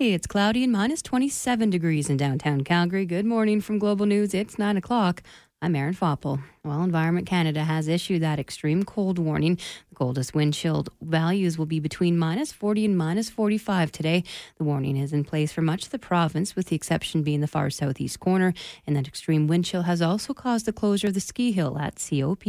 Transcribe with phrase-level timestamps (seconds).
[0.00, 3.04] Hey, it's cloudy and minus 27 degrees in downtown Calgary.
[3.04, 4.32] Good morning from Global News.
[4.32, 5.22] It's 9 o'clock.
[5.60, 6.42] I'm Erin Foppel.
[6.64, 9.58] Well, Environment Canada has issued that extreme cold warning.
[9.90, 14.24] The coldest wind chill values will be between minus 40 and minus 45 today.
[14.56, 17.46] The warning is in place for much of the province, with the exception being the
[17.46, 18.54] far southeast corner.
[18.86, 22.02] And that extreme wind chill has also caused the closure of the ski hill at
[22.08, 22.46] COP.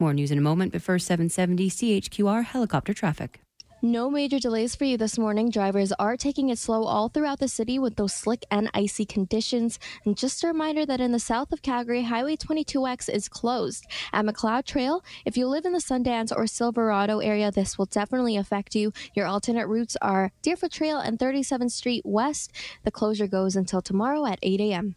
[0.00, 3.38] More news in a moment, but first 770 CHQR helicopter traffic.
[3.84, 5.50] No major delays for you this morning.
[5.50, 9.80] Drivers are taking it slow all throughout the city with those slick and icy conditions.
[10.04, 13.88] And just a reminder that in the south of Calgary, Highway 22X is closed.
[14.12, 18.36] At Macleod Trail, if you live in the Sundance or Silverado area, this will definitely
[18.36, 18.92] affect you.
[19.16, 22.52] Your alternate routes are Deerfoot Trail and 37th Street West.
[22.84, 24.94] The closure goes until tomorrow at 8 a.m.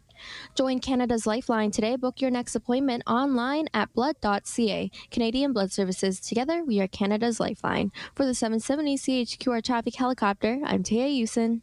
[0.54, 1.96] Join Canada's Lifeline today.
[1.96, 4.90] Book your next appointment online at blood.ca.
[5.10, 6.20] Canadian Blood Services.
[6.20, 7.92] Together, we are Canada's Lifeline.
[8.14, 11.62] For the 770 CHQR traffic helicopter, I'm Taya Usen.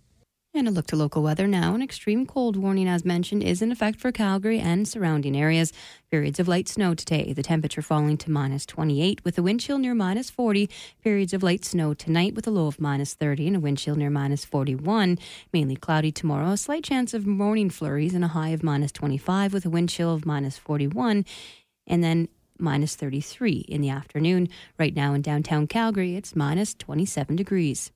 [0.56, 1.74] And a look to local weather now.
[1.74, 5.74] An extreme cold warning, as mentioned, is in effect for Calgary and surrounding areas.
[6.12, 7.34] Periods of light snow today.
[7.34, 10.70] The temperature falling to minus 28 with a wind chill near minus 40.
[11.04, 13.96] Periods of light snow tonight with a low of minus 30 and a wind chill
[13.96, 15.18] near minus 41.
[15.52, 16.52] Mainly cloudy tomorrow.
[16.52, 19.90] A slight chance of morning flurries and a high of minus 25 with a wind
[19.90, 21.26] chill of minus 41.
[21.88, 22.28] And then
[22.60, 24.50] minus 33 in the afternoon.
[24.78, 27.92] Right now in downtown Calgary, it's minus 27 degrees.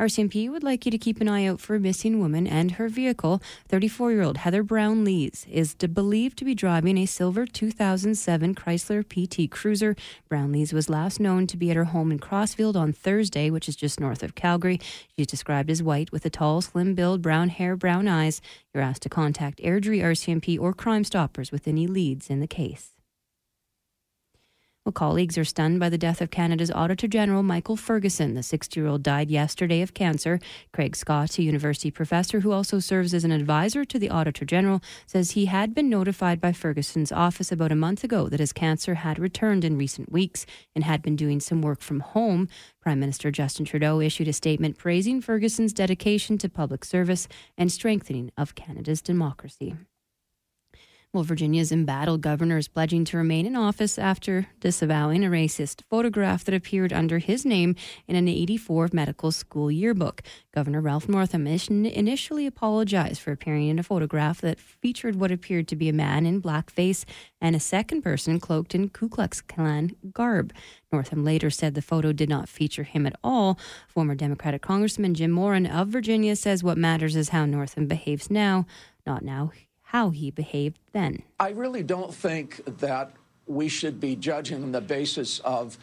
[0.00, 2.88] RCMP would like you to keep an eye out for a missing woman and her
[2.88, 3.42] vehicle.
[3.66, 9.50] 34 year old Heather Brownlees is believed to be driving a silver 2007 Chrysler PT
[9.50, 9.96] Cruiser.
[10.30, 13.74] Brownlees was last known to be at her home in Crossfield on Thursday, which is
[13.74, 14.78] just north of Calgary.
[15.16, 18.40] She's described as white with a tall, slim build, brown hair, brown eyes.
[18.72, 22.97] You're asked to contact Airdrie RCMP or Crime Stoppers with any leads in the case.
[24.88, 28.32] Well, colleagues are stunned by the death of Canada's Auditor General Michael Ferguson.
[28.32, 30.40] The 60 year old died yesterday of cancer.
[30.72, 34.80] Craig Scott, a university professor who also serves as an advisor to the Auditor General,
[35.06, 38.94] says he had been notified by Ferguson's office about a month ago that his cancer
[38.94, 42.48] had returned in recent weeks and had been doing some work from home.
[42.80, 48.30] Prime Minister Justin Trudeau issued a statement praising Ferguson's dedication to public service and strengthening
[48.38, 49.74] of Canada's democracy.
[51.10, 56.44] Well, Virginia's embattled governor is pledging to remain in office after disavowing a racist photograph
[56.44, 57.76] that appeared under his name
[58.06, 60.20] in an 84 medical school yearbook.
[60.52, 65.76] Governor Ralph Northam initially apologized for appearing in a photograph that featured what appeared to
[65.76, 67.06] be a man in blackface
[67.40, 70.52] and a second person cloaked in Ku Klux Klan garb.
[70.92, 73.58] Northam later said the photo did not feature him at all.
[73.88, 78.66] Former Democratic Congressman Jim Moran of Virginia says what matters is how Northam behaves now,
[79.06, 79.52] not now
[79.88, 81.22] how he behaved then.
[81.40, 83.10] I really don't think that
[83.46, 85.78] we should be judging on the basis of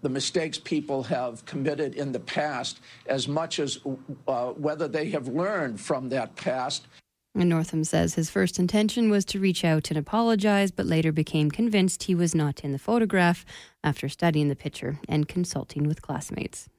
[0.00, 3.78] the mistakes people have committed in the past as much as
[4.26, 6.86] uh, whether they have learned from that past.
[7.34, 11.50] And Northam says his first intention was to reach out and apologize, but later became
[11.50, 13.44] convinced he was not in the photograph
[13.84, 16.70] after studying the picture and consulting with classmates.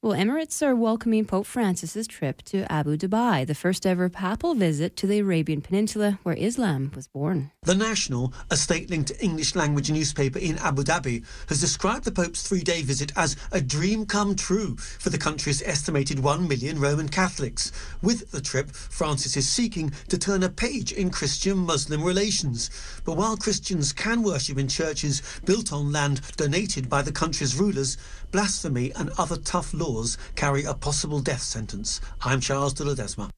[0.00, 4.94] Well, Emirates are welcoming Pope Francis's trip to Abu Dhabi, the first ever papal visit
[4.98, 7.50] to the Arabian Peninsula where Islam was born.
[7.64, 12.46] The National, a state linked English language newspaper in Abu Dhabi, has described the Pope's
[12.46, 17.08] three day visit as a dream come true for the country's estimated 1 million Roman
[17.08, 17.72] Catholics.
[18.00, 22.70] With the trip, Francis is seeking to turn a page in Christian Muslim relations.
[23.04, 27.98] But while Christians can worship in churches built on land donated by the country's rulers,
[28.30, 32.00] blasphemy and other tough laws carry a possible death sentence.
[32.22, 33.30] I'm Charles de Ledesma.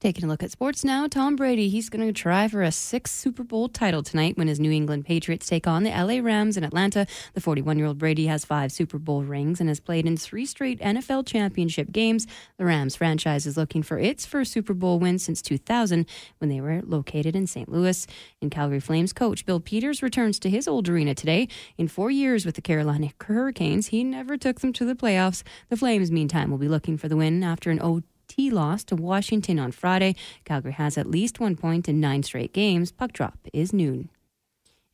[0.00, 3.16] Taking a look at sports now, Tom Brady, he's going to try for a sixth
[3.16, 6.62] Super Bowl title tonight when his New England Patriots take on the LA Rams in
[6.62, 7.04] Atlanta.
[7.34, 10.46] The 41 year old Brady has five Super Bowl rings and has played in three
[10.46, 12.28] straight NFL championship games.
[12.58, 16.06] The Rams franchise is looking for its first Super Bowl win since 2000
[16.38, 17.68] when they were located in St.
[17.68, 18.06] Louis.
[18.40, 21.48] And Calgary Flames coach Bill Peters returns to his old arena today.
[21.76, 25.42] In four years with the Carolina Hurricanes, he never took them to the playoffs.
[25.70, 28.96] The Flames, meantime, will be looking for the win after an 0 T loss to
[28.96, 30.14] Washington on Friday.
[30.44, 32.92] Calgary has at least one point in nine straight games.
[32.92, 34.10] Puck drop is noon.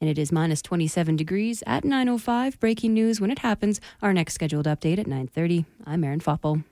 [0.01, 2.59] And it is minus 27 degrees at 9.05.
[2.61, 3.81] Breaking news when it happens.
[4.03, 5.65] Our next scheduled update at 9.30.
[5.87, 6.65] I'm Erin Foppel.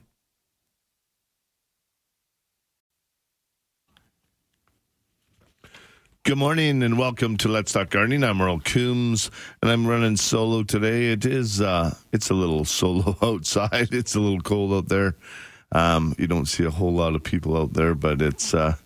[6.25, 8.23] Good morning and welcome to Let's Talk Gardening.
[8.23, 9.29] I'm Earl Coombs
[9.61, 11.11] and I'm running solo today.
[11.11, 13.89] It is uh it's a little solo outside.
[13.93, 15.17] It's a little cold out there.
[15.73, 18.77] Um, you don't see a whole lot of people out there, but it's uh,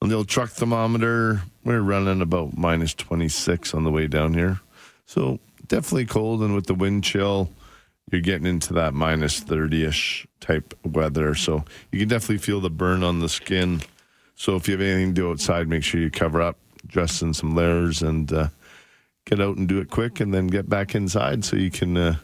[0.00, 1.42] on the old truck thermometer.
[1.64, 4.60] We're running about minus 26 on the way down here.
[5.06, 6.40] So definitely cold.
[6.42, 7.50] And with the wind chill,
[8.10, 11.34] you're getting into that minus 30 ish type weather.
[11.34, 13.82] So you can definitely feel the burn on the skin.
[14.34, 16.56] So if you have anything to do outside, make sure you cover up,
[16.86, 18.48] dress in some layers, and uh,
[19.26, 22.16] get out and do it quick, and then get back inside so you can uh,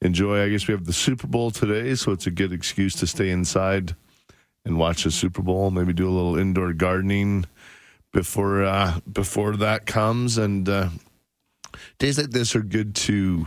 [0.00, 0.42] enjoy.
[0.42, 3.30] I guess we have the Super Bowl today, so it's a good excuse to stay
[3.30, 3.96] inside
[4.64, 5.70] and watch the Super Bowl.
[5.70, 7.46] Maybe do a little indoor gardening
[8.12, 10.38] before uh, before that comes.
[10.38, 10.88] And uh,
[11.98, 13.46] days like this are good to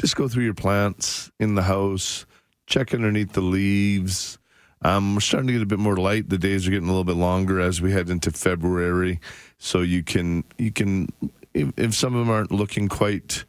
[0.00, 2.26] just go through your plants in the house,
[2.66, 4.38] check underneath the leaves.
[4.82, 6.30] Um, we're starting to get a bit more light.
[6.30, 9.20] The days are getting a little bit longer as we head into February,
[9.58, 11.08] so you can you can
[11.52, 13.44] if, if some of them aren't looking quite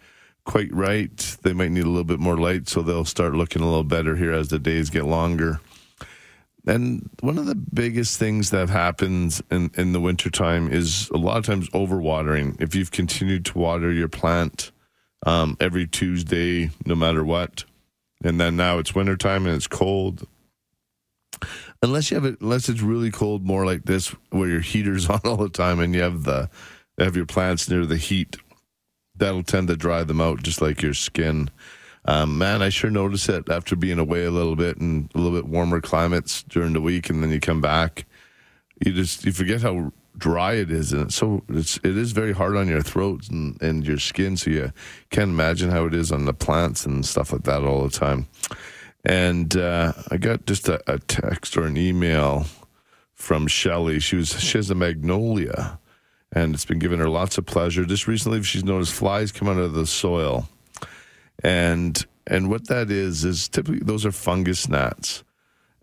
[0.45, 3.65] quite right, they might need a little bit more light, so they'll start looking a
[3.65, 5.59] little better here as the days get longer.
[6.67, 11.37] And one of the biggest things that happens in, in the wintertime is a lot
[11.37, 12.61] of times overwatering.
[12.61, 14.71] If you've continued to water your plant
[15.25, 17.65] um, every Tuesday, no matter what.
[18.23, 20.27] And then now it's wintertime and it's cold.
[21.81, 25.21] Unless you have it, unless it's really cold, more like this, where your heater's on
[25.23, 26.49] all the time and you have the
[26.99, 28.37] have your plants near the heat,
[29.21, 31.49] that'll tend to dry them out, just like your skin.
[32.05, 35.39] Um, man, I sure notice it after being away a little bit and a little
[35.39, 38.05] bit warmer climates during the week, and then you come back,
[38.83, 42.33] you just you forget how dry it is, and it's so it's it is very
[42.33, 44.35] hard on your throat and, and your skin.
[44.35, 44.73] So you
[45.11, 48.27] can't imagine how it is on the plants and stuff like that all the time.
[49.05, 52.45] And uh, I got just a, a text or an email
[53.13, 53.99] from Shelly.
[53.99, 55.79] She was she has a magnolia,
[56.33, 57.85] and it's been giving her lots of pleasure.
[57.85, 60.47] Just recently, she's noticed flies come out of the soil,
[61.43, 65.23] and and what that is is typically those are fungus gnats,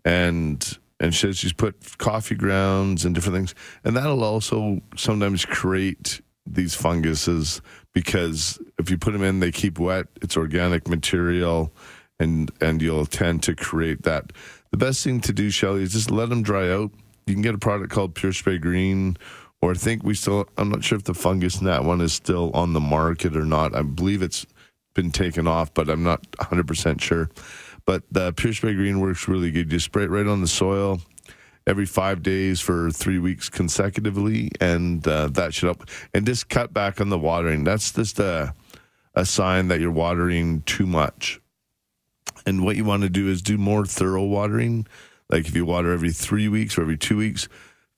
[0.05, 5.45] and and she says she's put coffee grounds and different things, and that'll also sometimes
[5.45, 7.61] create these funguses
[7.93, 10.07] because if you put them in, they keep wet.
[10.21, 11.71] It's organic material,
[12.19, 14.33] and and you'll tend to create that.
[14.71, 16.91] The best thing to do, Shelly, is just let them dry out.
[17.25, 19.17] You can get a product called Pure Spray Green,
[19.61, 20.47] or I think we still.
[20.57, 23.75] I'm not sure if the fungus gnat one is still on the market or not.
[23.75, 24.45] I believe it's
[24.93, 27.29] been taken off, but I'm not 100 percent sure.
[27.85, 29.71] But the Spray Green works really good.
[29.71, 31.01] You spray it right on the soil
[31.65, 35.87] every five days for three weeks consecutively, and uh, that should help.
[36.13, 37.63] And just cut back on the watering.
[37.63, 38.53] That's just a,
[39.13, 41.39] a sign that you're watering too much.
[42.45, 44.87] And what you want to do is do more thorough watering.
[45.29, 47.47] Like if you water every three weeks or every two weeks,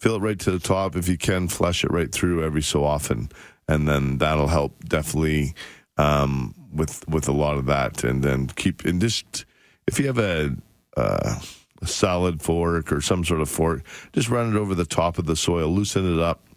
[0.01, 0.95] fill it right to the top.
[0.95, 3.29] If you can, flush it right through every so often,
[3.67, 5.53] and then that'll help definitely
[5.97, 8.03] um, with with a lot of that.
[8.03, 9.45] And then keep and just
[9.87, 10.55] if you have a,
[10.97, 11.39] uh,
[11.81, 13.83] a solid fork or some sort of fork,
[14.13, 16.47] just run it over the top of the soil, loosen it up.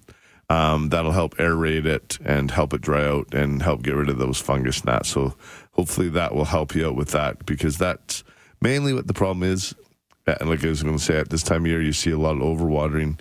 [0.51, 4.19] Um, that'll help aerate it and help it dry out and help get rid of
[4.19, 5.09] those fungus gnats.
[5.09, 5.35] So
[5.73, 8.25] hopefully that will help you out with that because that's
[8.61, 9.75] mainly what the problem is.
[10.27, 12.19] And like I was going to say, at this time of year, you see a
[12.19, 13.21] lot of overwatering.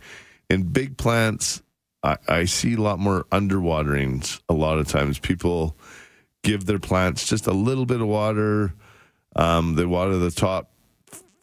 [0.49, 1.61] In big plants,
[2.03, 4.41] I, I see a lot more underwaterings.
[4.49, 5.75] A lot of times, people
[6.43, 8.73] give their plants just a little bit of water
[9.35, 10.71] um, they water the top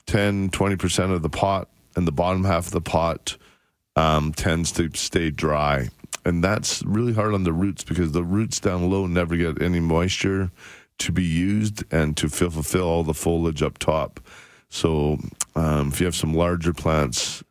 [0.06, 3.36] 10, 20% of the pot, and the bottom half of the pot
[3.96, 5.88] um, tends to stay dry.
[6.24, 9.80] And that's really hard on the roots because the roots down low never get any
[9.80, 10.50] moisture
[10.98, 14.20] to be used and to fulfill all the foliage up top.
[14.70, 15.18] So
[15.54, 17.44] um, if you have some larger plants,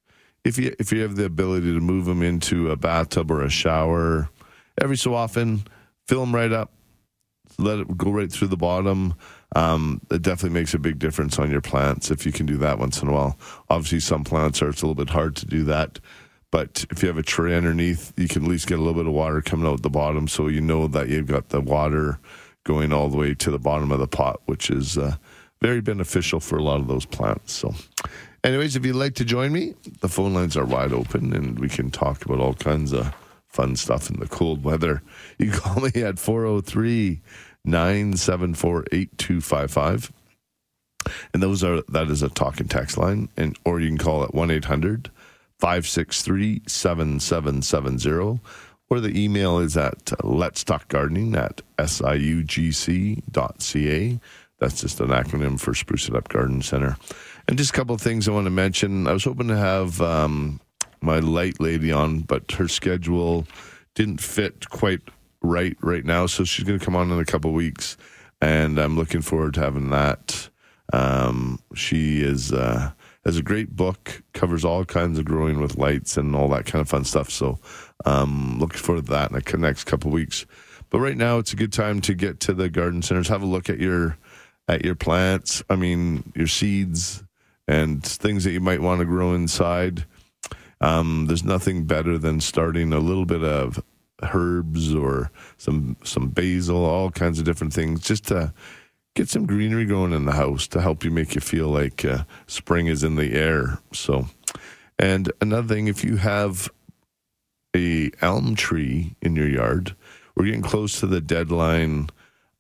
[0.44, 3.50] if you if you have the ability to move them into a bathtub or a
[3.50, 4.30] shower
[4.82, 5.64] every so often,
[6.08, 6.72] fill them right up,
[7.58, 9.14] let it go right through the bottom
[9.56, 12.80] um, it definitely makes a big difference on your plants if you can do that
[12.80, 13.38] once in a while.
[13.70, 16.00] Obviously, some plants are it's a little bit hard to do that,
[16.52, 19.08] but if you have a tray underneath, you can at least get a little bit
[19.08, 22.20] of water coming out the bottom, so you know that you've got the water
[22.64, 25.16] going all the way to the bottom of the pot, which is uh,
[25.62, 27.54] very beneficial for a lot of those plants.
[27.54, 27.74] So.
[28.44, 31.68] Anyways, if you'd like to join me, the phone lines are wide open and we
[31.68, 33.14] can talk about all kinds of
[33.50, 35.02] fun stuff in the cold weather.
[35.38, 37.22] You call me at 403
[37.66, 40.14] 974 8255.
[41.34, 43.30] And those are that is a talk and text line.
[43.36, 45.12] And or you can call it 1 800
[45.60, 48.40] 563 7770.
[48.90, 53.20] Or the email is at let's talk gardening at siugc.ca.
[54.60, 56.98] That's just an acronym for Spruce It Up Garden Center.
[57.48, 59.08] And just a couple of things I want to mention.
[59.08, 60.60] I was hoping to have um,
[61.02, 63.48] my light lady on, but her schedule
[63.96, 65.02] didn't fit quite
[65.42, 67.98] right right now, so she's going to come on in a couple weeks,
[68.42, 70.50] and I'm looking forward to having that.
[70.92, 72.92] Um, she is uh,
[73.26, 76.82] has a great book, covers all kinds of growing with lights and all that kind
[76.82, 77.30] of fun stuff.
[77.30, 77.60] So,
[78.06, 80.46] um, looking forward to that in the next couple weeks.
[80.90, 83.46] But right now, it's a good time to get to the garden centers, have a
[83.46, 84.18] look at your
[84.70, 85.64] at your plants.
[85.70, 87.24] I mean, your seeds
[87.68, 90.06] and things that you might want to grow inside.
[90.80, 93.84] Um, there's nothing better than starting a little bit of
[94.22, 98.54] herbs or some some basil, all kinds of different things, just to
[99.16, 102.24] get some greenery going in the house to help you make you feel like uh,
[102.48, 103.80] spring is in the air.
[103.92, 104.28] So,
[105.00, 106.70] and another thing, if you have
[107.76, 109.96] a elm tree in your yard,
[110.36, 112.10] we're getting close to the deadline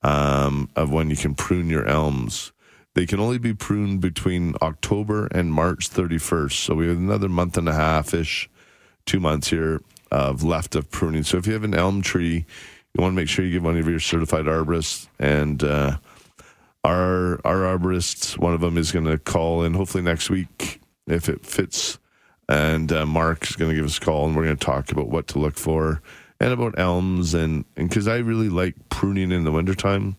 [0.01, 2.51] um, of when you can prune your elms.
[2.95, 6.53] They can only be pruned between October and March 31st.
[6.53, 8.49] So we have another month and a half ish,
[9.05, 11.23] two months here of left of pruning.
[11.23, 12.45] So if you have an elm tree,
[12.93, 15.07] you want to make sure you give one of your certified arborists.
[15.19, 15.97] And uh,
[16.83, 21.29] our our arborists, one of them is going to call in hopefully next week if
[21.29, 21.99] it fits.
[22.47, 24.91] And uh, Mark is going to give us a call, and we're going to talk
[24.91, 26.01] about what to look for
[26.39, 30.17] and about elms and because I really like pruning in the wintertime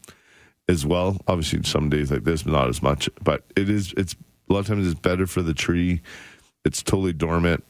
[0.68, 1.18] as well.
[1.26, 3.92] Obviously, some days like this, not as much, but it is.
[3.96, 4.14] It's
[4.48, 6.02] a lot of times it's better for the tree.
[6.64, 7.64] It's totally dormant,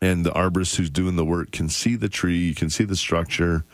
[0.00, 2.96] and the arborist who's doing the work can see the tree, you can see the
[2.96, 3.64] structure,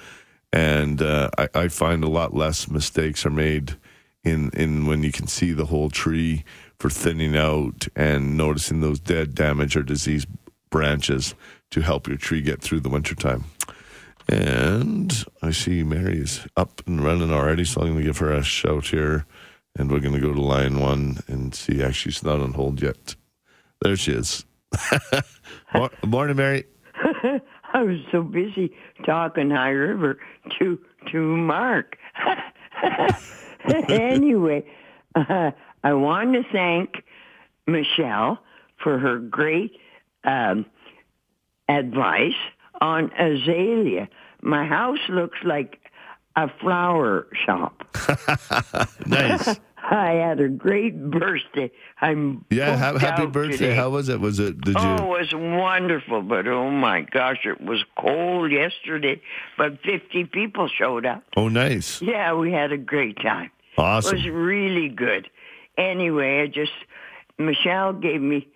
[0.53, 3.77] and uh, I, I find a lot less mistakes are made
[4.25, 6.45] in in when you can see the whole tree
[6.79, 10.29] for thinning out and noticing those dead, damaged, or diseased
[10.71, 11.35] branches
[11.71, 13.45] to help your tree get through the wintertime.
[14.29, 18.43] And I see Mary's up and running already, so I'm going to give her a
[18.43, 19.27] shout here.
[19.77, 21.83] And we're going to go to line one and see.
[21.83, 23.15] Actually, she's not on hold yet.
[23.81, 24.45] There she is.
[26.05, 26.65] Morning, Mary.
[27.73, 28.75] I was so busy
[29.07, 30.19] talking High River
[30.59, 30.79] to
[31.13, 31.97] to Mark.
[33.89, 34.65] anyway,
[35.15, 35.53] uh,
[35.85, 37.05] I want to thank
[37.67, 38.39] Michelle
[38.83, 39.73] for her great
[40.25, 40.67] um,
[41.69, 42.33] advice
[42.81, 44.09] on azalea.
[44.43, 45.79] My house looks like
[46.37, 47.85] a flower shop.
[49.07, 49.59] nice.
[49.91, 51.71] I had a great birthday.
[52.01, 52.77] I'm yeah.
[52.77, 53.57] Ha- happy birthday!
[53.57, 53.75] Today.
[53.75, 54.21] How was it?
[54.21, 54.61] Was it?
[54.61, 54.81] Did you?
[54.81, 56.21] Oh, it was wonderful.
[56.23, 59.23] But oh my gosh, it was cold yesterday.
[59.57, 61.23] But fifty people showed up.
[61.37, 62.03] Oh, nice.
[62.03, 63.51] Yeah, we had a great time.
[63.79, 64.17] Awesome.
[64.17, 65.31] It was really good.
[65.79, 66.73] Anyway, I just
[67.39, 68.49] Michelle gave me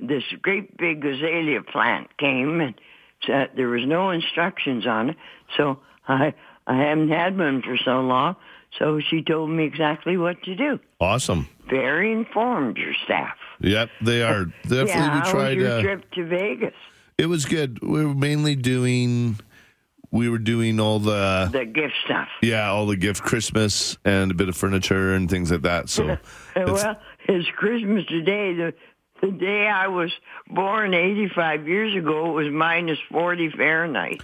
[0.00, 2.74] this great big azalea plant came and
[3.26, 5.16] said there was no instructions on it,
[5.56, 6.34] so I
[6.66, 8.36] I haven't had one for so long.
[8.78, 10.78] So she told me exactly what to do.
[11.00, 11.48] Awesome.
[11.70, 13.34] Very informed, your staff.
[13.60, 14.44] Yep, they are.
[14.64, 15.56] Definitely yeah, how tried.
[15.56, 16.74] was your uh, trip to Vegas?
[17.16, 17.82] It was good.
[17.82, 19.38] We were mainly doing.
[20.10, 22.28] We were doing all the The gift stuff.
[22.42, 25.88] yeah, all the gift Christmas and a bit of furniture and things like that.
[25.88, 26.18] So
[26.56, 28.54] well, it's Christmas today.
[28.54, 28.74] The
[29.20, 30.10] the day I was
[30.48, 34.22] born 85 years ago, it was minus 40 Fahrenheit.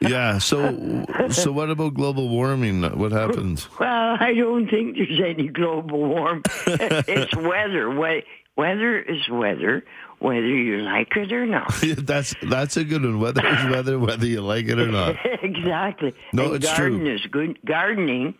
[0.00, 0.38] yeah.
[0.38, 2.82] So so what about global warming?
[2.98, 3.68] What happens?
[3.78, 6.42] Well, I don't think there's any global warming.
[6.66, 7.90] it's weather.
[7.90, 8.24] We-
[8.56, 9.84] Weather is weather,
[10.18, 11.72] whether you like it or not.
[11.96, 13.18] that's that's a good one.
[13.18, 15.16] Weather is weather, whether you like it or not.
[15.42, 16.12] exactly.
[16.34, 17.14] No, and it's garden true.
[17.14, 17.58] is good.
[17.64, 18.34] Gardening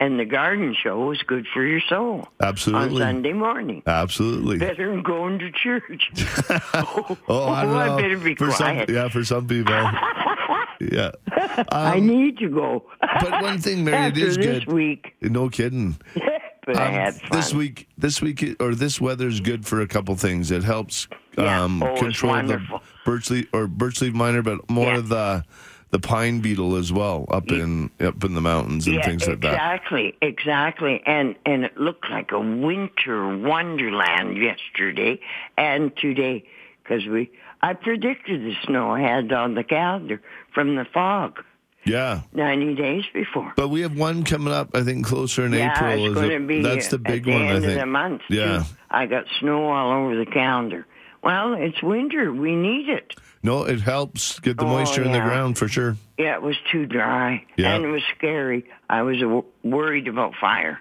[0.00, 2.28] and the garden show is good for your soul.
[2.40, 3.02] Absolutely.
[3.02, 3.82] On Sunday morning.
[3.86, 4.58] Absolutely.
[4.58, 6.10] Better than going to church.
[6.74, 7.96] oh, Oh, I don't know.
[7.96, 8.86] better be for quiet.
[8.88, 9.74] some, yeah, for some people.
[10.80, 11.10] yeah.
[11.72, 12.84] I Um, need to go.
[13.00, 14.72] but one thing, Mary, it After is this good.
[14.72, 15.96] week, No kidding.
[16.66, 17.30] but I Um, had fun.
[17.32, 20.50] This week, this week, or this weather is good for a couple things.
[20.50, 21.64] It helps Yeah.
[21.64, 22.60] um, Oh, control the
[23.04, 24.98] birch leaf or birch leaf miner, but more Yeah.
[24.98, 25.44] of the
[25.90, 29.40] the pine beetle as well up in up in the mountains and yeah, things like
[29.40, 29.52] that.
[29.54, 35.20] exactly, exactly, and and it looked like a winter wonderland yesterday
[35.56, 36.44] and today
[36.82, 37.30] because we
[37.62, 40.20] I predicted the snow had on the calendar
[40.54, 41.42] from the fog
[41.84, 43.52] Yeah, ninety days before.
[43.56, 44.70] but we have one coming up.
[44.76, 46.04] I think closer in yeah, April.
[46.06, 47.42] it's is going to be that's the at big the one.
[47.42, 47.80] end I of think.
[47.80, 48.22] the month.
[48.28, 48.58] Yeah.
[48.58, 48.64] too.
[48.90, 50.86] I got snow all over the calendar.
[51.22, 52.32] Well, it's winter.
[52.32, 53.14] We need it.
[53.42, 55.96] No, it helps get the Oh, moisture in the ground for sure.
[56.18, 57.74] Yeah, it was too dry, Yeah.
[57.74, 58.64] and it was scary.
[58.90, 60.80] I was w- worried about fire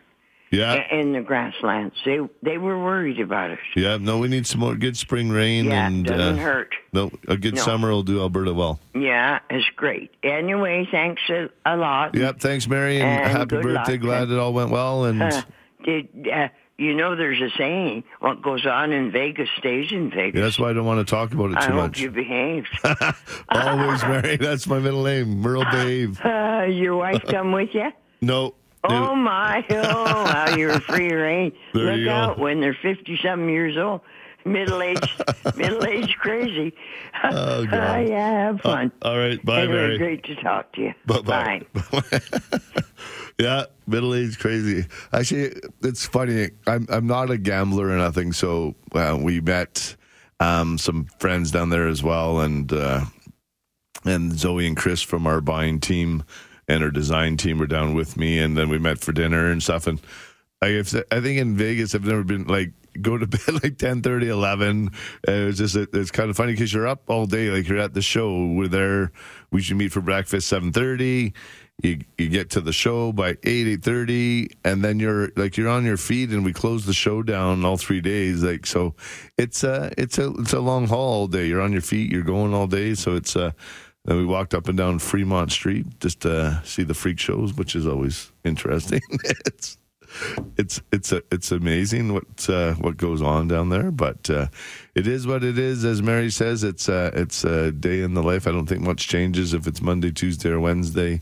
[0.49, 1.95] Yeah, in the grasslands.
[2.05, 3.59] They they were worried about it.
[3.75, 3.97] yeah.
[3.97, 6.73] No, we need some more good spring rain Yeah, and doesn't uh, hurt.
[6.93, 7.61] no, a good No.
[7.61, 8.79] summer will do Alberta well.
[8.95, 10.09] Yeah, it's great.
[10.23, 12.15] Anyway, thanks a, a lot.
[12.15, 12.39] Yep.
[12.39, 13.93] Thanks, Mary, and, And happy birthday.
[13.97, 14.01] luck.
[14.01, 15.05] Glad it all went well.
[15.05, 15.41] And Uh,
[15.85, 18.03] did uh, you know there's a saying?
[18.19, 20.35] What goes on in Vegas stays in Vegas.
[20.37, 21.99] Yeah, that's why I don't want to talk about it I too hope much.
[21.99, 22.65] you behave.
[23.49, 24.37] Always, Mary.
[24.37, 26.19] That's my middle name, Merle Dave.
[26.25, 27.91] uh, your wife come with you?
[28.21, 28.55] No.
[28.83, 29.63] Oh my!
[29.69, 31.51] Oh, wow, you're free reign.
[31.73, 34.01] There Look out when they're fifty-something years old,
[34.45, 35.23] middle-aged,
[35.55, 36.73] middle-aged crazy.
[37.23, 38.07] Oh, God.
[38.07, 38.91] yeah, have fun.
[39.03, 39.43] All right.
[39.45, 39.97] Bye, anyway, Mary.
[39.99, 40.93] great to talk to you.
[41.05, 41.61] Bye-bye.
[43.39, 44.85] Yeah, middle age crazy.
[45.13, 46.49] Actually, it's funny.
[46.65, 48.33] I'm I'm not a gambler or nothing.
[48.33, 49.95] So uh, we met
[50.39, 53.05] um, some friends down there as well, and uh,
[54.05, 56.23] and Zoe and Chris from our buying team
[56.67, 59.61] and our design team were down with me, and then we met for dinner and
[59.61, 59.85] stuff.
[59.85, 60.01] And
[60.61, 64.27] I, I think in Vegas, I've never been like go to bed like 10 30
[64.27, 64.89] 11
[65.27, 67.77] and it was just it's kind of funny because you're up all day like you're
[67.77, 69.11] at the show we're there
[69.51, 71.31] we should meet for breakfast 7 30
[71.83, 75.85] you you get to the show by 8 8.30 and then you're like you're on
[75.85, 78.95] your feet and we close the show down all three days like so
[79.37, 82.23] it's a it's a it's a long haul all day you're on your feet you're
[82.23, 83.51] going all day so it's uh
[84.05, 87.75] then we walked up and down Fremont Street just to see the freak shows, which
[87.75, 89.01] is always interesting.
[89.11, 89.77] it's
[90.57, 94.47] it's it's a, it's amazing what uh, what goes on down there, but uh,
[94.95, 95.83] it is what it is.
[95.83, 98.47] As Mary says, it's uh, it's a day in the life.
[98.47, 101.21] I don't think much changes if it's Monday, Tuesday, or Wednesday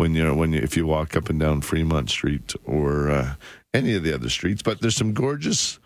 [0.00, 3.34] when you're when you if you walk up and down Fremont Street or uh,
[3.74, 4.62] any of the other streets.
[4.62, 5.78] But there's some gorgeous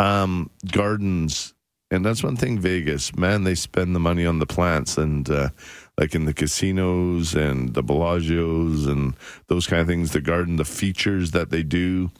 [0.00, 1.54] um, gardens,
[1.88, 2.58] and that's one thing.
[2.58, 5.50] Vegas, man, they spend the money on the plants, and uh,
[5.96, 9.14] like in the casinos and the Bellagio's and
[9.46, 10.10] those kind of things.
[10.10, 12.10] The garden, the features that they do,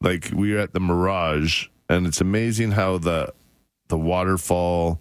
[0.00, 3.34] like we were at the Mirage, and it's amazing how the
[3.88, 5.00] the waterfall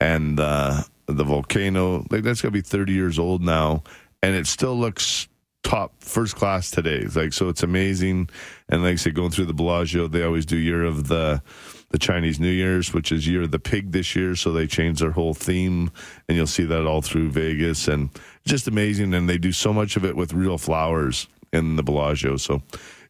[0.00, 3.82] and the the volcano like that's gonna be 30 years old now
[4.22, 5.28] and it still looks
[5.62, 6.96] top first class today.
[6.96, 8.28] It's like so, it's amazing.
[8.68, 11.42] And like I said, going through the Bellagio, they always do year of the
[11.90, 14.34] the Chinese New Year's, which is year of the pig this year.
[14.34, 15.90] So they changed their whole theme,
[16.28, 18.08] and you'll see that all through Vegas, and
[18.44, 19.14] just amazing.
[19.14, 22.36] And they do so much of it with real flowers in the Bellagio.
[22.38, 22.62] So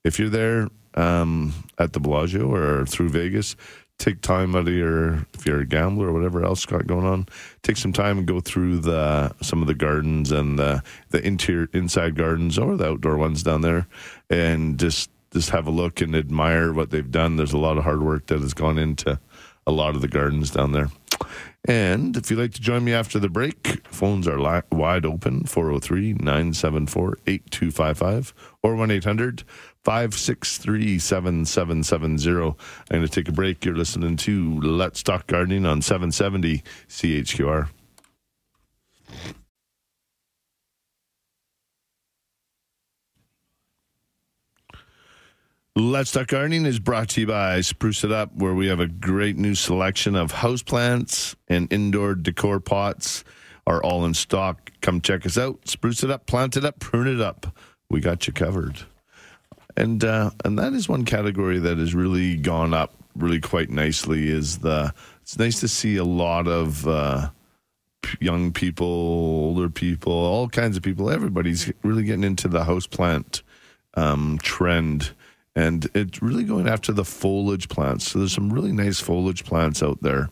[0.04, 3.56] if you're there um, at the Bellagio or through Vegas,
[4.02, 7.24] take time out of your if you're a gambler or whatever else got going on
[7.62, 11.68] take some time and go through the some of the gardens and the the interior
[11.72, 13.86] inside gardens or the outdoor ones down there
[14.28, 17.36] and just just have a look and admire what they've done.
[17.36, 19.18] There's a lot of hard work that has gone into
[19.66, 20.88] a lot of the gardens down there.
[21.66, 25.44] And if you'd like to join me after the break, phones are li- wide open
[25.44, 29.44] 403 974 8255 or 1 800
[29.84, 32.40] 563 7770.
[32.40, 32.54] I'm
[32.90, 33.64] going to take a break.
[33.64, 37.68] You're listening to Let's Talk Gardening on 770 CHQR.
[45.74, 48.86] Let's Talk Gardening is brought to you by Spruce It Up, where we have a
[48.86, 53.24] great new selection of houseplants and indoor decor pots
[53.66, 54.70] are all in stock.
[54.80, 55.66] Come check us out.
[55.66, 57.56] Spruce it up, plant it up, prune it up.
[57.90, 58.82] We got you covered.
[59.76, 64.28] And uh, and that is one category that has really gone up really quite nicely.
[64.28, 67.30] Is the it's nice to see a lot of uh,
[68.20, 71.10] young people, older people, all kinds of people.
[71.10, 73.42] Everybody's really getting into the houseplant
[73.94, 75.12] um, trend
[75.54, 78.10] and it's really going after the foliage plants.
[78.10, 80.30] So there's some really nice foliage plants out there.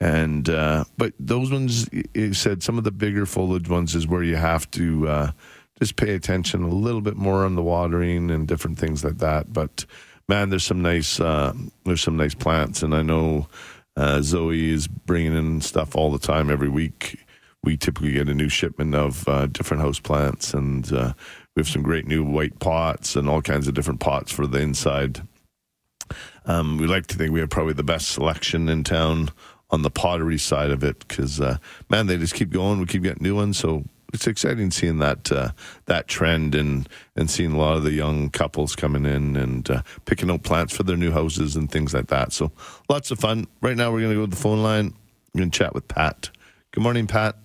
[0.00, 4.22] And uh, but those ones, you said some of the bigger foliage ones is where
[4.22, 5.30] you have to uh,
[5.78, 9.52] just pay attention a little bit more on the watering and different things like that.
[9.52, 9.84] But
[10.28, 13.48] man, there's some nice uh, there's some nice plants, and I know
[13.96, 17.18] uh, Zoe is bringing in stuff all the time every week.
[17.64, 21.12] We typically get a new shipment of uh, different house plants, and uh,
[21.54, 24.60] we have some great new white pots and all kinds of different pots for the
[24.60, 25.22] inside.
[26.46, 29.30] Um, we like to think we have probably the best selection in town
[29.70, 31.58] on the pottery side of it because, uh,
[31.90, 32.80] man, they just keep going.
[32.80, 33.58] We keep getting new ones.
[33.58, 35.50] So it's exciting seeing that uh,
[35.86, 39.82] that trend and and seeing a lot of the young couples coming in and uh,
[40.04, 42.32] picking out plants for their new houses and things like that.
[42.32, 42.50] So
[42.88, 43.46] lots of fun.
[43.60, 44.94] Right now, we're going to go to the phone line.
[45.34, 46.30] We're going to chat with Pat.
[46.72, 47.36] Good morning, Pat.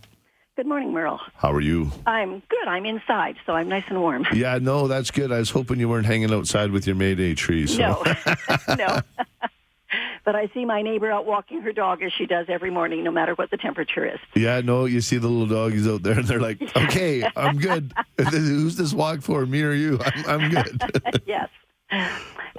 [0.56, 1.20] Good morning, Merle.
[1.36, 1.92] How are you?
[2.06, 2.68] I'm good.
[2.68, 4.28] I'm inside, so I'm nice and warm.
[4.34, 5.32] Yeah, no, that's good.
[5.32, 7.66] I was hoping you weren't hanging outside with your Mayday tree.
[7.66, 7.80] So.
[7.80, 9.00] No, no.
[10.26, 13.12] but I see my neighbor out walking her dog as she does every morning, no
[13.12, 14.20] matter what the temperature is.
[14.36, 17.94] Yeah, no, you see the little doggies out there, and they're like, "Okay, I'm good.
[18.30, 19.46] Who's this walk for?
[19.46, 20.00] Me or you?
[20.04, 20.82] I'm, I'm good."
[21.26, 21.50] yes.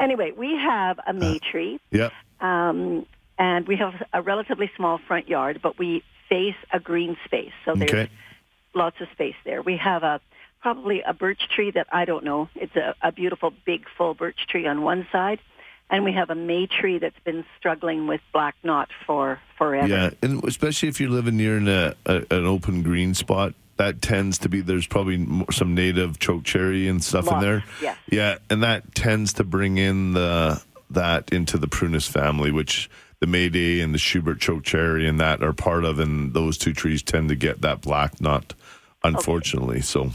[0.00, 1.80] Anyway, we have a May tree.
[1.90, 2.10] Yeah.
[2.40, 3.06] Um,
[3.38, 7.52] and we have a relatively small front yard, but we face a green space.
[7.64, 8.08] So there's Okay.
[8.74, 9.62] lots of space there.
[9.62, 10.20] We have a
[10.62, 12.48] probably a birch tree that I don't know.
[12.54, 15.38] It's a, a beautiful big full birch tree on one side.
[15.90, 19.86] And we have a May tree that's been struggling with black knot for forever.
[19.86, 24.38] Yeah, and especially if you're living near an, a, an open green spot, that tends
[24.38, 27.64] to be there's probably some native choke cherry and stuff in there.
[27.80, 27.98] yes.
[28.10, 32.88] Yeah, and that tends to bring in the that into the prunus family, which
[33.20, 36.72] the Mayday and the Schubert choke cherry and that are part of, and those two
[36.72, 38.54] trees tend to get that black knot,
[39.02, 39.80] unfortunately.
[39.80, 40.12] So So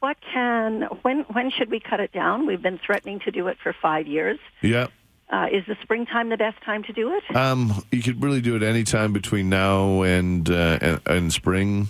[0.00, 2.46] what can when when should we cut it down?
[2.46, 4.38] We've been threatening to do it for five years.
[4.62, 4.88] Yeah.
[5.30, 7.36] Uh, is the springtime the best time to do it?
[7.36, 11.88] Um, you could really do it any time between now and uh, and, and spring,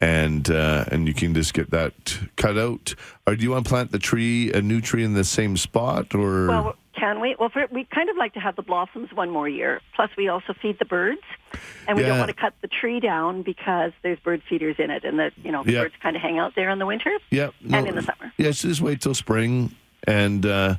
[0.00, 2.94] and uh, and you can just get that cut out.
[3.26, 6.14] Or do you want to plant the tree, a new tree, in the same spot,
[6.14, 6.46] or?
[6.46, 7.34] Well, can we?
[7.38, 9.80] Well, for, we kind of like to have the blossoms one more year.
[9.96, 11.22] Plus, we also feed the birds,
[11.88, 12.10] and we Yeah.
[12.10, 15.32] don't want to cut the tree down because there's bird feeders in it, and the
[15.42, 15.82] you know Yeah.
[15.84, 18.32] birds kind of hang out there in the winter yeah, and in the summer.
[18.36, 19.74] Yeah, so just wait till spring.
[20.06, 20.76] And uh,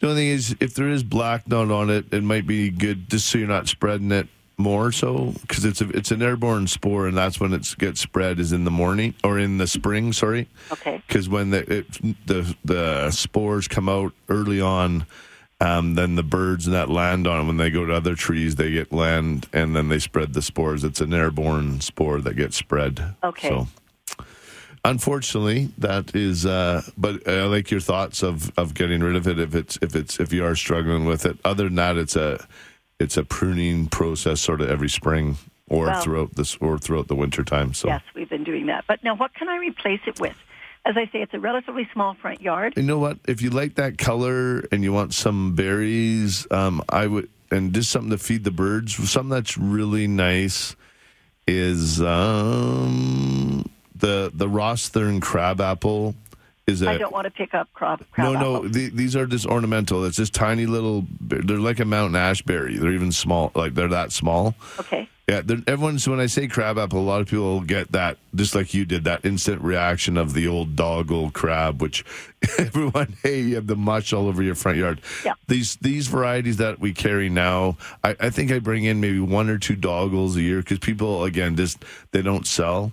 [0.00, 3.08] the only thing is, if there is black knot on it, it might be good
[3.10, 4.28] just so you're not spreading it
[4.58, 4.90] more.
[4.92, 8.52] So because it's a, it's an airborne spore, and that's when it gets spread is
[8.52, 10.12] in the morning or in the spring.
[10.12, 10.48] Sorry.
[10.72, 11.02] Okay.
[11.06, 11.86] because when the it,
[12.26, 15.06] the the spores come out early on,
[15.60, 18.70] um, then the birds that land on 'em, when they go to other trees, they
[18.70, 20.84] get land and then they spread the spores.
[20.84, 23.14] It's an airborne spore that gets spread.
[23.24, 23.48] Okay.
[23.48, 23.68] So,
[24.84, 26.46] unfortunately, that is.
[26.46, 29.94] Uh, but I like your thoughts of of getting rid of it if it's if
[29.94, 31.38] it's if you are struggling with it.
[31.44, 32.46] Other than that, it's a
[33.00, 35.36] it's a pruning process sort of every spring
[35.68, 37.74] or Well- throughout this or throughout the winter time.
[37.74, 37.88] So.
[37.88, 38.84] Yes, we've been doing that.
[38.88, 40.36] But now, what can I replace it with?
[40.84, 42.74] As I say, it's a relatively small front yard.
[42.76, 43.18] You know what?
[43.26, 47.90] If you like that color and you want some berries, um, I would, and just
[47.90, 48.94] something to feed the birds.
[49.10, 50.76] Something that's really nice
[51.46, 56.14] is um, the the Rosthern crab apple.
[56.68, 58.04] Is a I don't want to pick up crab.
[58.12, 58.68] crab no, no.
[58.68, 60.04] The, these are just ornamental.
[60.04, 61.06] It's just tiny little.
[61.18, 62.76] They're like a mountain ash berry.
[62.76, 63.52] They're even small.
[63.54, 64.54] Like they're that small.
[64.78, 65.08] Okay.
[65.28, 68.72] Yeah, everyone's when I say crab apple, a lot of people get that just like
[68.72, 72.04] you did that instant reaction of the old Dolgo crab, which
[72.58, 75.00] everyone hey you have the mush all over your front yard.
[75.24, 75.34] Yeah.
[75.46, 79.48] These these varieties that we carry now, I, I think I bring in maybe one
[79.48, 82.92] or two Dolgos a year because people again just they don't sell.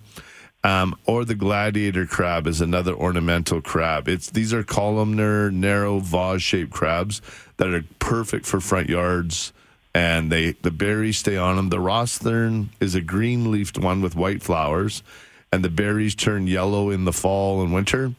[0.66, 4.08] Um, or the gladiator crab is another ornamental crab.
[4.08, 7.22] It's these are columnar, narrow, vase-shaped crabs
[7.58, 9.54] that are perfect for front yards,
[9.94, 11.70] and they the berries stay on them.
[11.70, 15.04] The Rosthern is a green-leafed one with white flowers,
[15.52, 18.14] and the berries turn yellow in the fall and winter,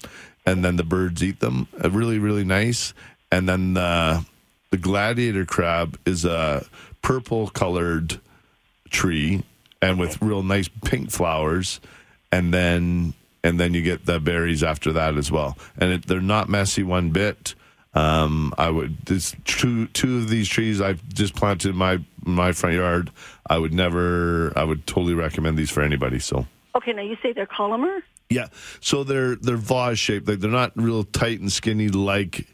[0.47, 1.67] and then the birds eat them.
[1.83, 2.95] Uh, really, really nice.
[3.33, 4.25] And then the
[4.71, 6.65] the gladiator crab is a
[7.03, 8.21] purple-colored
[8.89, 9.43] tree
[9.83, 11.81] and with real nice pink flowers
[12.33, 16.21] and then and then you get the berries after that as well and it, they're
[16.21, 17.55] not messy one bit
[17.95, 22.53] um, I would this two two of these trees I've just planted in my my
[22.53, 23.11] front yard.
[23.49, 24.53] I would never.
[24.55, 26.19] I would totally recommend these for anybody.
[26.19, 26.93] So Okay.
[26.93, 28.03] Now you say they're columnar.
[28.29, 28.49] yeah,
[28.81, 30.29] so they're they're vase shaped.
[30.29, 32.47] Like they're not real tight and skinny like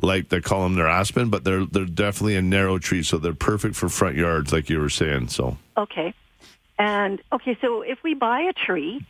[0.00, 3.02] like the columnar aspen, but they're they're definitely a narrow tree.
[3.02, 5.28] So they're perfect for front yards, like you were saying.
[5.28, 6.14] So Okay.
[6.78, 9.04] And okay, so if we buy a tree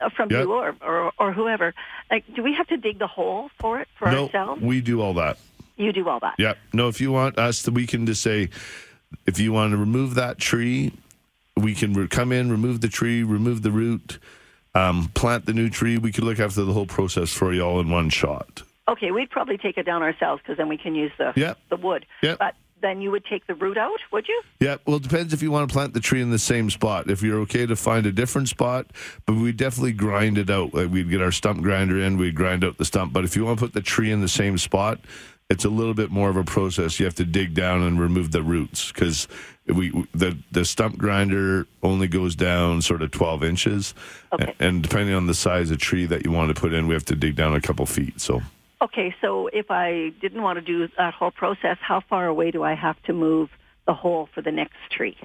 [0.00, 0.42] uh, from Yep.
[0.44, 1.74] you or, or or whoever,
[2.10, 4.60] like, do we have to dig the hole for it for no, ourselves?
[4.62, 5.38] we do all that.
[5.76, 6.34] You do all that.
[6.38, 6.54] Yeah.
[6.72, 8.50] No, if you want us, we can just say,
[9.26, 10.92] if you want to remove that tree,
[11.56, 14.18] we can come in, remove the tree, remove the root,
[14.74, 15.98] um, plant the new tree.
[15.98, 18.62] We could look after the whole process for you all in one shot.
[18.88, 21.58] Okay, we'd probably take it down ourselves because then we can use the Yep.
[21.70, 22.04] the wood.
[22.22, 22.38] Yep.
[22.38, 24.42] But then you would take the root out, would you?
[24.60, 27.08] Yeah, well, it depends if you want to plant the tree in the same spot.
[27.08, 28.86] If you're okay to find a different spot,
[29.26, 30.74] but we definitely grind it out.
[30.74, 33.12] Like we'd get our stump grinder in, we'd grind out the stump.
[33.12, 35.00] But if you want to put the tree in the same spot,
[35.48, 36.98] it's a little bit more of a process.
[36.98, 39.28] You have to dig down and remove the roots because
[39.66, 43.94] we the the stump grinder only goes down sort of 12 inches,
[44.32, 44.54] Okay.
[44.58, 47.04] and depending on the size of tree that you want to put in, we have
[47.06, 48.20] to dig down a couple feet.
[48.20, 48.42] So.
[48.82, 52.64] Okay, so if I didn't want to do that whole process, how far away do
[52.64, 53.48] I have to move
[53.86, 55.16] the hole for the next tree?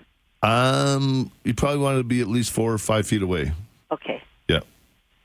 [0.43, 3.51] Um, you probably want to be at least four or five feet away.
[3.91, 4.21] Okay.
[4.47, 4.59] Yeah.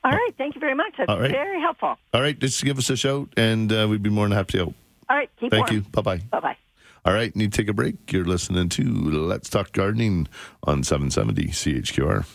[0.03, 0.31] All right.
[0.37, 0.93] Thank you very much.
[0.97, 1.29] That's All right.
[1.29, 1.95] very helpful.
[2.13, 4.57] All right, just give us a shout, and uh, we'd be more than happy to
[4.57, 4.75] help.
[5.09, 5.29] All right.
[5.39, 5.75] Keep Thank warm.
[5.75, 5.81] you.
[5.91, 6.17] Bye bye.
[6.31, 6.57] Bye bye.
[7.05, 8.11] All right, need to take a break.
[8.11, 10.27] You're listening to Let's Talk Gardening
[10.63, 12.25] on 770 CHQR.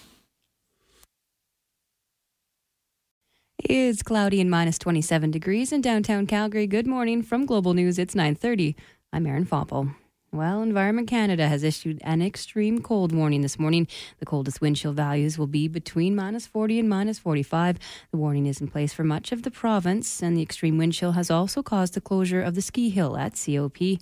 [3.64, 6.68] It's cloudy and minus 27 degrees in downtown Calgary.
[6.68, 7.98] Good morning from Global News.
[7.98, 8.76] It's 9:30.
[9.12, 9.96] I'm Erin Foppel.
[10.30, 13.88] Well, Environment Canada has issued an extreme cold warning this morning.
[14.20, 17.80] The coldest wind chill values will be between minus 40 and minus 45.
[18.12, 21.12] The warning is in place for much of the province, and the extreme wind chill
[21.12, 23.98] has also caused the closure of the ski hill at COP.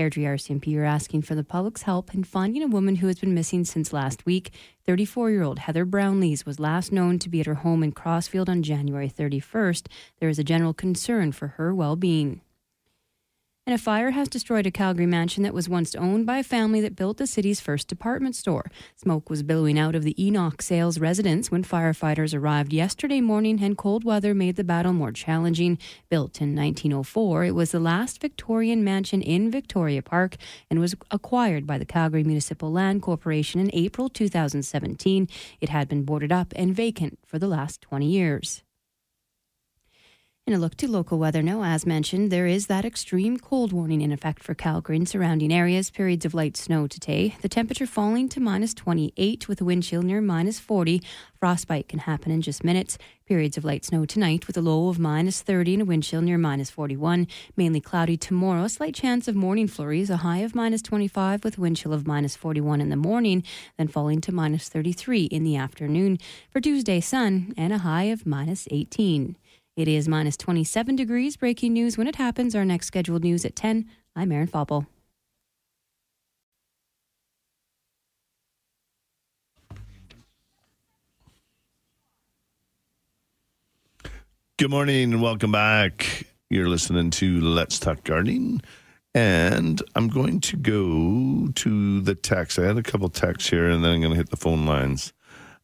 [0.00, 3.34] Airdrie RCMP are asking for the public's help in finding a woman who has been
[3.34, 4.50] missing since last week.
[4.86, 8.48] 34 year old Heather Brownlees was last known to be at her home in Crossfield
[8.48, 9.88] on January 31st.
[10.18, 12.40] There is a general concern for her well being.
[13.70, 16.80] And a fire has destroyed a Calgary mansion that was once owned by a family
[16.80, 18.64] that built the city's first department store.
[18.96, 23.78] Smoke was billowing out of the Enoch Sales residence when firefighters arrived yesterday morning, and
[23.78, 25.78] cold weather made the battle more challenging.
[26.08, 30.34] Built in 1904, it was the last Victorian mansion in Victoria Park
[30.68, 35.28] and was acquired by the Calgary Municipal Land Corporation in April 2017.
[35.60, 38.64] It had been boarded up and vacant for the last 20 years.
[40.50, 44.00] In a look to local weather now, as mentioned, there is that extreme cold warning
[44.00, 45.90] in effect for Calgary and surrounding areas.
[45.90, 47.36] Periods of light snow today.
[47.40, 51.00] The temperature falling to minus 28 with a wind chill near minus 40.
[51.38, 52.98] Frostbite can happen in just minutes.
[53.26, 56.20] Periods of light snow tonight with a low of minus 30 and a wind chill
[56.20, 57.28] near minus 41.
[57.56, 58.66] Mainly cloudy tomorrow.
[58.66, 60.10] Slight chance of morning flurries.
[60.10, 63.44] A high of minus 25 with wind chill of minus 41 in the morning,
[63.78, 66.18] then falling to minus 33 in the afternoon.
[66.50, 69.36] For Tuesday, sun and a high of minus 18.
[69.80, 71.38] It is minus 27 degrees.
[71.38, 72.54] Breaking news when it happens.
[72.54, 73.88] Our next scheduled news at 10.
[74.14, 74.86] I'm Erin Foppel.
[84.58, 86.26] Good morning and welcome back.
[86.50, 88.60] You're listening to Let's Talk Gardening.
[89.14, 92.58] And I'm going to go to the text.
[92.58, 95.14] I had a couple texts here and then I'm going to hit the phone lines.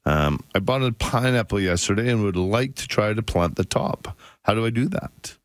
[0.06, 4.16] Um, I bought a pineapple yesterday and would like to try to plant the top.
[4.44, 5.36] How do I do that?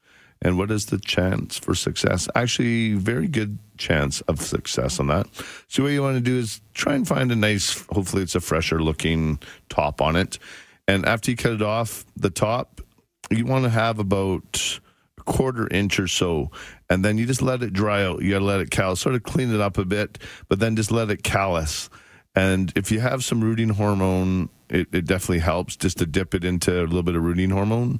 [0.43, 2.27] And what is the chance for success?
[2.35, 5.27] Actually, very good chance of success on that.
[5.67, 8.39] So, what you want to do is try and find a nice, hopefully, it's a
[8.39, 10.39] fresher looking top on it.
[10.87, 12.81] And after you cut it off, the top,
[13.29, 14.79] you want to have about
[15.17, 16.51] a quarter inch or so.
[16.89, 18.21] And then you just let it dry out.
[18.21, 20.17] You got to let it callus, sort of clean it up a bit,
[20.49, 21.89] but then just let it callus.
[22.35, 26.45] And if you have some rooting hormone, it, it definitely helps just to dip it
[26.45, 27.99] into a little bit of rooting hormone.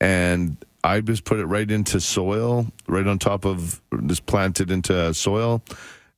[0.00, 4.70] And I just put it right into soil, right on top of, just plant it
[4.70, 5.62] into soil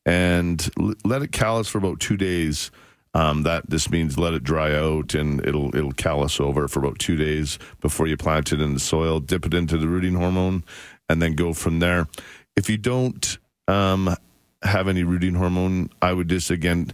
[0.07, 0.69] and
[1.05, 2.71] let it callus for about two days.
[3.15, 6.99] Um, that just means let it dry out and it'll it'll callus over for about
[6.99, 9.21] two days before you plant it in the soil.
[9.21, 10.65] Dip it into the rooting hormone,
[11.11, 12.09] and then go from there.
[12.57, 13.37] If you don't
[13.69, 14.17] um,
[14.63, 16.93] have any rooting hormone, I would just again,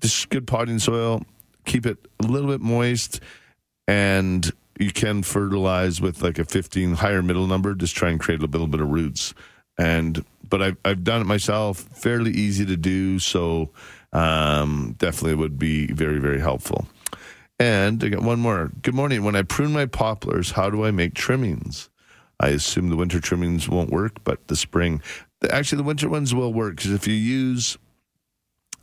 [0.00, 1.22] just good potting soil.
[1.64, 3.20] Keep it a little bit moist,
[3.86, 7.74] and you can fertilize with like a 15 higher middle number.
[7.74, 9.34] Just try and create a little bit of roots.
[9.76, 11.78] And but I've I've done it myself.
[11.78, 13.18] Fairly easy to do.
[13.18, 13.70] So
[14.12, 16.86] um, definitely would be very very helpful.
[17.58, 18.70] And I got one more.
[18.82, 19.24] Good morning.
[19.24, 21.90] When I prune my poplars, how do I make trimmings?
[22.40, 25.02] I assume the winter trimmings won't work, but the spring,
[25.50, 27.76] actually, the winter ones will work because if you use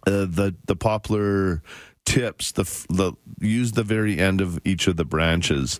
[0.05, 1.61] uh, the the poplar
[2.05, 5.79] tips, the the use the very end of each of the branches,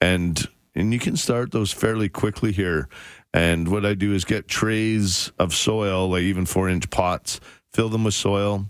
[0.00, 2.88] and and you can start those fairly quickly here.
[3.34, 7.40] And what I do is get trays of soil, like even four inch pots,
[7.72, 8.66] fill them with soil,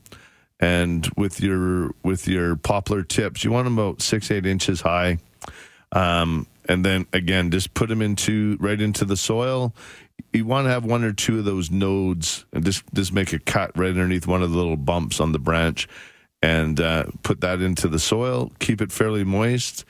[0.61, 5.19] and with your with your poplar tips, you want them about six eight inches high.
[5.91, 9.75] Um, and then again, just put them into right into the soil.
[10.33, 13.39] You want to have one or two of those nodes, and just just make a
[13.39, 15.89] cut right underneath one of the little bumps on the branch,
[16.41, 18.51] and uh, put that into the soil.
[18.59, 19.85] Keep it fairly moist,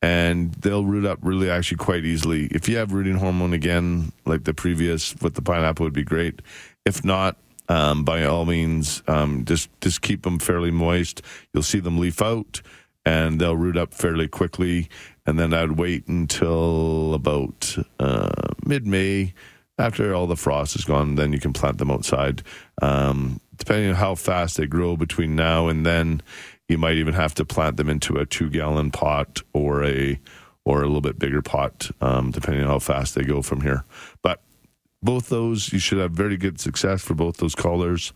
[0.00, 2.46] and they'll root up really actually quite easily.
[2.46, 6.40] If you have rooting hormone again, like the previous with the pineapple, would be great.
[6.84, 7.36] If not,
[7.68, 11.22] um, by all means, um, just just keep them fairly moist.
[11.52, 12.62] You'll see them leaf out,
[13.04, 14.88] and they'll root up fairly quickly.
[15.26, 19.34] And then I'd wait until about uh, mid May,
[19.78, 21.14] after all the frost is gone.
[21.14, 22.42] Then you can plant them outside.
[22.82, 26.22] Um, depending on how fast they grow between now and then,
[26.68, 30.20] you might even have to plant them into a two gallon pot or a
[30.64, 33.84] or a little bit bigger pot, um, depending on how fast they go from here.
[34.20, 34.42] But
[35.02, 38.12] both those, you should have very good success for both those colors,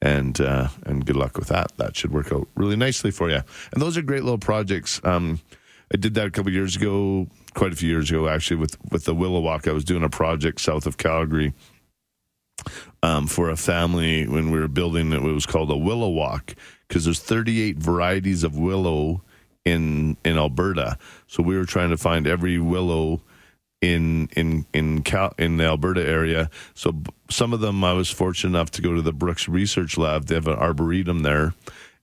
[0.00, 1.76] and uh, and good luck with that.
[1.78, 3.40] That should work out really nicely for you.
[3.72, 5.00] And those are great little projects.
[5.02, 5.40] Um,
[5.92, 9.04] I did that a couple years ago, quite a few years ago, actually, with with
[9.04, 9.66] the Willow Walk.
[9.66, 11.52] I was doing a project south of Calgary
[13.02, 15.16] um, for a family when we were building it.
[15.16, 16.54] It was called a Willow Walk
[16.86, 19.22] because there's 38 varieties of willow
[19.64, 20.98] in in Alberta.
[21.26, 23.22] So we were trying to find every willow
[23.80, 26.50] in in in Cal, in the Alberta area.
[26.74, 26.94] So
[27.30, 30.26] some of them I was fortunate enough to go to the Brooks Research Lab.
[30.26, 31.54] They have an arboretum there,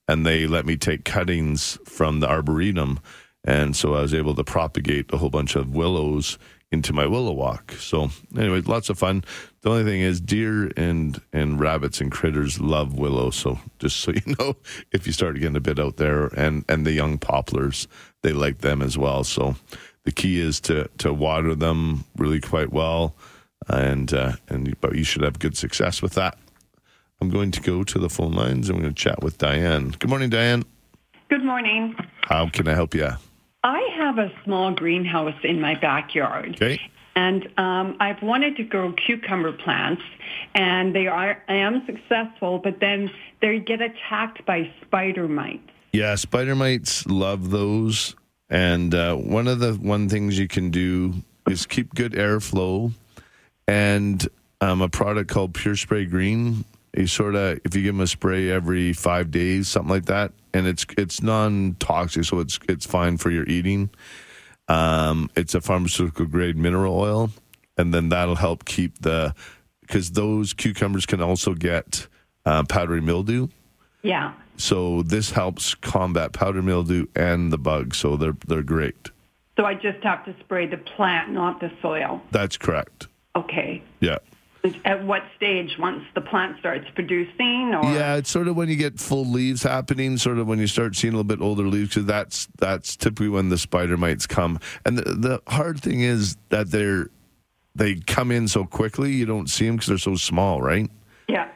[0.08, 3.00] and they let me take cuttings from the arboretum,
[3.44, 6.38] and so I was able to propagate a whole bunch of willows
[6.72, 7.72] into my willow walk.
[7.72, 9.24] So anyway, lots of fun.
[9.60, 13.30] The only thing is deer and and rabbits and critters love willow.
[13.30, 14.56] So just so you know,
[14.92, 17.86] if you start getting a bit out there, and and the young poplars,
[18.22, 19.24] they like them as well.
[19.24, 19.56] So
[20.04, 23.14] the key is to to water them really quite well.
[23.68, 26.36] and uh, and but you should have good success with that.
[27.20, 28.68] I'm going to go to the phone lines.
[28.68, 29.94] And I'm going to chat with Diane.
[29.98, 30.64] Good morning, Diane.
[31.30, 31.94] Good morning.
[32.22, 33.10] How can I help you?
[33.64, 36.56] I have a small greenhouse in my backyard.
[36.56, 36.80] Okay.
[37.16, 40.02] And um, I've wanted to grow cucumber plants,
[40.54, 45.70] and they are I am successful, but then they get attacked by spider mites.
[45.92, 48.16] Yeah, spider mites love those.
[48.50, 51.14] And uh, one of the one things you can do
[51.48, 52.92] is keep good airflow,
[53.66, 54.26] and
[54.60, 56.64] um, a product called Pure Spray Green.
[56.96, 60.32] You sort of, if you give them a spray every five days, something like that,
[60.54, 63.90] and it's it's non toxic, so it's it's fine for your eating.
[64.68, 67.30] Um, it's a pharmaceutical grade mineral oil,
[67.76, 69.34] and then that'll help keep the
[69.80, 72.06] because those cucumbers can also get
[72.46, 73.48] uh, powdery mildew.
[74.02, 74.32] Yeah.
[74.56, 77.98] So this helps combat powder mildew and the bugs.
[77.98, 79.10] So they're they're great.
[79.56, 82.22] So I just have to spray the plant, not the soil.
[82.30, 83.08] That's correct.
[83.36, 83.82] Okay.
[84.00, 84.18] Yeah.
[84.84, 85.76] At what stage?
[85.78, 89.62] Once the plant starts producing, or Yeah, it's sort of when you get full leaves
[89.62, 92.96] happening, sort of when you start seeing a little bit older leaves, because that's that's
[92.96, 94.58] typically when the spider mites come.
[94.86, 97.10] And the, the hard thing is that they're
[97.74, 100.90] they come in so quickly, you don't see them because they're so small, right?
[101.28, 101.48] yeah.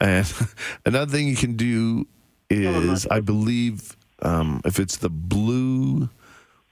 [0.00, 0.32] And
[0.86, 2.06] another thing you can do
[2.50, 6.08] is, I believe, um, if it's the blue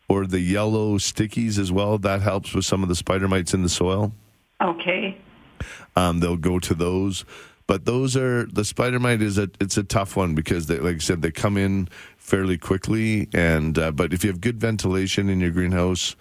[0.08, 3.62] or the yellow stickies as well, that helps with some of the spider mites in
[3.62, 4.12] the soil.
[4.60, 5.18] Okay.
[5.96, 7.24] Um, they'll go to those,
[7.66, 10.96] but those are the spider mite is a it's a tough one because they, like
[10.96, 15.28] I said, they come in fairly quickly, and uh, but if you have good ventilation
[15.28, 16.16] in your greenhouse.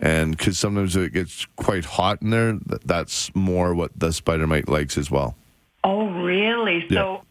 [0.00, 4.68] And because sometimes it gets quite hot in there, that's more what the spider mite
[4.68, 5.34] likes as well.
[5.82, 6.86] Oh, really?
[6.88, 7.00] Yeah.
[7.00, 7.22] So,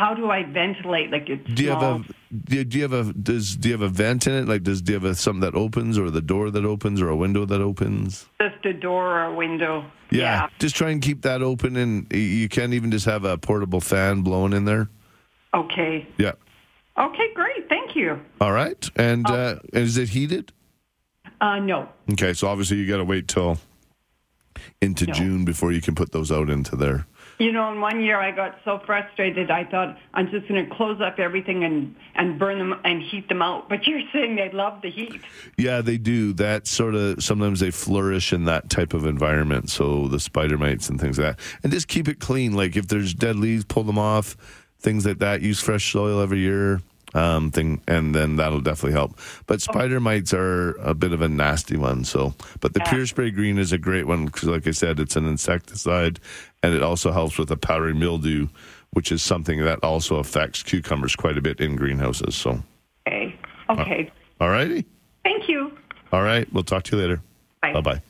[0.00, 1.10] how do I ventilate?
[1.10, 3.74] Like it's Do you have a do you, do you have a does do you
[3.74, 4.48] have a vent in it?
[4.48, 7.10] Like does do you have a, something that opens or the door that opens or
[7.10, 8.26] a window that opens?
[8.40, 9.84] just a door or a window?
[10.10, 13.80] Yeah, just try and keep that open, and you can even just have a portable
[13.80, 14.88] fan blowing in there.
[15.54, 16.08] Okay.
[16.18, 16.32] Yeah.
[16.98, 17.32] Okay.
[17.34, 17.68] Great.
[17.68, 18.18] Thank you.
[18.40, 18.90] All right.
[18.96, 20.52] And uh, is it heated?
[21.40, 21.88] Uh, no.
[22.12, 23.58] Okay, so obviously you got to wait till
[24.80, 25.12] into No.
[25.12, 27.06] June before you can put those out into there.
[27.40, 30.74] You know, in one year I got so frustrated I thought I'm just going to
[30.76, 33.66] close up everything and and burn them and heat them out.
[33.66, 35.22] But you're saying they love the heat.
[35.56, 36.34] Yeah, they do.
[36.34, 39.70] That sort of sometimes they flourish in that type of environment.
[39.70, 41.44] So the spider mites and things like that.
[41.62, 42.52] And just keep it clean.
[42.52, 44.36] Like if there's dead leaves, pull them off.
[44.78, 45.40] Things like that.
[45.40, 46.82] Use fresh soil every year.
[47.12, 49.18] Um, thing, and then that'll definitely help.
[49.48, 52.04] But spider mites are a bit of a nasty one.
[52.04, 55.16] So, but the pure spray green is a great one because, like I said, it's
[55.16, 56.20] an insecticide,
[56.62, 58.48] and it also helps with the powdery mildew,
[58.90, 62.34] which is something that also affects cucumbers quite a bit in greenhouses.
[62.34, 62.62] So,
[63.06, 63.34] Okay.
[63.70, 64.10] Okay.
[64.40, 64.84] all righty.
[65.24, 65.72] Thank you.
[66.12, 66.50] All right.
[66.52, 67.22] We'll talk to you later.
[67.62, 67.72] Bye.
[67.72, 68.02] Bye bye.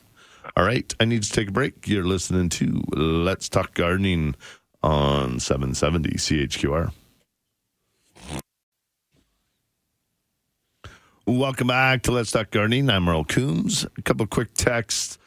[0.57, 0.93] All right.
[0.99, 1.87] I need to take a break.
[1.87, 4.35] You're listening to Let's Talk Gardening
[4.83, 6.91] on 770 CHQR.
[11.27, 12.89] Welcome back to Let's Talk Gardening.
[12.89, 13.85] I'm Merle Coombs.
[13.97, 15.17] A couple quick texts.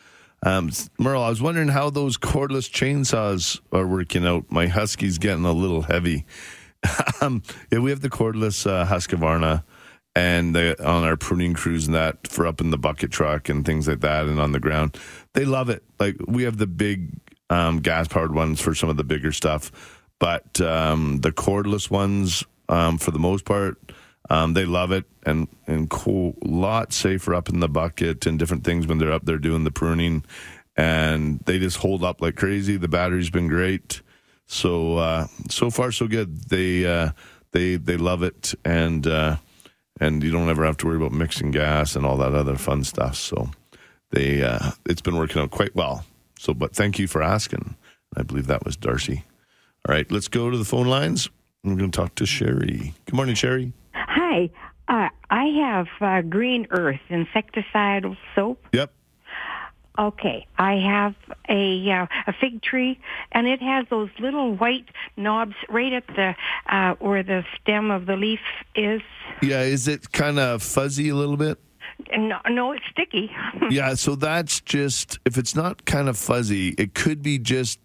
[0.45, 4.45] Um, Merle, I was wondering how those cordless chainsaws are working out.
[4.51, 6.27] My Husky's getting a little heavy.
[7.23, 9.65] um, yeah, we have the cordless uh, Husqvarna
[10.15, 13.65] and the, on our pruning crews and that for up in the bucket truck and
[13.65, 14.99] things like that and on the ground.
[15.33, 15.83] They love it.
[15.99, 17.09] Like we have the big
[17.49, 19.73] um, gas powered ones for some of the bigger stuff,
[20.19, 23.79] but um, the cordless ones, um, for the most part,
[24.31, 28.65] um, they love it and and cool, lot safer up in the bucket and different
[28.65, 30.25] things when they're up there doing the pruning,
[30.77, 32.77] and they just hold up like crazy.
[32.77, 34.03] The battery's been great,
[34.47, 36.49] so uh, so far so good.
[36.49, 37.11] They uh,
[37.53, 39.07] they they love it and.
[39.07, 39.37] Uh,
[40.01, 42.83] and you don't ever have to worry about mixing gas and all that other fun
[42.83, 43.15] stuff.
[43.15, 43.51] So
[44.11, 46.05] they uh, it's been working out quite well.
[46.39, 47.77] So, but thank you for asking.
[48.17, 49.25] I believe that was Darcy.
[49.89, 51.29] All right, let's go to the phone lines.
[51.63, 52.95] We're going to talk to Sherry.
[53.07, 53.73] Good morning, Sherry.
[54.35, 54.51] Hi.
[54.89, 58.67] Uh, I have uh, Green Earth insecticidal soap.
[58.73, 58.93] Yep.
[59.97, 60.47] Okay.
[60.59, 61.15] I have
[61.49, 62.99] a uh, a fig tree,
[63.31, 66.35] and it has those little white knobs right at the
[66.69, 68.41] uh, where the stem of the leaf
[68.75, 69.03] is.
[69.41, 71.59] Yeah, is it kind of fuzzy a little bit?
[72.17, 73.31] No, no, it's sticky.
[73.71, 77.79] yeah, so that's just if it's not kind of fuzzy, it could be just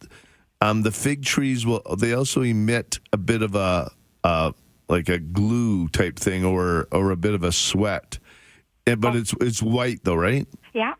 [0.62, 1.84] um, the fig trees will.
[1.95, 3.91] They also emit a bit of a
[4.24, 4.52] uh,
[4.90, 8.20] like a glue type thing or or a bit of a sweat,
[8.88, 10.48] And- but it's it's white though, right?
[10.74, 10.94] yeah.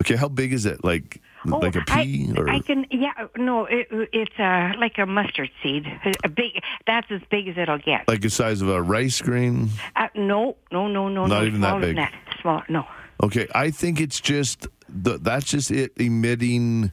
[0.00, 0.82] Okay, how big is it?
[0.84, 4.98] Like Oh, like a pea I, or I can yeah no it, it's uh, like
[4.98, 5.86] a mustard seed
[6.24, 9.68] a big that's as big as it'll get like the size of a rice grain?
[9.94, 11.96] uh, no no no no Not no even that big.
[11.96, 12.84] that small no
[13.22, 16.90] Okay, I think it's just the, that's just it emitting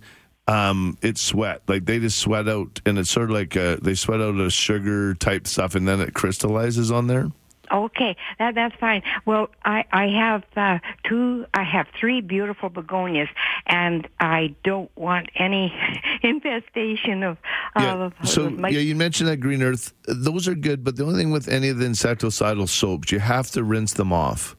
[0.47, 1.61] um, it's sweat.
[1.67, 4.49] Like they just sweat out, and it's sort of like a, they sweat out a
[4.49, 7.29] sugar type stuff, and then it crystallizes on there.
[7.71, 9.01] Okay, that that's fine.
[9.25, 11.45] Well, I I have uh, two.
[11.53, 13.29] I have three beautiful begonias,
[13.65, 15.73] and I don't want any
[16.21, 17.37] infestation of.
[17.77, 17.93] Yeah.
[17.95, 19.93] of So of my- yeah, you mentioned that green earth.
[20.07, 23.49] Those are good, but the only thing with any of the insecticidal soaps, you have
[23.51, 24.55] to rinse them off.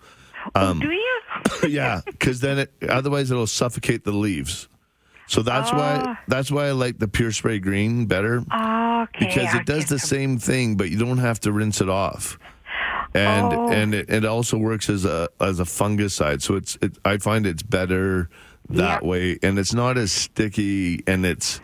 [0.55, 1.21] Um, do you?
[1.69, 4.67] yeah, because then it, otherwise it'll suffocate the leaves.
[5.27, 6.21] So that's why Ah.
[6.29, 9.27] that's why I like the pure spray green better Okay.
[9.27, 12.39] because it does the same thing, but you don't have to rinse it off.
[13.15, 13.71] And Oh.
[13.71, 16.43] and it, it also works as a as a fungicide.
[16.43, 18.29] So it's it, I find it's better
[18.71, 19.09] that Yeah.
[19.09, 21.61] way, and it's not as sticky, and it's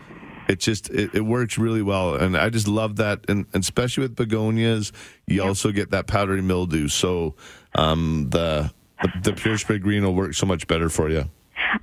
[0.49, 2.15] it just it, it works really well.
[2.15, 4.93] And I just love that, and, and especially with begonias,
[5.27, 6.89] you also get that powdery mildew.
[6.89, 7.35] So
[7.75, 8.71] um, the,
[9.03, 11.25] the the pure spray green will work so much better for you.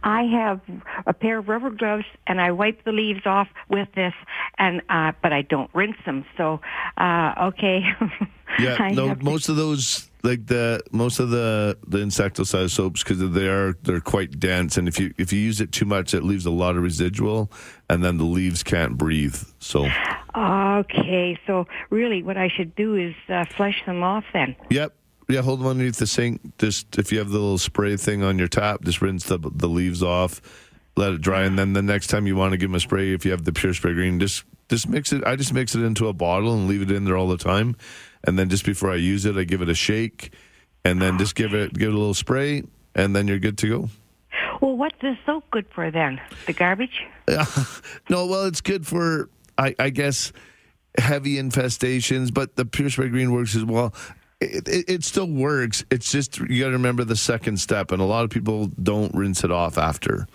[0.04, 0.62] I have
[1.06, 4.14] a pair of rubber gloves, and I wipe the leaves off with this,
[4.58, 6.26] and uh, but I don't rinse them.
[6.38, 6.62] So,
[6.98, 7.84] uh, okay.
[8.60, 13.04] Yeah, no, have to- most of those like the most of the the insecticide soaps
[13.04, 16.14] because they are they're quite dense, and if you if you use it too much,
[16.14, 17.52] it leaves a lot of residual,
[17.90, 19.36] and then the leaves can't breathe.
[19.60, 19.90] So,
[20.36, 24.56] Okay, so really, what I should do is uh, flush them off then.
[24.70, 24.96] yep,
[25.30, 26.58] yeah, hold them underneath the sink.
[26.58, 29.68] Just if you have the little spray thing on your tap, just rinse the the
[29.68, 30.42] leaves off,
[30.96, 33.14] let it dry, and then the next time you want to give them a spray,
[33.14, 35.24] if you have the pure spray green, just just mix it.
[35.26, 37.76] I just mix it into a bottle and leave it in there all the time,
[38.24, 40.32] and then just before I use it, I give it a shake,
[40.86, 42.64] and then just give it give it a little spray,
[42.96, 43.90] and then you're good to go.
[44.62, 46.20] Well, what's this soap good for then?
[46.46, 47.06] The garbage?
[48.10, 50.32] no, well, it's good for I, I guess
[50.98, 53.94] heavy infestations, but the pure spray green works as well.
[54.40, 55.84] It, it, it still works.
[55.90, 59.14] It's just you got to remember the second step, and a lot of people don't
[59.16, 60.28] rinse it off after.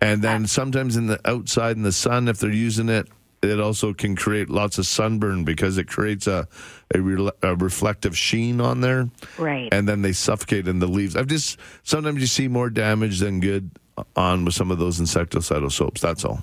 [0.00, 3.08] And then sometimes in the outside in the sun, if they're using it,
[3.42, 6.46] it also can create lots of sunburn because it creates a
[6.94, 9.68] a, re- a reflective sheen on there Right.
[9.72, 11.16] and then they suffocate in the leaves.
[11.16, 13.70] I've just sometimes you see more damage than good
[14.16, 16.00] on with some of those insecticidal soaps.
[16.00, 16.42] That's all.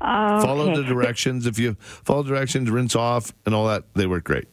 [0.00, 1.46] Follow the directions.
[1.46, 4.46] If you follow directions, rinse off and all that, they work great.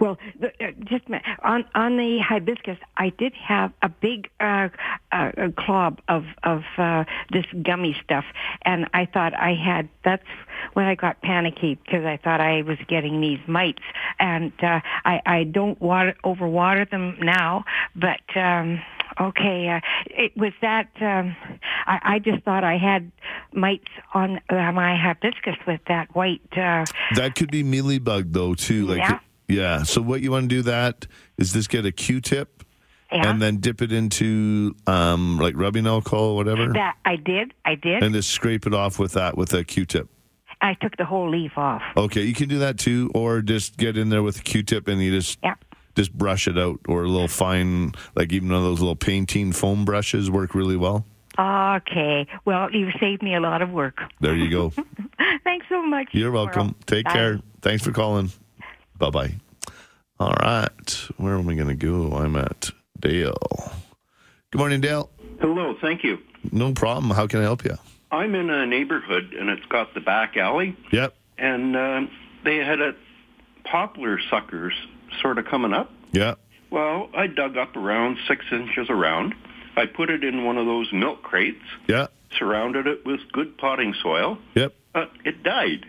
[0.00, 1.04] Well, the, uh, just
[1.42, 4.68] on on the hibiscus, I did have a big uh,
[5.10, 8.24] uh, clob of of uh, this gummy stuff,
[8.62, 9.88] and I thought I had.
[10.04, 10.22] That's
[10.74, 13.82] when I got panicky because I thought I was getting these mites,
[14.20, 18.36] and uh, I I don't water overwater them now, but.
[18.36, 18.80] Um,
[19.20, 21.34] Okay, uh, it was that um,
[21.86, 23.10] I, I just thought I had
[23.52, 26.42] mites on uh, my hibiscus with that white.
[26.52, 26.84] Uh,
[27.16, 28.86] That could be mealybug though too.
[28.86, 29.18] Like Yeah.
[29.48, 29.82] Yeah.
[29.82, 31.06] So what you want to do that
[31.38, 32.62] is just get a Q-tip
[33.10, 37.54] yeah, and then dip it into um, like rubbing alcohol, or whatever, that I did,
[37.64, 38.02] I did.
[38.02, 40.08] and just scrape it off with that with a Q-tip.
[40.60, 41.80] I took the whole leaf off.
[41.96, 45.00] Okay, you can do that too, or just get in there with a Q-tip and
[45.00, 45.54] you just Yeah.
[45.96, 49.52] just brush it out, or a little fine, like even one of those little painting
[49.52, 51.06] foam brushes work really well.
[51.38, 52.26] Okay.
[52.44, 54.00] Well, you saved me a lot of work.
[54.20, 54.70] There you go.
[55.44, 56.08] Thanks so much.
[56.10, 56.74] You're welcome.
[56.86, 57.12] Take Bye.
[57.12, 57.40] care.
[57.62, 58.32] Thanks for calling.
[58.98, 59.34] Bye bye.
[60.20, 62.12] All right, where am I going to go?
[62.16, 63.36] I'm at Dale.
[64.50, 65.10] Good morning, Dale.
[65.40, 66.18] Hello, thank you.
[66.50, 67.10] No problem.
[67.12, 67.76] How can I help you?
[68.10, 71.14] I'm in a neighborhood and it's got the back alley, Yep.
[71.36, 72.10] and um,
[72.44, 72.92] they had a
[73.64, 74.72] poplar suckers
[75.22, 75.92] sort of coming up.
[76.10, 76.34] Yeah.
[76.70, 79.34] Well, I dug up around six inches around.
[79.76, 82.08] I put it in one of those milk crates, Yeah.
[82.38, 84.38] surrounded it with good potting soil.
[84.56, 84.74] Yep.
[84.94, 85.86] Uh, it died.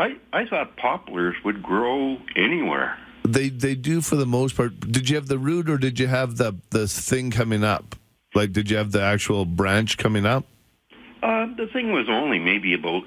[0.00, 2.98] I, I thought poplars would grow anywhere.
[3.22, 4.80] They they do for the most part.
[4.80, 7.96] Did you have the root or did you have the the thing coming up?
[8.34, 10.46] Like, did you have the actual branch coming up?
[11.22, 13.02] Uh, the thing was only maybe about,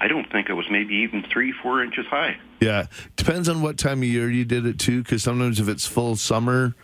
[0.00, 2.38] I don't think it was maybe even three, four inches high.
[2.60, 5.02] Yeah, depends on what time of year you did it too.
[5.02, 6.74] Because sometimes if it's full summer,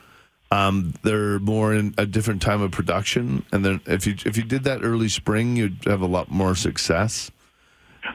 [0.50, 4.42] um, they're more in a different time of production, and then if you if you
[4.42, 7.30] did that early spring, you'd have a lot more success.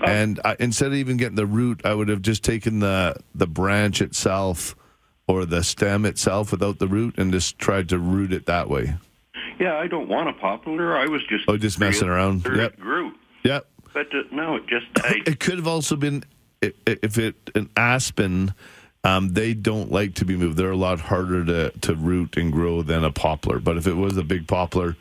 [0.05, 3.47] And I, instead of even getting the root, I would have just taken the the
[3.47, 4.75] branch itself
[5.27, 8.95] or the stem itself without the root and just tried to root it that way.
[9.59, 10.97] Yeah, I don't want a poplar.
[10.97, 12.43] I was just Oh, just messing around.
[12.45, 12.73] Yep.
[12.73, 13.65] It grew, Yep.
[13.93, 15.23] but uh, no, it just died.
[15.27, 16.23] It could have also been
[16.61, 18.53] if it an aspen.
[19.05, 20.55] Um, they don't like to be moved.
[20.57, 23.59] They're a lot harder to, to root and grow than a poplar.
[23.59, 24.95] But if it was a big poplar,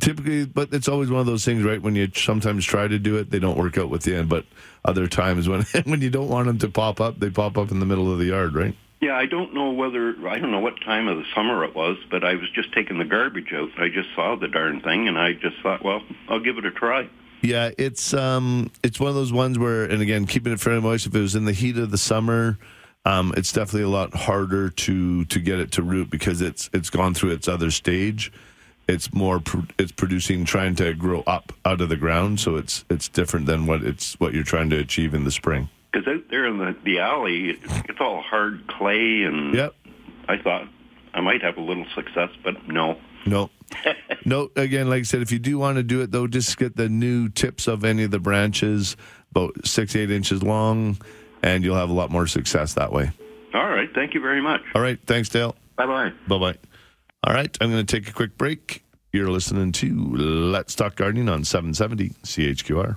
[0.00, 1.80] typically, but it's always one of those things, right?
[1.80, 4.28] When you sometimes try to do it, they don't work out with the end.
[4.28, 4.44] But
[4.84, 7.80] other times, when when you don't want them to pop up, they pop up in
[7.80, 8.74] the middle of the yard, right?
[9.00, 11.98] Yeah, I don't know whether I don't know what time of the summer it was,
[12.10, 13.70] but I was just taking the garbage out.
[13.78, 16.70] I just saw the darn thing, and I just thought, well, I'll give it a
[16.70, 17.08] try.
[17.40, 21.06] Yeah, it's um, it's one of those ones where, and again, keeping it fairly moist.
[21.06, 22.58] If it was in the heat of the summer,
[23.04, 26.90] um, it's definitely a lot harder to to get it to root because it's it's
[26.90, 28.32] gone through its other stage.
[28.88, 32.84] It's more pr- it's producing trying to grow up out of the ground, so it's
[32.88, 35.68] it's different than what it's what you're trying to achieve in the spring.
[35.92, 37.58] Because out there in the, the alley,
[37.88, 39.74] it's all hard clay, and Yep.
[40.28, 40.68] I thought
[41.14, 42.98] I might have a little success, but no.
[43.26, 43.50] No.
[44.24, 46.76] no, again, like I said, if you do want to do it, though, just get
[46.76, 48.96] the new tips of any of the branches,
[49.32, 50.96] about six, eight inches long,
[51.42, 53.10] and you'll have a lot more success that way.
[53.54, 53.88] All right.
[53.94, 54.62] Thank you very much.
[54.74, 54.98] All right.
[55.06, 55.54] Thanks, Dale.
[55.76, 56.12] Bye bye.
[56.26, 56.58] Bye bye.
[57.24, 57.56] All right.
[57.60, 58.84] I'm going to take a quick break.
[59.12, 62.96] You're listening to Let's Talk Gardening on 770 CHQR.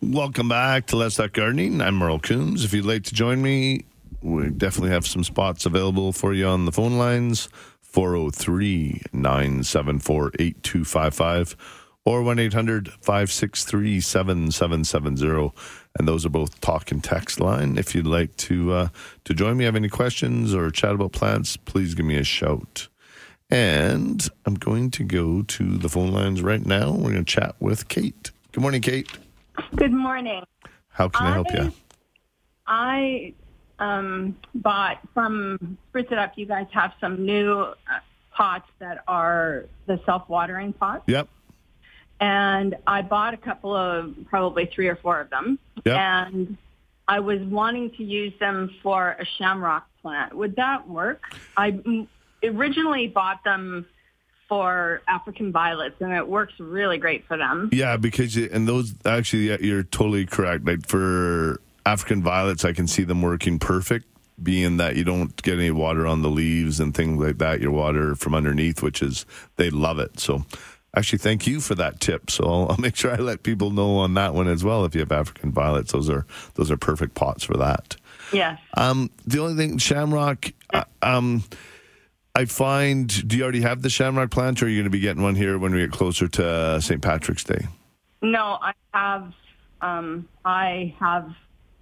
[0.00, 1.82] Welcome back to Let's Talk Gardening.
[1.82, 2.64] I'm Merle Coombs.
[2.64, 3.84] If you'd like to join me,
[4.22, 7.50] we definitely have some spots available for you on the phone lines
[7.82, 11.56] 403 974 8255
[12.06, 15.52] or 1 800 563 7770.
[15.98, 17.76] And those are both talk and text line.
[17.76, 18.88] If you'd like to, uh,
[19.24, 22.88] to join me, have any questions or chat about plants, please give me a shout.
[23.50, 26.92] And I'm going to go to the phone lines right now.
[26.92, 28.30] We're going to chat with Kate.
[28.52, 29.10] Good morning, Kate.
[29.74, 30.44] Good morning.
[30.88, 31.72] How can I help you?
[32.66, 33.34] I
[33.78, 36.32] um, bought from Spruce It Up.
[36.36, 37.74] You guys have some new uh,
[38.32, 41.28] pots that are the self-watering pots, Yep.
[42.20, 45.96] And I bought a couple of, probably three or four of them, Yep.
[45.98, 46.56] and
[47.08, 50.34] I was wanting to use them for a shamrock plant.
[50.34, 51.22] Would that work?
[51.56, 52.06] I
[52.42, 53.86] originally bought them
[54.48, 57.68] for African violets, and it works really great for them.
[57.72, 60.64] Yeah, because you, and those actually, yeah, you're totally correct.
[60.64, 64.06] Like for African violets, I can see them working perfect,
[64.42, 67.60] being that you don't get any water on the leaves and things like that.
[67.60, 70.20] Your water from underneath, which is they love it.
[70.20, 70.44] So,
[70.96, 72.30] actually, thank you for that tip.
[72.30, 74.84] So I'll, I'll make sure I let people know on that one as well.
[74.84, 77.96] If you have African violets, those are those are perfect pots for that.
[78.32, 78.58] Yes.
[78.76, 81.44] Um, the only thing, Shamrock, uh, um,
[82.34, 84.98] I find, do you already have the Shamrock plant, or are you going to be
[85.00, 87.00] getting one here when we get closer to uh, St.
[87.00, 87.66] Patrick's Day?
[88.22, 89.32] No, I have.
[89.80, 91.30] Um, I have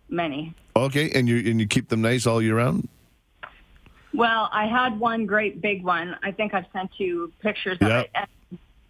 [0.09, 0.55] many.
[0.77, 2.89] Okay, and you and you keep them nice all year round.
[4.13, 6.17] Well, I had one great big one.
[6.23, 8.11] I think I've sent you pictures of Yep.
[8.15, 8.29] it.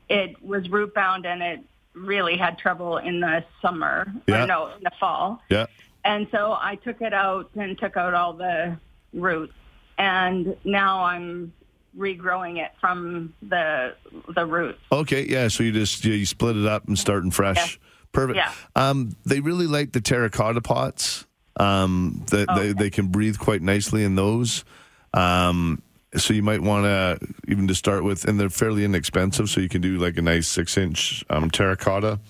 [0.09, 1.61] It was root bound, and it
[1.95, 4.13] really had trouble in the summer.
[4.27, 4.45] Yeah.
[4.45, 5.43] Or no, in the fall.
[5.49, 5.67] Yeah.
[6.05, 8.77] And so I took it out and took out all the
[9.15, 9.55] roots,
[9.97, 11.53] and now I'm
[11.97, 13.95] regrowing it from the
[14.35, 14.81] the roots.
[14.93, 15.49] Okay, yeah.
[15.49, 17.79] So you just you, split it up and starting fresh.
[18.13, 18.37] Perfect.
[18.37, 18.53] Yeah.
[18.77, 21.27] Um, they really like the terracotta pots.
[21.57, 24.65] Um, that they, they can breathe quite nicely in those.
[25.13, 25.83] Um,
[26.17, 29.49] so you might want to even to start with, and they're fairly inexpensive.
[29.49, 32.21] So you can do like a nice six inch um, terracotta.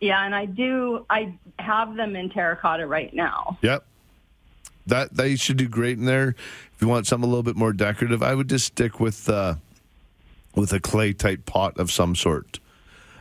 [0.00, 1.04] Yeah, and I do.
[1.10, 3.58] I have them in terracotta right now.
[3.62, 3.84] Yep.
[4.86, 6.28] That they should do great in there.
[6.28, 9.56] If you want something a little bit more decorative, I would just stick with uh,
[10.54, 12.60] with a clay type pot of some sort.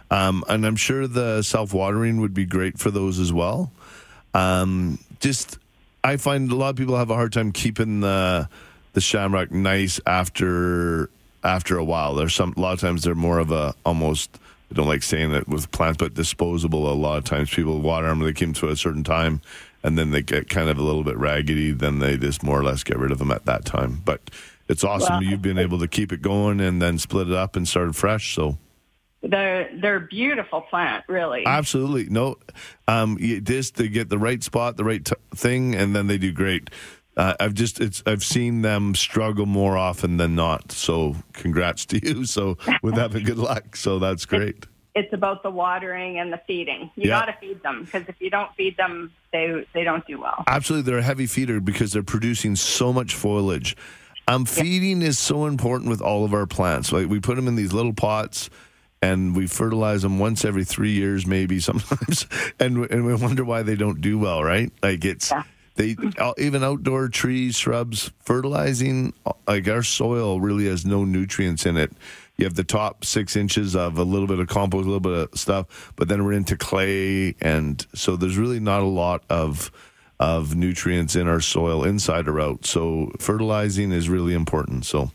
[0.09, 3.71] Um, and I'm sure the self watering would be great for those as well.
[4.33, 5.57] Um, just
[6.03, 8.47] I find a lot of people have a hard time keeping the
[8.97, 11.11] the shamrock nice after
[11.43, 12.15] after a while.
[12.15, 14.39] There's some a lot of times they're more of a almost
[14.71, 16.91] I don't like saying it with plants, but disposable.
[16.91, 19.39] A lot of times people water them, and they them to a certain time,
[19.83, 21.73] and then they get kind of a little bit raggedy.
[21.73, 24.01] Then they just more or less get rid of them at that time.
[24.03, 24.31] But
[24.67, 27.67] it's awesome you've been able to keep it going and then split it up and
[27.67, 28.33] start fresh.
[28.33, 28.57] So
[29.21, 31.43] They're they're a beautiful plant, really.
[31.45, 32.37] absolutely no,
[32.87, 36.17] um, you just to get the right spot, the right t- thing, and then they
[36.17, 36.71] do great.
[37.17, 40.71] Uh, I've just it's I've seen them struggle more often than not.
[40.71, 42.25] So congrats to you.
[42.25, 43.75] So with having good luck.
[43.75, 44.65] So that's great.
[44.95, 46.91] it's about the watering and the feeding.
[46.95, 47.19] You Yeah.
[47.19, 50.43] got to feed them because if you don't feed them, they they don't do well.
[50.47, 53.75] Absolutely, they're a heavy feeder because they're producing so much foliage.
[54.27, 56.91] Um, feeding is so important with all of our plants.
[56.91, 58.49] Like we put them in these little pots,
[59.01, 62.27] and we fertilize them once every three years, maybe sometimes,
[62.59, 64.43] and and we wonder why they don't do well.
[64.43, 64.71] Right?
[64.83, 65.31] Like it's
[65.77, 65.95] they
[66.37, 69.13] even outdoor trees, shrubs, fertilizing.
[69.47, 71.91] Like our soil really has no nutrients in it.
[72.37, 75.29] You have the top six inches of a little bit of compost, a little bit
[75.31, 79.71] of stuff, but then we're into clay, and so there's really not a lot of
[80.19, 82.65] of nutrients in our soil, inside or out.
[82.65, 84.85] So fertilizing is really important.
[84.85, 85.11] So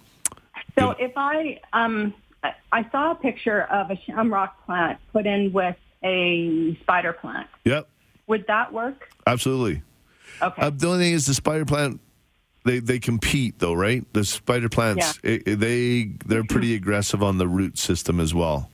[0.78, 2.14] So if I um
[2.72, 7.46] I saw a picture of a shamrock plant put in with a spider plant.
[7.64, 7.88] Yep,
[8.26, 9.08] Would that work?
[9.26, 9.82] absolutely.
[10.43, 10.62] Okay.
[10.62, 12.01] Uh, the only thing is the spider plant.
[12.64, 14.05] They they compete though, right?
[14.12, 15.18] The spider plants.
[15.22, 18.70] it- it- they they're pretty aggressive on the root system as well.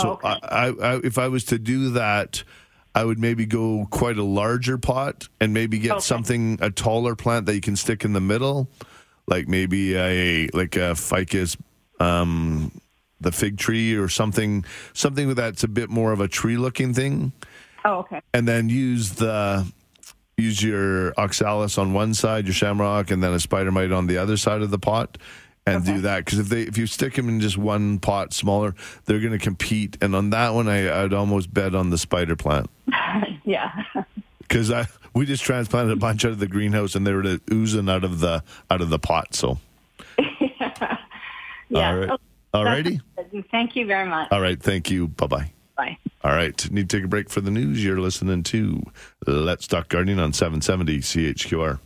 [0.00, 2.42] So I, I, I, if I was to do that,
[2.96, 7.46] I would maybe go quite a larger pot and maybe get something a taller plant
[7.46, 8.68] that you can stick in the middle,
[9.28, 11.56] like maybe a like a ficus,
[12.00, 12.72] um,
[13.20, 17.32] the fig tree or something something that's a bit more of a tree looking thing
[17.84, 18.20] Oh, okay.
[18.34, 19.64] and then use the
[20.36, 24.18] use your oxalis on one side, your shamrock, and then a spider mite on the
[24.18, 25.18] other side of the pot,
[25.66, 26.24] and do that.
[26.24, 28.74] Because if they if you stick them in just one pot smaller,
[29.06, 29.96] they're going to compete.
[30.00, 32.68] And on that one, I, I'd almost bet on the spider plant
[33.44, 33.70] yeah.
[34.40, 37.88] because I we just transplanted a bunch out of the greenhouse and they were oozing
[37.88, 39.34] out of the out of the pot.
[39.34, 39.58] So
[41.70, 41.80] Yeah.
[41.80, 42.22] all right, Okay.
[42.52, 43.00] all righty,
[43.50, 44.28] Thank you very much.
[44.30, 44.60] all right.
[44.62, 45.08] Thank you.
[45.08, 45.50] Bye bye.
[45.76, 45.98] Bye.
[46.22, 46.70] All right.
[46.70, 47.84] Need to take a break for the news.
[47.84, 48.82] You're listening to
[49.26, 51.80] Let's Talk Gardening on 770 CHQR.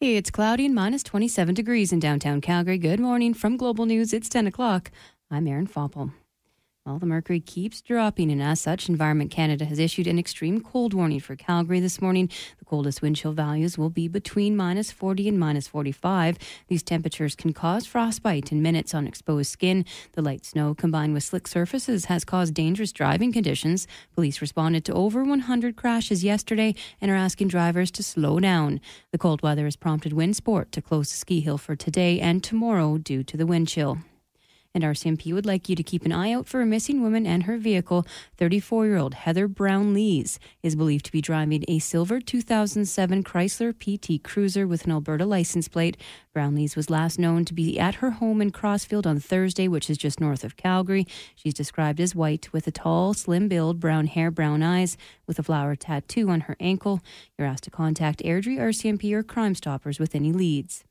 [0.00, 2.78] Hey, it's cloudy and minus 27 degrees in downtown Calgary.
[2.78, 4.12] Good morning from Global News.
[4.12, 4.90] It's 10 o'clock.
[5.30, 6.12] I'm Erin Foppel.
[6.86, 10.94] Well, the mercury keeps dropping, and as such, Environment Canada has issued an extreme cold
[10.94, 12.30] warning for Calgary this morning.
[12.60, 16.38] The coldest wind chill values will be between minus 40 and minus 45.
[16.68, 19.84] These temperatures can cause frostbite in minutes on exposed skin.
[20.12, 23.88] The light snow combined with slick surfaces has caused dangerous driving conditions.
[24.14, 28.80] Police responded to over 100 crashes yesterday and are asking drivers to slow down.
[29.10, 32.96] The cold weather has prompted WinSport to close the ski hill for today and tomorrow
[32.96, 33.98] due to the wind chill.
[34.76, 37.44] And RCMP would like you to keep an eye out for a missing woman and
[37.44, 38.06] her vehicle.
[38.36, 44.22] 34 year old Heather Brownlees is believed to be driving a silver 2007 Chrysler PT
[44.22, 45.96] Cruiser with an Alberta license plate.
[46.36, 49.96] Brownlees was last known to be at her home in Crossfield on Thursday, which is
[49.96, 51.06] just north of Calgary.
[51.34, 55.42] She's described as white with a tall, slim build, brown hair, brown eyes, with a
[55.42, 57.00] flower tattoo on her ankle.
[57.38, 60.84] You're asked to contact Airdrie RCMP or Crime Stoppers with any leads.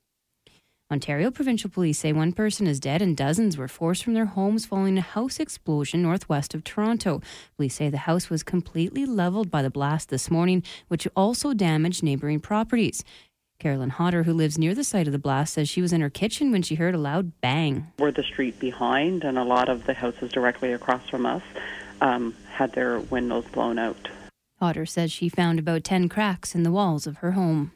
[0.88, 4.66] Ontario Provincial Police say one person is dead and dozens were forced from their homes
[4.66, 7.20] following a house explosion northwest of Toronto.
[7.56, 12.04] Police say the house was completely leveled by the blast this morning, which also damaged
[12.04, 13.02] neighboring properties.
[13.58, 16.10] Carolyn Hodder, who lives near the site of the blast, says she was in her
[16.10, 17.88] kitchen when she heard a loud bang.
[17.98, 21.42] We're the street behind, and a lot of the houses directly across from us
[22.00, 24.08] um, had their windows blown out.
[24.60, 27.72] Hodder says she found about 10 cracks in the walls of her home.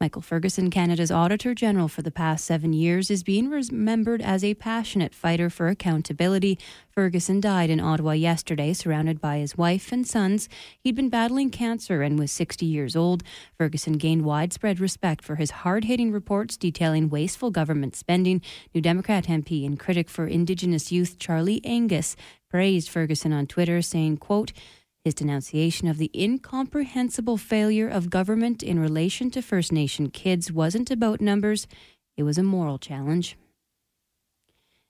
[0.00, 4.54] Michael Ferguson, Canada's Auditor General for the past seven years, is being remembered as a
[4.54, 6.56] passionate fighter for accountability.
[6.88, 10.48] Ferguson died in Ottawa yesterday, surrounded by his wife and sons.
[10.78, 13.24] He'd been battling cancer and was 60 years old.
[13.56, 18.40] Ferguson gained widespread respect for his hard hitting reports detailing wasteful government spending.
[18.72, 22.14] New Democrat MP and critic for Indigenous youth Charlie Angus
[22.48, 24.52] praised Ferguson on Twitter, saying, quote,
[25.08, 30.90] his denunciation of the incomprehensible failure of government in relation to First Nation kids wasn't
[30.90, 31.66] about numbers,
[32.18, 33.38] it was a moral challenge.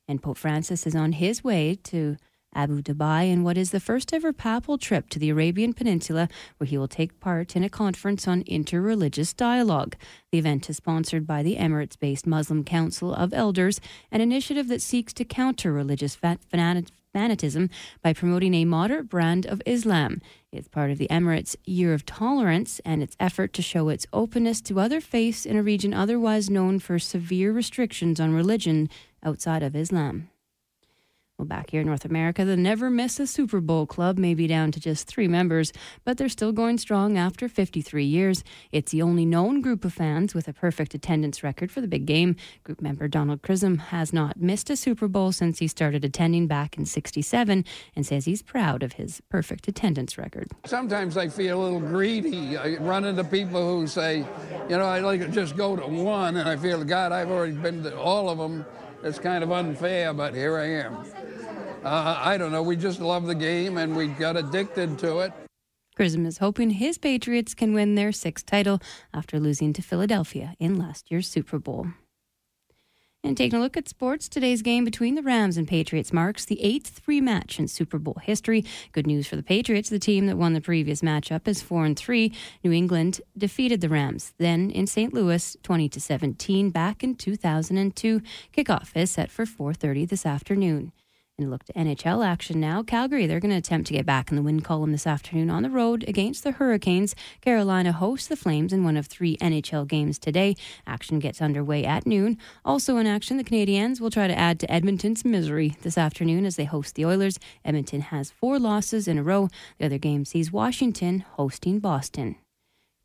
[0.09, 2.17] And Pope Francis is on his way to
[2.53, 6.67] Abu Dhabi in what is the first ever papal trip to the Arabian Peninsula, where
[6.67, 9.95] he will take part in a conference on interreligious dialogue.
[10.33, 14.83] The event is sponsored by the Emirates based Muslim Council of Elders, an initiative that
[14.83, 17.71] seeks to counter religious fanat- fanatism
[18.03, 20.21] by promoting a moderate brand of Islam.
[20.53, 24.61] It's part of the Emirates' Year of Tolerance and its effort to show its openness
[24.63, 28.89] to other faiths in a region otherwise known for severe restrictions on religion
[29.23, 30.29] outside of Islam.
[31.39, 34.49] Well, back here in North America, the Never Miss a Super Bowl club may be
[34.49, 35.73] down to just three members,
[36.05, 38.43] but they're still going strong after 53 years.
[38.73, 42.07] It's the only known group of fans with a perfect attendance record for the big
[42.07, 42.35] game.
[42.65, 46.77] Group member Donald Chisholm has not missed a Super Bowl since he started attending back
[46.77, 47.65] in 67
[47.95, 50.49] and says he's proud of his perfect attendance record.
[50.67, 52.57] Sometimes I feel a little greedy.
[52.57, 54.27] I run into people who say,
[54.69, 57.53] you know, I'd like to just go to one, and I feel, God, I've already
[57.53, 58.67] been to all of them.
[59.03, 61.05] It's kind of unfair, but here I am.
[61.85, 62.63] Uh, I don't know.
[62.63, 65.33] We just love the game and we got addicted to it.
[65.97, 68.81] Chisholm is hoping his Patriots can win their sixth title
[69.13, 71.89] after losing to Philadelphia in last year's Super Bowl.
[73.25, 76.63] And taking a look at sports, today's game between the Rams and Patriots marks the
[76.63, 78.65] eighth rematch in Super Bowl history.
[78.93, 81.99] Good news for the Patriots, the team that won the previous matchup is four and
[81.99, 82.33] three.
[82.63, 85.13] New England defeated the Rams then in St.
[85.13, 88.23] Louis, twenty to seventeen, back in two thousand and two.
[88.57, 90.93] Kickoff is set for four thirty this afternoon.
[91.41, 92.83] And look to NHL action now.
[92.83, 95.63] Calgary, they're going to attempt to get back in the win column this afternoon on
[95.63, 97.15] the road against the Hurricanes.
[97.41, 100.57] Carolina hosts the Flames in one of three NHL games today.
[100.85, 102.39] Action gets underway at noon.
[102.65, 106.57] Also in action, the Canadiens will try to add to Edmonton's misery this afternoon as
[106.57, 107.39] they host the Oilers.
[107.65, 109.49] Edmonton has four losses in a row.
[109.79, 112.35] The other game sees Washington hosting Boston.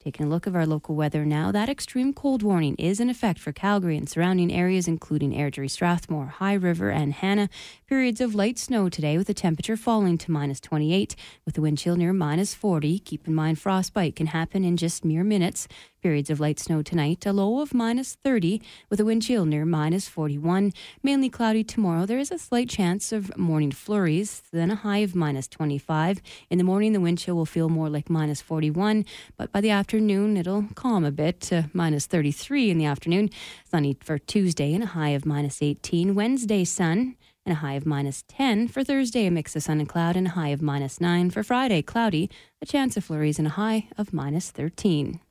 [0.04, 3.40] Taking a look at our local weather now, that extreme cold warning is in effect
[3.40, 7.48] for Calgary and surrounding areas, including Airdrie, Strathmore, High River, and Hanna.
[7.88, 11.78] Periods of light snow today with the temperature falling to minus 28, with the wind
[11.78, 13.00] chill near minus 40.
[13.00, 15.70] Keep in mind, frostbite can happen in just mere minutes.
[16.04, 19.64] Periods of light snow tonight, a low of minus 30, with a wind chill near
[19.64, 20.74] minus 41.
[21.02, 22.06] Mainly cloudy tomorrow.
[22.06, 26.22] There is a slight chance of morning flurries, then a high of minus 25.
[26.50, 29.06] In the morning, the wind chill will feel more like minus 41,
[29.38, 33.30] but by the afternoon, it'll calm a bit to minus 33 in the afternoon.
[33.64, 36.16] Sunny for Tuesday and a high of minus 18.
[36.16, 38.68] Wednesday, sun and a high of minus 10.
[38.68, 41.30] For Thursday, a mix of sun and cloud and a high of minus 9.
[41.30, 42.30] For Friday, cloudy,
[42.62, 45.22] a chance of flurries and a high of minus 13.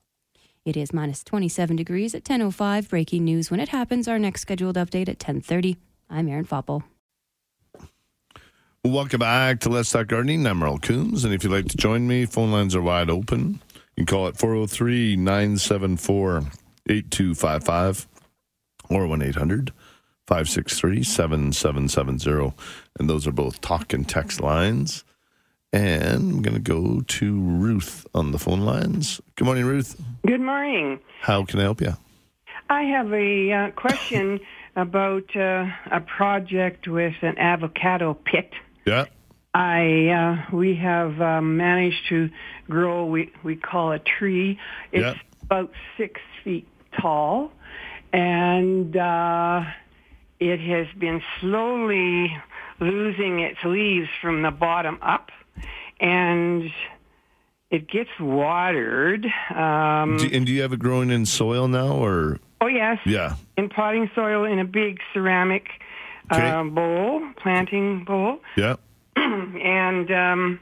[0.64, 2.88] It is minus 27 degrees at 10.05.
[2.88, 4.06] Breaking news when it happens.
[4.06, 5.76] Our next scheduled update at 10.30.
[6.08, 6.84] I'm Erin Foppel.
[8.84, 10.46] Welcome back to Let's Talk Gardening.
[10.46, 11.24] I'm Merle Coombs.
[11.24, 13.60] And if you'd like to join me, phone lines are wide open.
[13.96, 16.44] You can call it 403 974
[16.88, 18.08] 8255
[18.88, 19.72] or 1 800
[20.28, 22.54] 563 7770.
[23.00, 25.04] And those are both talk and text lines.
[25.72, 29.20] And I'm going to go to Ruth on the phone lines.
[29.36, 29.98] Good morning, Ruth.
[30.26, 31.00] Good morning.
[31.22, 31.94] How can I help you?
[32.68, 34.40] I have a uh, question
[34.76, 38.50] about uh, a project with an avocado pit.
[38.84, 39.06] Yeah.
[39.54, 40.08] I
[40.50, 42.30] uh, we have uh, managed to
[42.68, 43.04] grow.
[43.06, 44.58] We we call a tree.
[44.92, 45.14] It's Yeah.
[45.42, 46.66] about six feet
[46.98, 47.52] tall,
[48.14, 49.62] and uh,
[50.40, 52.34] it has been slowly
[52.80, 55.30] losing its leaves from the bottom up,
[56.02, 56.70] and
[57.70, 59.24] it gets watered.
[59.54, 63.36] Um, Do, and do you have it growing in soil now, or oh yes, yeah?
[63.56, 65.68] in potting soil in a big ceramic
[66.32, 66.48] Okay.
[66.50, 68.38] uh, bowl, planting bowl.
[68.56, 68.76] Yeah.
[69.16, 70.60] and um,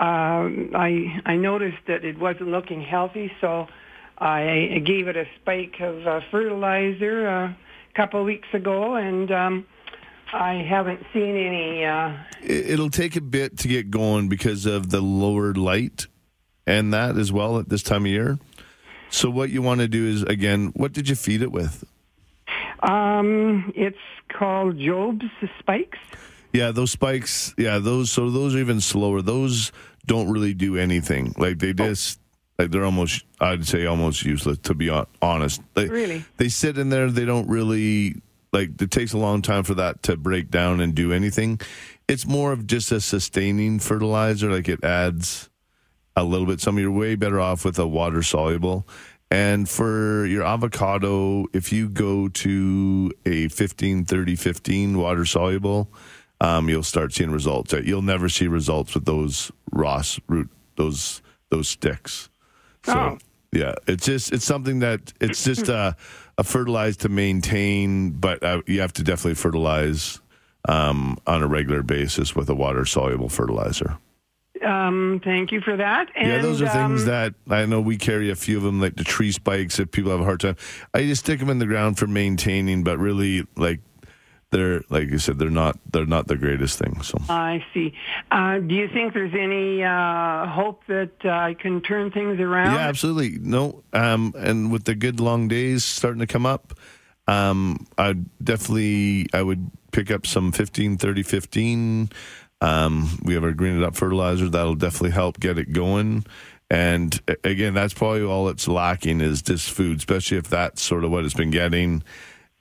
[0.00, 3.66] uh, I I noticed that it wasn't looking healthy, so
[4.18, 7.56] I gave it a spike of uh, fertilizer a
[7.94, 9.66] couple of weeks ago, and um,
[10.36, 11.84] I haven't seen any.
[11.84, 12.12] Uh,
[12.42, 16.06] It- It'll take a bit to get going because of the lower light
[16.66, 18.38] and that as well at this time of year.
[19.08, 21.84] So what you want to do is again, what did you feed it with?
[22.82, 23.96] um, it's
[24.28, 25.98] called Jobe's spikes.
[26.52, 27.54] Yeah, those spikes.
[27.58, 28.10] Yeah, those.
[28.10, 29.22] So those are even slower.
[29.22, 29.72] Those
[30.06, 31.34] don't really do anything.
[31.36, 32.20] Like they just,
[32.58, 33.24] like they're almost.
[33.40, 34.58] I'd say almost useless.
[34.64, 36.24] To be honest, they, Really?
[36.36, 37.10] they sit in there.
[37.10, 38.16] They don't really
[38.52, 38.80] like.
[38.80, 41.60] It takes a long time for that to break down and do anything.
[42.08, 44.50] It's more of just a sustaining fertilizer.
[44.50, 45.48] Like it adds
[46.14, 46.60] a little bit.
[46.60, 48.86] Some of you're way better off with a water soluble.
[49.30, 55.92] And for your avocado, if you go to a 15 30 15 water soluble,
[56.40, 57.74] um, you'll start seeing results.
[57.74, 62.28] Uh, You'll never see results with those Ross root those those sticks.
[62.84, 63.18] So Oh.
[63.52, 65.96] yeah, it's just it's something that it's just a,
[66.38, 70.20] a fertilize to maintain, but uh, you have to definitely fertilize
[70.68, 73.98] um, on a regular basis with a water soluble fertilizer.
[74.64, 76.08] Um, thank you for that.
[76.16, 78.80] And, yeah, those are things um, that I know we carry a few of them,
[78.80, 80.56] like the tree spikes If people have a hard time.
[80.94, 83.80] I just stick them in the ground for maintaining, but really, like
[84.56, 87.02] they're like you said, they're not they're not the greatest thing.
[87.02, 87.92] So I see.
[88.30, 92.74] Uh, do you think there's any uh, hope that uh, I can turn things around?
[92.74, 93.82] yeah, absolutely no.
[93.92, 96.72] Um, and with the good long days starting to come up,
[97.28, 102.10] um, I definitely I would pick up some 15, 30, 15.
[102.62, 106.24] Um, we have our green it up fertilizer that'll definitely help get it going.
[106.70, 111.10] And again, that's probably all it's lacking is just food, especially if that's sort of
[111.10, 112.02] what it's been getting.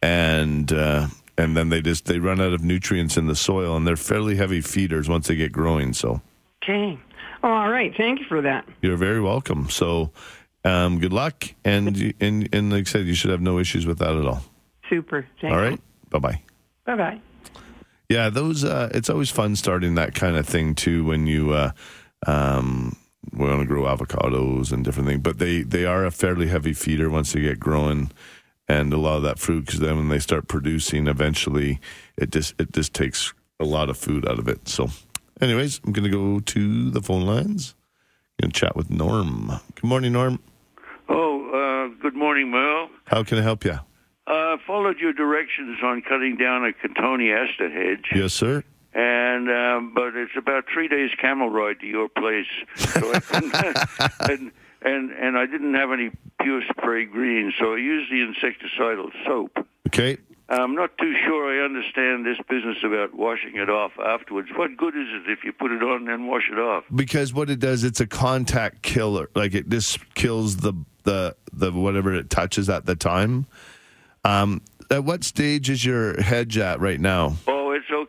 [0.01, 1.07] And uh,
[1.37, 4.35] and then they just they run out of nutrients in the soil, and they're fairly
[4.35, 5.93] heavy feeders once they get growing.
[5.93, 6.21] So
[6.63, 6.99] Okay.
[7.43, 7.93] All right.
[7.95, 8.65] Thank you for that.
[8.81, 9.69] you're very welcome.
[9.69, 10.11] So
[10.63, 13.99] um, good luck, and and and like I said, you should have no issues with
[13.99, 14.43] that at all.
[14.89, 15.27] Super.
[15.41, 15.79] Thank all right,
[16.09, 16.41] bye bye.
[16.85, 17.21] Bye bye.
[18.09, 18.63] Yeah, those.
[18.63, 21.71] Uh, it's always fun starting that kind of thing too when you uh,
[22.27, 22.95] um,
[23.31, 25.21] we want to grow avocados and different things.
[25.21, 28.11] But they they are a fairly heavy feeder once they get growing,
[28.67, 31.79] and a lot of that fruit because then when they start producing, eventually
[32.17, 34.67] it just it just takes a lot of food out of it.
[34.67, 34.89] So,
[35.41, 37.75] anyways, I'm gonna go to the phone lines.
[38.41, 39.51] gonna chat with Norm.
[39.75, 40.39] Good morning, Norm.
[41.07, 43.79] Oh, uh, good morning, mel How can I help you?
[44.27, 48.63] Uh, followed your directions on cutting down a cotoneaster hedge, Yes, sir.
[48.93, 52.47] and um, but it's about three days camel ride to your place.
[52.75, 54.51] So I and
[54.81, 56.09] and and I didn't have any
[56.45, 59.65] pure spray green, so I use the insecticidal soap.
[59.87, 60.17] Okay.
[60.47, 64.49] I'm not too sure I understand this business about washing it off afterwards.
[64.55, 66.83] What good is it if you put it on and then wash it off?
[66.93, 69.31] Because what it does, it's a contact killer.
[69.33, 70.73] Like it just kills the
[71.03, 73.47] the the whatever it touches at the time.
[74.23, 77.37] Um, at what stage is your hedge at right now?
[77.47, 77.64] Oh,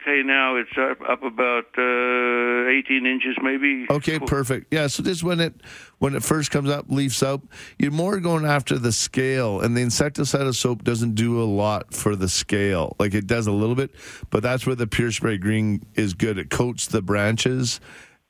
[0.06, 0.56] okay now.
[0.56, 3.86] It's up, up about uh, 18 inches, maybe.
[3.90, 4.72] Okay, perfect.
[4.72, 5.60] Yeah, so this when it
[5.98, 7.42] when it first comes up, leaves out,
[7.78, 12.16] you're more going after the scale, and the insecticidal soap doesn't do a lot for
[12.16, 12.96] the scale.
[12.98, 13.94] Like it does a little bit,
[14.30, 16.38] but that's where the pure spray green is good.
[16.38, 17.80] It coats the branches.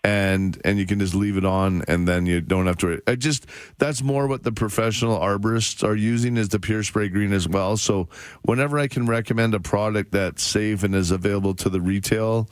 [0.06, 3.02] And and you can just leave it on, and then you don't have to.
[3.08, 3.46] I just
[3.78, 7.76] that's more what the professional arborists are using is the pure spray green as well.
[7.76, 8.08] So
[8.42, 12.48] whenever I can recommend a product that's safe and is available to the retail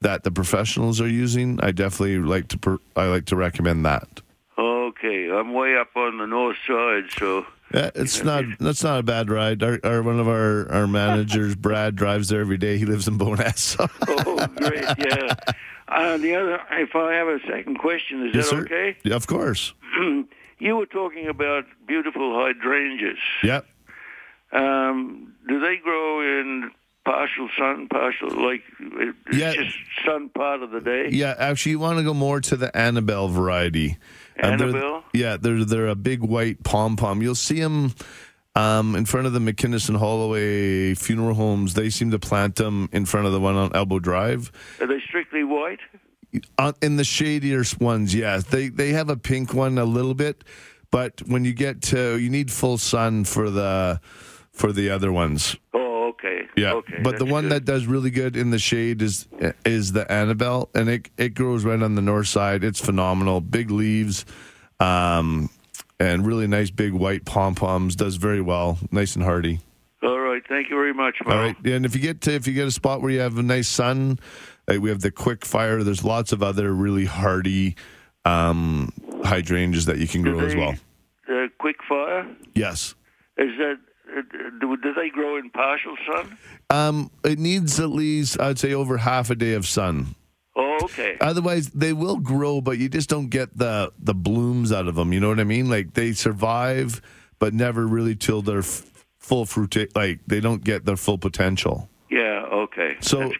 [0.00, 2.58] that the professionals are using, I definitely like to.
[2.58, 4.22] Per, I like to recommend that.
[4.58, 7.44] Okay, I'm way up on the north side, so
[7.74, 8.44] Yeah, it's not.
[8.58, 9.62] That's not a bad ride.
[9.62, 12.78] Our, our one of our our managers, Brad, drives there every day.
[12.78, 13.76] He lives in Bowness.
[14.08, 15.34] oh, great, yeah.
[15.88, 18.62] Uh, the other, if I have a second question, is yes, that sir.
[18.62, 18.96] okay?
[19.04, 19.74] Yeah, of course.
[20.58, 23.18] you were talking about beautiful hydrangeas.
[23.42, 23.66] Yep.
[24.52, 26.70] Um, do they grow in
[27.04, 28.62] partial sun, partial like
[29.32, 29.52] Yeah.
[29.52, 29.76] just
[30.06, 31.08] sun part of the day?
[31.10, 33.98] Yeah, actually, you want to go more to the Annabelle variety.
[34.36, 35.04] And they're- Annabelle?
[35.12, 37.20] yeah, they're they're a big white pom pom.
[37.20, 37.92] You'll see them
[38.54, 41.74] um, in front of the McInnis and Holloway funeral homes.
[41.74, 44.52] They seem to plant them in front of the one on Elbow Drive.
[44.80, 45.80] Are they strictly white?
[46.58, 50.42] Uh, in the shadier ones, yes, they they have a pink one a little bit,
[50.90, 54.00] but when you get to you need full sun for the
[54.50, 55.56] for the other ones.
[55.74, 56.42] Oh, okay.
[56.56, 57.00] Yeah, Okay.
[57.02, 57.52] but the one good.
[57.52, 59.28] that does really good in the shade is
[59.64, 62.64] is the Annabelle, and it it grows right on the north side.
[62.64, 64.24] It's phenomenal, big leaves,
[64.80, 65.50] um,
[65.98, 67.96] and really nice big white pom poms.
[67.96, 69.60] Does very well, nice and hardy.
[70.02, 70.42] All right.
[70.48, 71.32] Thank you very much, Mo.
[71.32, 73.38] All right, and if you get to if you get a spot where you have
[73.38, 74.18] a nice sun,
[74.68, 75.82] like we have the quick fire.
[75.82, 77.76] There's lots of other really hardy
[78.24, 78.92] um,
[79.24, 80.74] hydrangeas that you can grow do as well.
[81.26, 82.26] The quick fire?
[82.54, 82.94] Yes.
[83.36, 83.76] Is that
[84.16, 84.22] uh,
[84.60, 86.38] do, do they grow in partial sun?
[86.70, 90.14] Um, it needs at least, I'd say, over half a day of sun.
[90.56, 91.16] Oh, okay.
[91.20, 95.12] Otherwise, they will grow, but you just don't get the the blooms out of them.
[95.12, 95.68] You know what I mean?
[95.68, 97.02] Like they survive,
[97.38, 99.76] but never really till they're f- full fruit.
[99.96, 101.88] Like they don't get their full potential.
[102.08, 102.46] Yeah.
[102.52, 102.96] Okay.
[103.00, 103.32] So,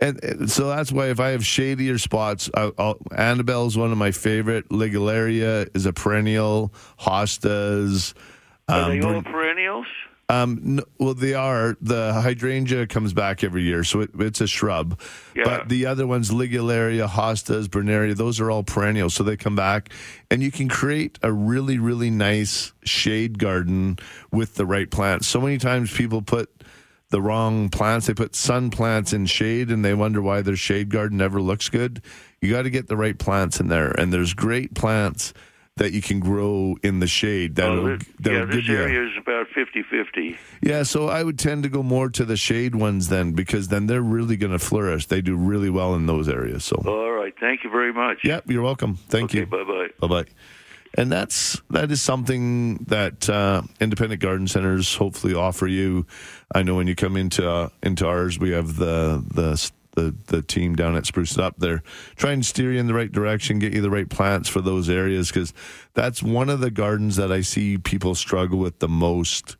[0.00, 3.90] and, and so that's why if I have shadier spots, I, I'll, Annabelle is one
[3.90, 4.68] of my favorite.
[4.68, 6.74] Ligularia is a perennial.
[7.00, 8.12] Hostas.
[8.68, 9.86] Are um, they all perennials?
[10.32, 11.76] Um, no, well, they are.
[11.82, 14.98] The hydrangea comes back every year, so it, it's a shrub.
[15.36, 15.44] Yeah.
[15.44, 19.90] But the other ones, Ligularia, Hostas, Brunnera, those are all perennials, so they come back,
[20.30, 23.98] and you can create a really, really nice shade garden
[24.30, 25.26] with the right plants.
[25.26, 26.50] So many times people put
[27.10, 28.06] the wrong plants.
[28.06, 31.68] They put sun plants in shade, and they wonder why their shade garden never looks
[31.68, 32.00] good.
[32.40, 35.34] You got to get the right plants in there, and there's great plants
[35.76, 38.78] that you can grow in the shade that'll, Oh, that'll yeah, this give you.
[38.78, 40.36] a- area is about 50-50.
[40.60, 43.86] yeah, so I would tend to go more to the shade ones then, because then
[43.86, 45.06] they're really going to flourish.
[45.06, 46.64] They do really well in those areas.
[46.64, 47.32] So, All right.
[47.40, 48.18] Thank you very much.
[48.22, 48.96] yep, you're welcome.
[48.96, 49.46] Thank you.
[49.46, 49.88] Bye bye.
[50.00, 50.24] Bye bye.
[50.94, 56.06] And that's that is something that uh, independent garden centers hopefully offer you.
[56.54, 59.56] I know when you come into uh, into ours, we have the the
[59.92, 61.56] the the team down at Spruce Up.
[61.58, 61.82] They're
[62.16, 64.88] trying to steer you in the right direction, get you the right plants for those
[64.88, 65.52] areas because
[65.94, 69.56] that's one of the gardens that I see people struggle with the most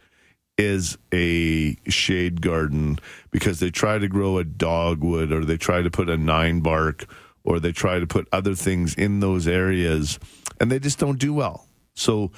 [0.58, 2.98] is a shade garden
[3.30, 7.06] because they try to grow a dogwood or they try to put a nine bark
[7.44, 10.18] or they try to put other things in those areas
[10.60, 11.66] and they just don't do well.
[11.94, 12.30] So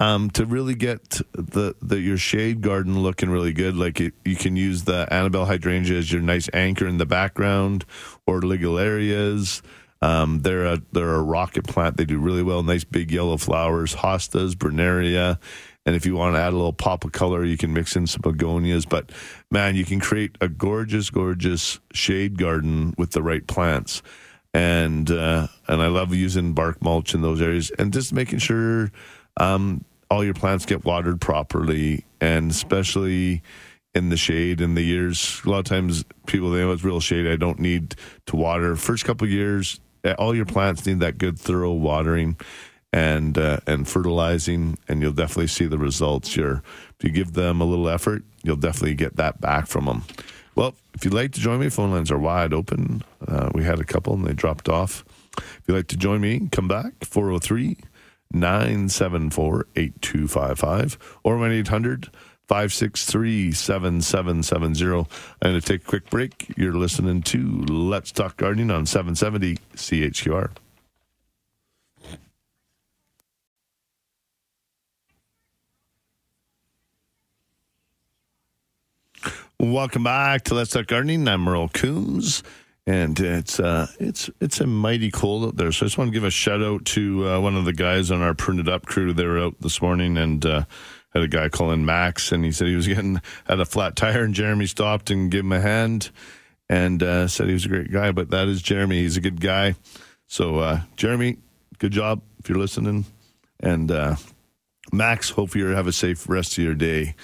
[0.00, 4.34] um, to really get the, the your shade garden looking really good, like it, you
[4.34, 7.84] can use the Annabelle hydrangea as your nice anchor in the background,
[8.26, 9.60] or ligularias.
[10.02, 11.98] Um, they're a they're a rocket plant.
[11.98, 12.62] They do really well.
[12.62, 13.94] Nice big yellow flowers.
[13.94, 15.38] Hostas, Brunnera,
[15.84, 18.06] and if you want to add a little pop of color, you can mix in
[18.06, 18.86] some begonias.
[18.86, 19.12] But
[19.50, 24.02] man, you can create a gorgeous, gorgeous shade garden with the right plants.
[24.54, 28.90] And uh, and I love using bark mulch in those areas, and just making sure
[29.36, 33.42] um, all your plants get watered properly, and especially
[33.94, 35.40] in the shade in the years.
[35.44, 37.26] A lot of times people think, oh, it's real shade.
[37.26, 37.94] I don't need
[38.26, 38.76] to water.
[38.76, 42.36] First couple years, eh, all your plants need that good, thorough watering
[42.92, 46.36] and uh, and fertilizing, and you'll definitely see the results.
[46.36, 46.62] You're,
[46.98, 50.04] if you give them a little effort, you'll definitely get that back from them.
[50.56, 53.02] Well, if you'd like to join me, phone lines are wide open.
[53.26, 55.04] Uh, we had a couple and they dropped off.
[55.38, 57.78] If you'd like to join me, come back 403
[58.32, 62.10] 974 8255 or 1 800
[62.50, 65.08] 563 7770.
[65.40, 66.52] I'm going to take a quick break.
[66.56, 70.50] You're listening to Let's Talk Gardening on 770 CHQR.
[79.60, 81.28] Welcome back to Let's Talk Gardening.
[81.28, 82.42] I'm Merle Coombs,
[82.86, 85.72] and it's uh, it's it's a mighty cold out there.
[85.72, 88.10] So I just want to give a shout out to uh, one of the guys
[88.10, 89.12] on our Pruned Up crew.
[89.12, 90.64] They were out this morning and uh,
[91.12, 94.24] had a guy calling Max, and he said he was getting had a flat tire,
[94.24, 96.10] and Jeremy stopped and gave him a hand,
[96.68, 98.12] and uh, said he was a great guy.
[98.12, 99.00] But that is Jeremy.
[99.00, 99.74] He's a good guy.
[100.26, 101.38] So uh, Jeremy,
[101.78, 103.04] good job if you're listening,
[103.60, 104.16] and uh,
[104.92, 107.14] Max, hope you have a safe rest of your day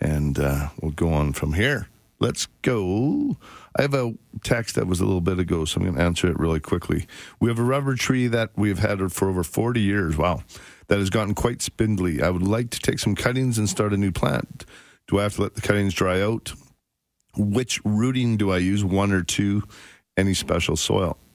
[0.00, 0.36] and
[0.80, 1.88] we'll go on from here.
[2.20, 3.36] Let's go.
[3.76, 6.28] I have a text that was a little bit ago, so I'm going to answer
[6.28, 7.06] it really quickly.
[7.40, 10.16] We have a rubber tree that we've had for over 40 years.
[10.16, 10.42] Wow.
[10.88, 12.22] That has gotten quite spindly.
[12.22, 14.64] I would like to take some cuttings and start a new plant.
[15.08, 16.52] Do I have to let the cuttings dry out?
[17.36, 18.84] Which rooting do I use?
[18.84, 19.64] One or two?
[20.16, 21.18] Any special soil?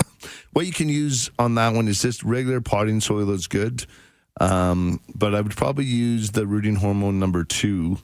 [0.51, 3.85] What you can use on that one is just regular potting soil is good.
[4.41, 7.99] Um, but I would probably use the rooting hormone number two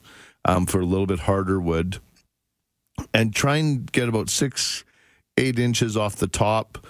[0.46, 2.00] um, for a little bit harder wood,
[3.14, 4.84] and try and get about six,
[5.38, 6.86] eight inches off the top.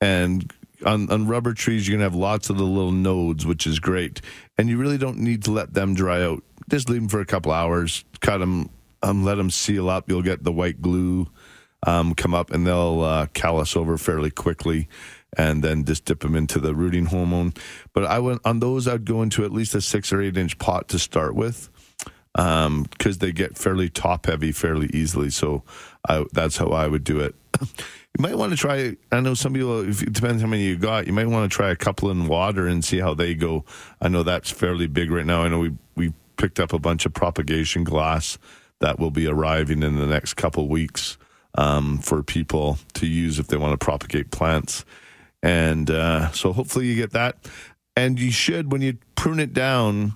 [0.00, 0.52] And
[0.84, 4.20] on, on rubber trees, you're gonna have lots of the little nodes, which is great.
[4.56, 6.42] And you really don't need to let them dry out.
[6.70, 8.70] Just leave them for a couple hours, cut them,
[9.02, 10.08] um, let them seal up.
[10.08, 11.28] You'll get the white glue
[11.86, 14.88] um, come up, and they'll uh, callus over fairly quickly
[15.36, 17.52] and then just dip them into the rooting hormone.
[17.92, 18.88] But I went on those.
[18.88, 21.68] I'd go into at least a six or eight inch pot to start with,
[22.38, 25.28] because um, they get fairly top heavy fairly easily.
[25.28, 25.64] So
[26.08, 27.34] I, that's how I would do it.
[27.60, 28.96] you might want to try.
[29.10, 29.88] I know some people.
[29.88, 32.28] If it depends how many you got, you might want to try a couple in
[32.28, 33.64] water and see how they go.
[34.00, 35.42] I know that's fairly big right now.
[35.42, 38.38] I know we we picked up a bunch of propagation glass
[38.80, 41.18] that will be arriving in the next couple weeks
[41.56, 44.84] um, for people to use if they want to propagate plants.
[45.42, 47.36] And uh, so hopefully you get that.
[47.96, 50.14] And you should, when you prune it down,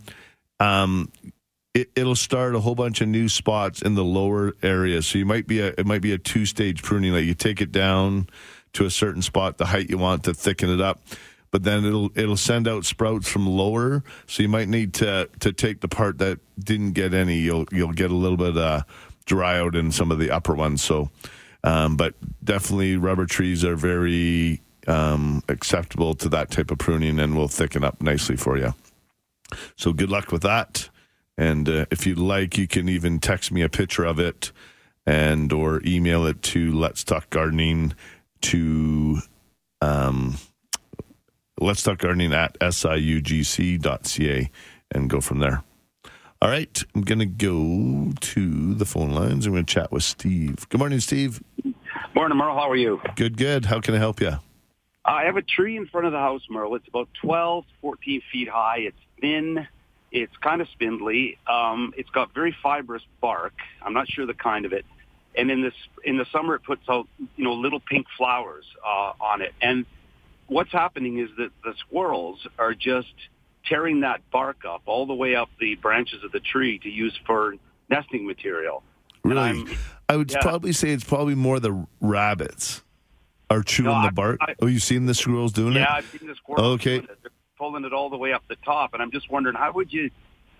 [0.60, 1.10] um,
[1.74, 5.02] it, will start a whole bunch of new spots in the lower area.
[5.02, 7.12] So you might be a it might be a two stage pruning.
[7.12, 8.28] Like you take it down
[8.74, 11.00] to a certain spot, the height you want to thicken it up,
[11.50, 14.04] but then it'll it'll send out sprouts from lower.
[14.26, 17.38] So you might need to to take the part that didn't get any.
[17.38, 18.82] You'll you'll get a little bit uh,
[19.24, 20.82] dry out in some of the upper ones.
[20.82, 21.10] So,
[21.64, 22.14] um, but
[22.44, 27.82] definitely rubber trees are very um, acceptable to that type of pruning and will thicken
[27.82, 28.74] up nicely for you.
[29.76, 30.90] So good luck with that.
[31.38, 34.52] And uh, if you'd like, you can even text me a picture of it
[35.06, 37.94] and or email it to Let's Talk Gardening
[38.42, 39.18] to
[39.80, 40.36] um,
[41.58, 44.50] Let's Talk Gardening at siugc.ca
[44.90, 45.62] and go from there.
[46.40, 49.46] All right, I'm going to go to the phone lines.
[49.46, 50.68] I'm going to chat with Steve.
[50.68, 51.40] Good morning, Steve.
[52.16, 52.56] Morning, Merle.
[52.56, 53.00] How are you?
[53.14, 53.64] Good, good.
[53.66, 54.32] How can I help you?
[55.04, 56.74] I have a tree in front of the house, Merle.
[56.74, 58.78] It's about 12 14 feet high.
[58.78, 59.66] It's thin.
[60.12, 61.38] It's kind of spindly.
[61.46, 63.54] Um, it's got very fibrous bark.
[63.80, 64.84] I'm not sure the kind of it.
[65.34, 65.72] And in this
[66.04, 69.54] in the summer, it puts out you know little pink flowers uh, on it.
[69.62, 69.86] And
[70.46, 73.14] what's happening is that the squirrels are just
[73.64, 77.18] tearing that bark up all the way up the branches of the tree to use
[77.26, 77.54] for
[77.88, 78.82] nesting material.
[79.24, 79.64] Really,
[80.08, 80.40] I would yeah.
[80.42, 82.82] probably say it's probably more the rabbits
[83.48, 84.38] are chewing No, the bark.
[84.40, 85.82] I- oh, you've seen the squirrels doing yeah, it?
[85.84, 86.98] Yeah, I've seen the squirrels Okay.
[86.98, 87.18] doing it.
[87.22, 87.30] They're
[87.62, 90.10] pulling it all the way up the top, and I'm just wondering how would you,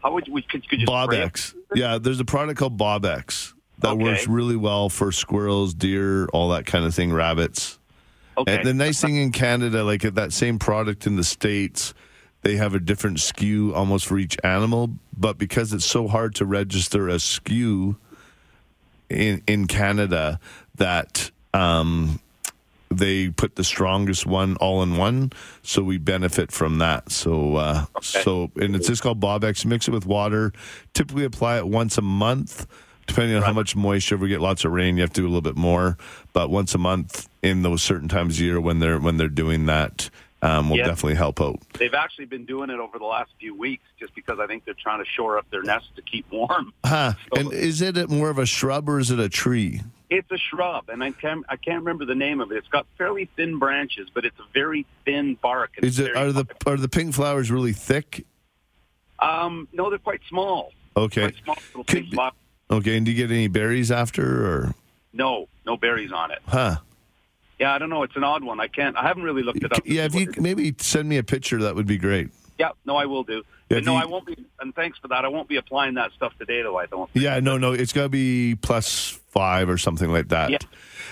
[0.05, 0.89] how would you, could, could you it?
[0.89, 1.53] Bobbex.
[1.75, 4.05] Yeah, there's a product called Bobbex that Okay.
[4.05, 7.81] works really well for squirrels, deer, all that kind of thing, rabbits.
[8.39, 8.55] Okay.
[8.55, 11.93] And the nice thing in Canada, like that same product in the States,
[12.43, 14.91] they have a different SKU almost for each animal.
[15.17, 17.97] But because it's so hard to register a SKU
[19.11, 20.39] in in Canada,
[20.77, 22.21] that um,
[22.93, 25.33] they put the strongest one all in one,
[25.63, 27.11] so we benefit from that.
[27.11, 29.65] So, uh, so and it's just called Bobbex.
[29.65, 30.53] Mix it with water.
[30.95, 32.67] Typically, apply it once a month.
[33.09, 35.27] Depending on how much moisture, if we get lots of rain, you have to do
[35.27, 35.99] a little bit more.
[36.33, 39.67] But once a month in those certain times of year when they're when they're doing
[39.67, 40.09] that,
[40.41, 40.87] um, will Yeah.
[40.87, 41.59] definitely help out.
[41.79, 44.75] They've actually been doing it over the last few weeks, just because I think they're
[44.81, 46.73] trying to shore up their nest to keep warm.
[46.85, 47.15] Huh.
[47.37, 49.81] And is it more of a shrub or is it a tree?
[50.13, 52.59] It's a shrub, and I can't I can't remember the name of it.
[52.59, 55.71] It's got fairly thin branches, but it's a very thin bark.
[55.79, 58.27] Is it are the are the pink flowers really thick?
[59.21, 60.73] Um, no, they're quite small.
[60.99, 61.33] Okay.
[61.33, 62.15] Quite small pink.
[62.71, 64.75] Okay, and do you get any berries after or
[65.15, 66.41] No, no berries on it.
[66.47, 66.77] Huh.
[67.59, 68.03] Yeah, I don't know.
[68.03, 68.61] It's an odd one.
[68.61, 68.95] I can't.
[68.99, 69.81] I haven't really looked it up.
[69.87, 72.29] Yeah, if you maybe send me a picture, that would be great.
[72.59, 73.45] Yeah, no, I will do.
[73.73, 74.37] Yeah, no, I won't be.
[74.61, 75.25] And thanks for that.
[75.25, 76.79] I won't be applying that stuff today, though.
[76.79, 77.11] I don't.
[77.15, 80.51] Yeah, no, no, it's got to be plus five or something like that.
[80.51, 80.59] Yeah.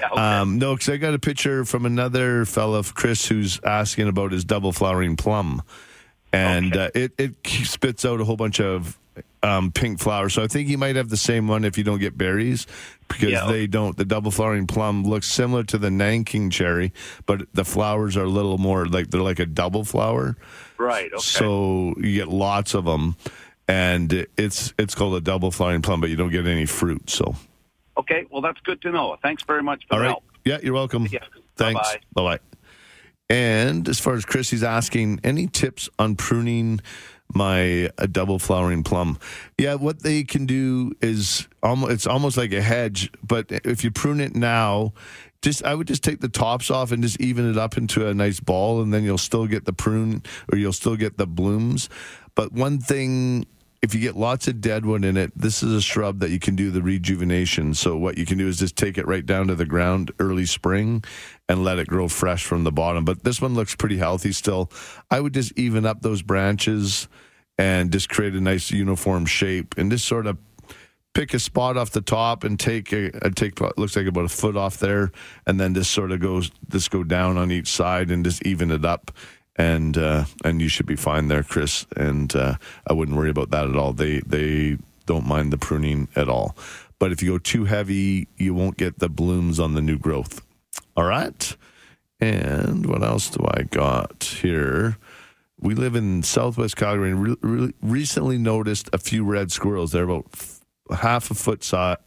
[0.00, 0.20] Yeah, okay.
[0.20, 4.44] Um, no, because I got a picture from another fella, Chris, who's asking about his
[4.44, 5.62] double flowering plum,
[6.32, 8.98] and uh, it it spits out a whole bunch of
[9.42, 10.34] um, pink flowers.
[10.34, 12.66] So I think you might have the same one if you don't get berries,
[13.08, 13.46] because Yeah.
[13.46, 13.96] they don't.
[13.96, 16.92] The double flowering plum looks similar to the Nanking cherry,
[17.26, 20.36] but the flowers are a little more like they're like a double flower.
[20.80, 21.12] Right.
[21.12, 21.20] Okay.
[21.20, 23.14] So you get lots of them,
[23.68, 27.10] and it's it's called a double flowering plum, but you don't get any fruit.
[27.10, 27.36] So.
[27.98, 28.24] okay.
[28.30, 29.14] Well, that's good to know.
[29.22, 30.24] Thanks very much for All the help.
[30.46, 31.06] Yeah, you're welcome.
[31.10, 31.20] Yeah.
[31.56, 31.96] Thanks.
[32.14, 32.38] Bye bye.
[33.28, 36.80] And as far as Chrissy's asking, any tips on pruning
[37.34, 39.18] my a double flowering plum?
[39.58, 43.90] Yeah, what they can do is almost it's almost like a hedge, but if you
[43.90, 44.94] prune it now,
[45.42, 48.14] just I would just take the tops off and just even it up into a
[48.14, 50.22] nice ball, and then you'll still get the prune
[50.52, 51.88] or you'll still get the blooms.
[52.34, 53.46] But one thing
[53.82, 56.54] if you get lots of deadwood in it, this is a shrub that you can
[56.54, 57.72] do the rejuvenation.
[57.72, 60.44] So what you can do is just take it right down to the ground early
[60.44, 61.02] spring
[61.48, 63.06] and let it grow fresh from the bottom.
[63.06, 64.70] But this one looks pretty healthy still.
[65.10, 67.08] I would just even up those branches
[67.56, 70.36] and just create a nice uniform shape and just sort of
[71.14, 74.56] pick a spot off the top and take a, take looks like about a foot
[74.56, 75.10] off there
[75.46, 78.70] and then just sort of goes just go down on each side and just even
[78.70, 79.10] it up
[79.56, 81.86] and uh, and you should be fine there, Chris.
[81.96, 82.54] And uh,
[82.86, 83.92] I wouldn't worry about that at all.
[83.92, 86.56] They they don't mind the pruning at all.
[86.98, 90.42] But if you go too heavy, you won't get the blooms on the new growth.
[90.96, 91.56] All right.
[92.20, 94.98] And what else do I got here?
[95.58, 99.92] We live in Southwest Calgary and re- re- recently noticed a few red squirrels.
[99.92, 100.26] They're about
[100.92, 101.98] half a foot size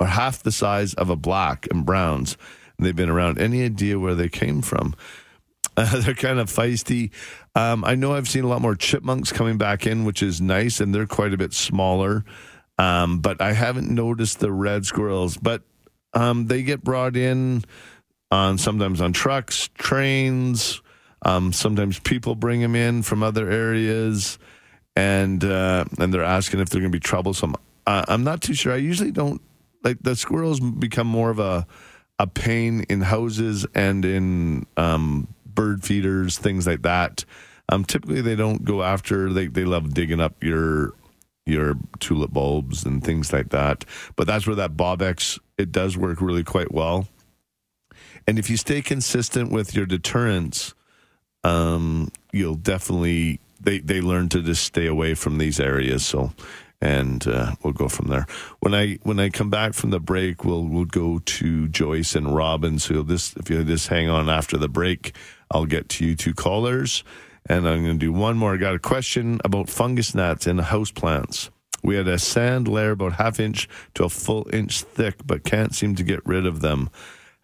[0.00, 2.36] or half the size of a black and browns.
[2.78, 3.38] And they've been around.
[3.38, 4.94] Any idea where they came from?
[5.76, 7.10] Uh, they're kind of feisty.
[7.54, 10.80] Um, I know I've seen a lot more chipmunks coming back in, which is nice,
[10.80, 12.24] and they're quite a bit smaller.
[12.78, 15.36] Um, but I haven't noticed the red squirrels.
[15.36, 15.62] But
[16.14, 17.64] um, they get brought in
[18.30, 20.80] on sometimes on trucks, trains.
[21.22, 24.38] Um, sometimes people bring them in from other areas,
[24.96, 27.54] and uh, and they're asking if they're going to be troublesome.
[27.86, 28.72] Uh, I'm not too sure.
[28.72, 29.40] I usually don't
[29.82, 31.66] like the squirrels become more of a
[32.18, 37.24] a pain in houses and in um, bird feeders, things like that.
[37.70, 39.32] Um, typically, they don't go after.
[39.32, 40.92] They they love digging up your
[41.46, 43.84] your tulip bulbs and things like that.
[44.16, 47.08] But that's where that Bobbex it does work really quite well.
[48.26, 50.74] And if you stay consistent with your deterrence,
[51.42, 56.04] um, you'll definitely they they learn to just stay away from these areas.
[56.04, 56.32] So,
[56.80, 58.26] and uh, we'll go from there.
[58.60, 62.34] When I when I come back from the break, we'll we'll go to Joyce and
[62.34, 62.78] Robin.
[62.78, 65.14] So just if you just hang on after the break,
[65.50, 67.04] I'll get to you two callers,
[67.46, 68.54] and I'm going to do one more.
[68.54, 71.50] I got a question about fungus gnats in house plants.
[71.82, 75.74] We had a sand layer about half inch to a full inch thick, but can't
[75.74, 76.90] seem to get rid of them.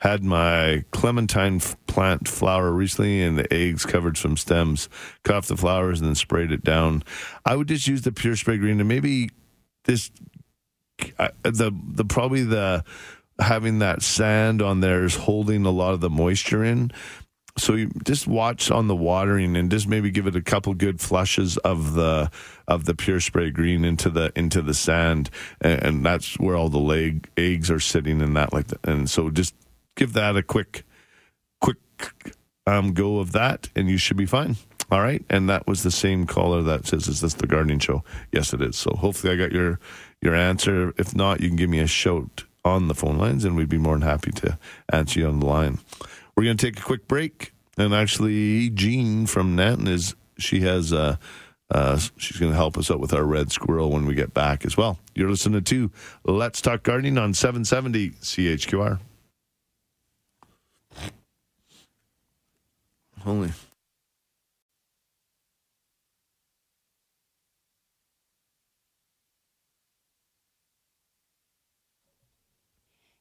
[0.00, 4.90] Had my clementine plant flower recently, and the eggs covered some stems.
[5.24, 7.02] Cut off the flowers and then sprayed it down.
[7.46, 9.30] I would just use the pure spray green and maybe
[9.84, 10.10] this
[11.18, 12.84] I- the the probably the
[13.38, 16.90] having that sand on there is holding a lot of the moisture in.
[17.58, 21.00] So you just watch on the watering and just maybe give it a couple good
[21.00, 22.30] flushes of the
[22.68, 25.30] of the pure spray green into the into the sand,
[25.60, 28.86] and, and that's where all the leg eggs are sitting in that like that.
[28.86, 29.54] And so just
[29.96, 30.84] give that a quick
[31.60, 31.78] quick
[32.66, 34.56] um, go of that, and you should be fine.
[34.90, 38.04] All right, and that was the same caller that says, "Is this the gardening show?"
[38.30, 38.76] Yes, it is.
[38.76, 39.80] So hopefully, I got your
[40.22, 40.94] your answer.
[40.96, 43.78] If not, you can give me a shout on the phone lines, and we'd be
[43.78, 44.58] more than happy to
[44.92, 45.78] answer you on the line.
[46.36, 50.92] We're going to take a quick break, and actually, Jean from Nanton is she has
[50.92, 51.16] uh,
[51.70, 54.64] uh, she's going to help us out with our red squirrel when we get back
[54.64, 54.98] as well.
[55.14, 55.90] You're listening to
[56.24, 59.00] Let's Talk Gardening on 770 CHQR.
[63.26, 63.50] Holy.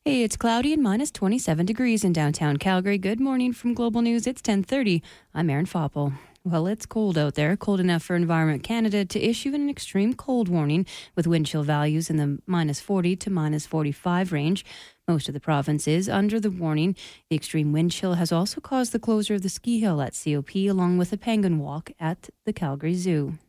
[0.04, 3.00] Hey, it's cloudy and minus 27 degrees in downtown Calgary.
[3.00, 4.28] Good morning from Global News.
[4.28, 5.02] It's 10:30.
[5.34, 6.14] I'm Erin Foppel.
[6.48, 10.48] Well, it's cold out there, cold enough for Environment Canada to issue an extreme cold
[10.48, 10.86] warning
[11.16, 14.64] with wind chill values in the minus 40 to minus 45 range.
[15.08, 16.96] Most of the province is under the warning.
[17.32, 20.56] The extreme wind chill has also caused the closure of the ski hill at COP
[20.56, 23.40] along with the penguin walk at the Calgary Zoo.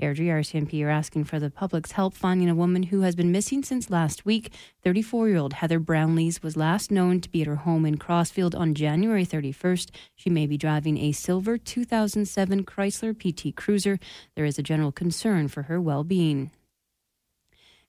[0.00, 3.62] Airdrie RCMP are asking for the public's help finding a woman who has been missing
[3.62, 4.52] since last week.
[4.84, 8.54] 34 year old Heather Brownlees was last known to be at her home in Crossfield
[8.54, 9.90] on January 31st.
[10.14, 13.98] She may be driving a silver 2007 Chrysler PT Cruiser.
[14.34, 16.50] There is a general concern for her well being.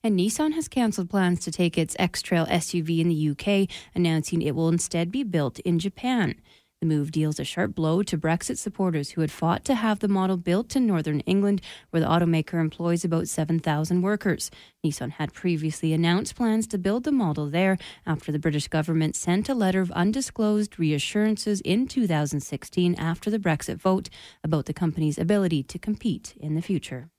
[0.02, 4.40] And Nissan has cancelled plans to take its X Trail SUV in the UK, announcing
[4.40, 6.36] it will instead be built in Japan.
[6.80, 10.06] The move deals a sharp blow to Brexit supporters who had fought to have the
[10.06, 11.60] model built in northern England,
[11.90, 14.48] where the automaker employs about 7,000 workers.
[14.86, 19.48] Nissan had previously announced plans to build the model there after the British government sent
[19.48, 24.08] a letter of undisclosed reassurances in 2016 after the Brexit vote
[24.44, 27.10] about the company's ability to compete in the future.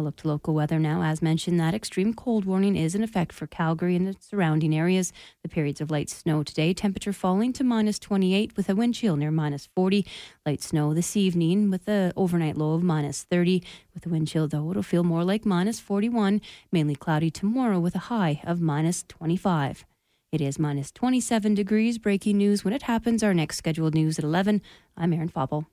[0.00, 1.02] A look to local weather now.
[1.02, 5.12] As mentioned, that extreme cold warning is in effect for Calgary and its surrounding areas.
[5.42, 9.16] The periods of light snow today, temperature falling to minus 28 with a wind chill
[9.16, 10.06] near minus 40.
[10.46, 13.62] Light snow this evening with a overnight low of minus 30.
[13.92, 16.40] With the wind chill, though, it'll feel more like minus 41.
[16.72, 19.84] Mainly cloudy tomorrow with a high of minus 25.
[20.32, 21.98] It is minus 27 degrees.
[21.98, 23.22] Breaking news when it happens.
[23.22, 24.62] Our next scheduled news at 11.
[24.96, 25.66] I'm Erin Foppel.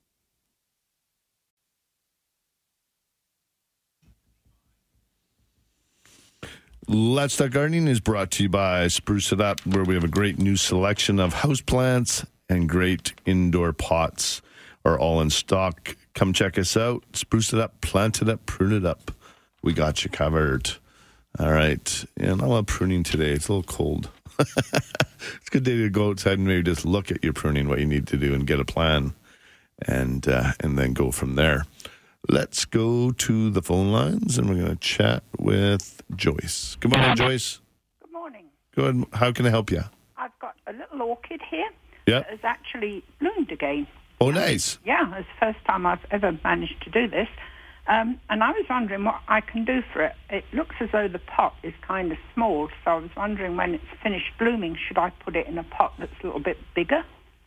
[6.90, 10.08] Let's Talk Gardening is brought to you by Spruce It Up, where we have a
[10.08, 14.40] great new selection of houseplants and great indoor pots
[14.86, 15.98] are all in stock.
[16.14, 17.04] Come check us out.
[17.12, 19.10] Spruce it up, plant it up, prune it up.
[19.62, 20.70] We got you covered.
[21.38, 22.04] All right.
[22.16, 23.32] And I love pruning today.
[23.32, 24.08] It's a little cold.
[24.38, 24.78] it's
[25.46, 27.86] a good day to go outside and maybe just look at your pruning, what you
[27.86, 29.12] need to do, and get a plan,
[29.86, 31.66] and uh, and then go from there.
[32.26, 36.76] Let's go to the phone lines, and we're going to chat with Joyce.
[36.80, 37.60] Good morning, Joyce.
[38.02, 38.44] Good morning.
[38.74, 39.04] Good.
[39.12, 39.82] How can I help you?
[40.16, 41.68] I've got a little orchid here
[42.06, 42.20] Yeah.
[42.20, 43.86] that has actually bloomed again.
[44.20, 44.78] Oh, nice.
[44.84, 47.28] Yeah, it's the first time I've ever managed to do this.
[47.86, 50.14] Um, and I was wondering what I can do for it.
[50.28, 53.74] It looks as though the pot is kind of small, so I was wondering when
[53.74, 57.04] it's finished blooming, should I put it in a pot that's a little bit bigger?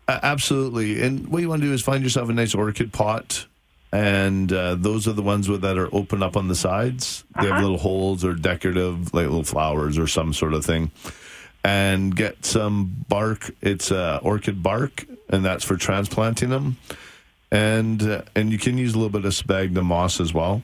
[0.07, 1.03] Uh, absolutely.
[1.03, 3.45] And what you want to do is find yourself a nice orchid pot.
[3.91, 7.25] And uh, those are the ones with, that are open up on the sides.
[7.39, 10.91] They have little holes or decorative, like little flowers or some sort of thing.
[11.63, 13.51] And get some bark.
[13.61, 16.77] It's uh, orchid bark, and that's for transplanting them.
[17.51, 20.63] And uh, and you can use a little bit of sphagnum moss as well.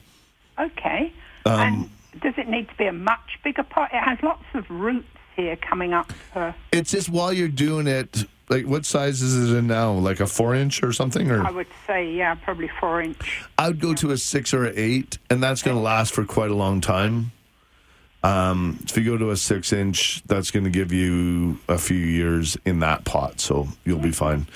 [0.58, 1.14] Okay.
[1.46, 1.92] Um,
[2.22, 3.90] Does it need to be a much bigger pot?
[3.94, 6.12] It has lots of roots here coming up.
[6.34, 9.92] Uh, it's just while you're doing it, like what size is it in now?
[9.94, 11.30] Like a four inch or something?
[11.30, 13.46] Or I would say, yeah, probably four inch.
[13.58, 16.24] I would go to a six or an eight, and that's going to last for
[16.26, 17.32] quite a long time.
[18.24, 21.98] Um, if you go to a six inch, that's going to give you a few
[21.98, 24.48] years in that pot, so you'll be fine.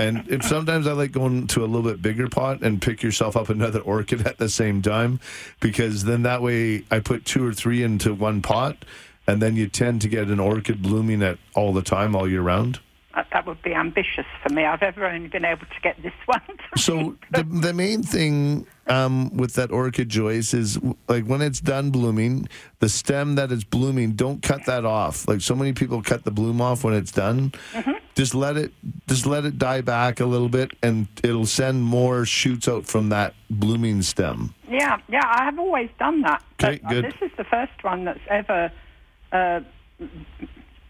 [0.00, 3.36] And if sometimes I like going to a little bit bigger pot and pick yourself
[3.36, 5.20] up another orchid at the same time,
[5.60, 8.84] because then that way I put two or three into one pot,
[9.26, 12.42] and then you tend to get an orchid blooming at all the time, all year
[12.42, 12.78] round.
[13.14, 14.64] Uh, that would be ambitious for me.
[14.64, 16.42] I've ever only been able to get this one.
[16.76, 20.78] So the the main thing um, with that orchid, Joyce, is
[21.08, 22.48] like when it's done blooming,
[22.80, 25.26] the stem that is blooming, don't cut that off.
[25.26, 27.52] Like so many people cut the bloom off when it's done.
[28.14, 28.72] Just let it
[29.06, 33.08] just let it die back a little bit, and it'll send more shoots out from
[33.08, 34.54] that blooming stem.
[34.68, 36.42] Yeah, yeah, I have always done that.
[36.62, 37.04] Okay, uh, good.
[37.06, 38.70] This is the first one that's ever
[39.32, 39.60] uh,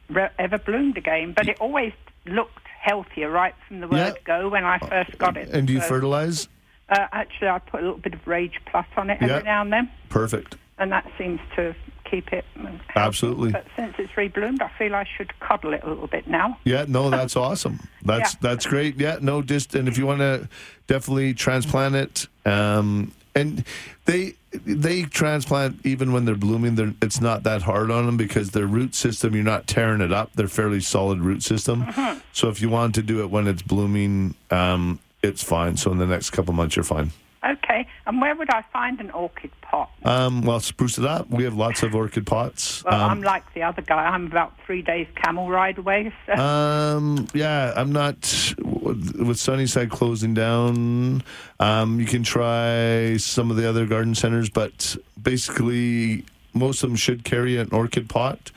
[0.08, 1.92] re- ever bloomed again, but it always
[2.26, 4.22] looked healthier right from the word Yeah.
[4.24, 5.48] go when I first got it.
[5.50, 6.48] And do you So, fertilize?
[6.88, 9.42] Uh, actually, I put a little bit of Rage Plus on it every Yeah.
[9.42, 10.56] now and then, Perfect.
[10.78, 11.74] and that seems to
[12.04, 12.46] keep it.
[12.56, 12.78] healthy.
[12.96, 13.52] Absolutely.
[13.52, 16.56] But since it's rebloomed, I feel I should cuddle it a little bit now.
[16.64, 17.80] Yeah, no, that's awesome.
[18.02, 18.38] That's Yeah.
[18.40, 18.96] that's great.
[18.98, 20.48] Yeah, no, just and if you want to
[20.86, 23.64] definitely transplant it, um, and
[24.04, 26.74] they they transplant even when they're blooming.
[26.74, 30.12] They're, it's not that hard on them because their root system you're not tearing it
[30.12, 30.32] up.
[30.34, 31.84] They're fairly solid root system.
[31.84, 32.18] Mm-hmm.
[32.32, 35.76] So if you want to do it when it's blooming, um, it's fine.
[35.76, 37.12] So in the next couple months, you're fine.
[37.44, 39.90] Okay, and where would I find an orchid pot?
[40.02, 41.28] Um, well, spruce it up.
[41.30, 42.82] We have lots of orchid pots.
[42.82, 44.06] Well, Um, I'm like the other guy.
[44.06, 46.12] I'm about three days camel ride away.
[46.26, 46.32] So.
[46.32, 48.16] Um, yeah, I'm not
[48.58, 51.22] with Sunnyside closing down.
[51.60, 56.24] Um, you can try some of the other garden centers, but basically,
[56.54, 58.50] most of them should carry an orchid pot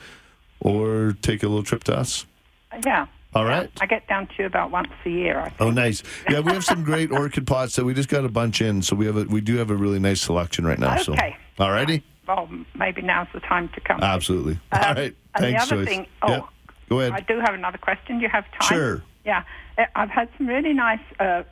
[0.60, 2.24] or take a little trip to us.
[2.86, 3.06] yeah.
[3.34, 3.70] All right.
[3.80, 5.38] I get down to you about once a year.
[5.38, 5.60] I think.
[5.60, 6.02] Oh, nice.
[6.28, 8.94] Yeah, we have some great orchid pots that we just got a bunch in, so
[8.94, 10.98] we have a we do have a really nice selection right now.
[11.00, 11.36] Okay.
[11.56, 12.04] So, all righty.
[12.28, 14.00] Well, maybe now's the time to come.
[14.02, 14.58] Absolutely.
[14.72, 15.16] Um, all right.
[15.34, 15.88] and the other Joyce.
[15.88, 16.40] thing- oh, Yeah.
[16.88, 17.12] Go ahead.
[17.12, 18.18] I do have another question.
[18.18, 18.68] Do you have time?
[18.68, 19.02] Sure.
[19.24, 19.44] Yeah.
[19.78, 21.42] Uh, I've had some really nice uh,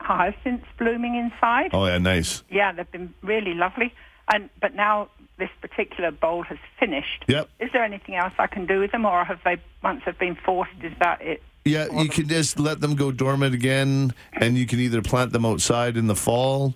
[0.00, 1.70] hyacinths blooming inside.
[1.72, 2.42] Oh yeah, nice.
[2.50, 3.94] Yeah, they've been really lovely.
[4.32, 5.08] And but now
[5.40, 7.24] this particular bowl has finished.
[7.26, 7.48] Yep.
[7.58, 10.36] Is there anything else I can do with them, or have they once they've been
[10.36, 10.70] forced?
[10.82, 11.42] Is that it?
[11.64, 15.44] Yeah, you can just let them go dormant again, and you can either plant them
[15.44, 16.74] outside in the fall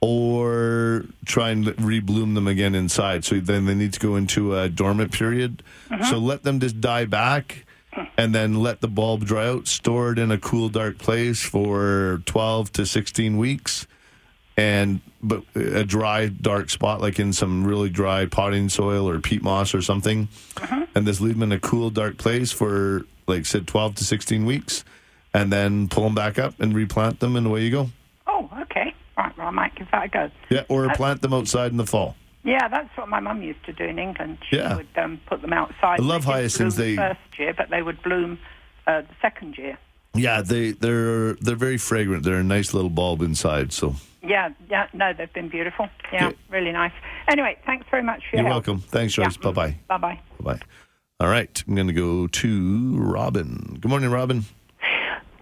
[0.00, 3.24] or try and rebloom them again inside.
[3.24, 5.62] So then they need to go into a dormant period.
[5.90, 6.04] Mm-hmm.
[6.04, 7.64] So let them just die back
[8.16, 12.22] and then let the bulb dry out, store it in a cool, dark place for
[12.26, 13.86] 12 to 16 weeks.
[14.58, 19.40] And but a dry, dark spot, like in some really dry potting soil or peat
[19.40, 20.26] moss or something,
[20.96, 24.44] and just leave them in a cool, dark place for, like said, 12 to 16
[24.44, 24.84] weeks,
[25.32, 27.90] and then pull them back up and replant them, and away you go.
[28.26, 28.92] Oh, okay.
[29.16, 29.36] Right.
[29.38, 30.30] Well, I might give that a go.
[30.50, 32.16] Yeah, or plant them outside in the fall.
[32.44, 34.38] Yeah, that's what my mum used to do in England.
[34.50, 34.74] She Yeah.
[34.76, 36.00] would um, put them outside.
[36.00, 36.74] I love They hyacinths.
[36.76, 38.38] They- first year, but they would bloom
[38.88, 39.78] uh, the second year.
[40.14, 42.24] Yeah, they they're they're very fragrant.
[42.24, 43.72] They're a nice little bulb inside.
[43.72, 45.88] So Yeah, yeah, no, they've been beautiful.
[46.12, 46.92] Yeah, really nice.
[47.28, 48.66] Anyway, thanks very much for your you're help.
[48.66, 48.82] welcome.
[48.88, 49.36] Thanks, Joyce.
[49.36, 49.76] Bye bye.
[49.88, 50.20] Bye bye.
[50.40, 50.60] Bye bye.
[51.20, 53.78] All right, I'm going to go to Robin.
[53.80, 54.44] Good morning, Robin.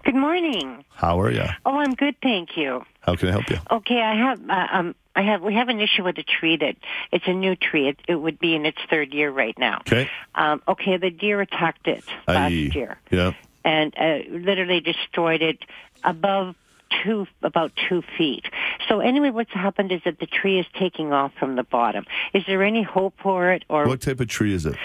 [0.03, 0.85] Good morning.
[0.89, 1.43] How are you?
[1.65, 2.83] Oh, I'm good, thank you.
[3.01, 3.57] How can I help you?
[3.69, 6.75] Okay, I have uh, um I have we have an issue with a tree that
[7.11, 7.89] it's a new tree.
[7.89, 9.79] It, it would be in its third year right now.
[9.81, 10.09] Okay.
[10.35, 12.71] Um, okay, the deer attacked it last Aye.
[12.73, 13.33] year Yeah.
[13.65, 15.59] and uh, literally destroyed it
[16.05, 16.55] above
[17.03, 18.45] two about two feet.
[18.87, 22.05] So anyway, what's happened is that the tree is taking off from the bottom.
[22.33, 24.75] Is there any hope for it, or What type of tree is it?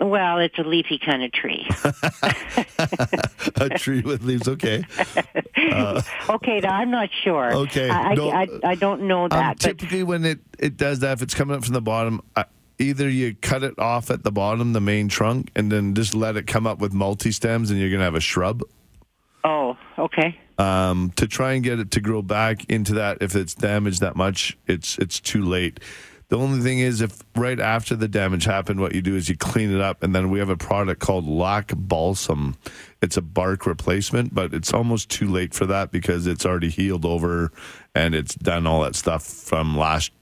[0.00, 1.68] well, it's a leafy kind of tree.
[3.56, 4.48] a tree with leaves.
[4.48, 4.84] Okay.
[5.70, 6.00] Uh,
[6.30, 7.52] okay, now I'm not sure.
[7.52, 8.30] Okay, I, I, no.
[8.30, 9.58] I, I don't know um, that.
[9.58, 12.44] but typically, when it it does that, if it's coming up from the bottom, uh,
[12.78, 16.36] either you cut it off at the bottom, the main trunk, and then just let
[16.36, 18.62] it come up with multi stems, and you're going to have a shrub.
[19.44, 20.38] Oh, okay.
[20.58, 23.18] um, to try and get it to grow back into that.
[23.20, 25.80] If it's damaged that much, it's it's too late.
[26.28, 29.36] The only thing is, if right after the damage happened, what you do is you
[29.36, 32.54] clean it up, and then we have a product called Lac Balsam.
[33.00, 37.06] It's a bark replacement, but it's almost too late for that because it's already healed
[37.06, 37.50] over
[37.94, 40.12] and it's done all that stuff from last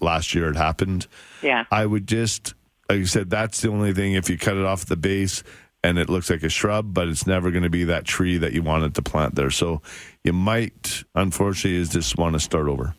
[0.00, 0.50] last year.
[0.50, 1.08] It happened.
[1.42, 1.64] Yeah.
[1.72, 2.54] I would just,
[2.88, 4.12] like you said, that's the only thing.
[4.12, 5.42] If you cut it off the base
[5.82, 8.52] and it looks like a shrub, but it's never going to be that tree that
[8.52, 9.50] you wanted to plant there.
[9.50, 9.80] So
[10.24, 12.94] you might, unfortunately, is just want to start over.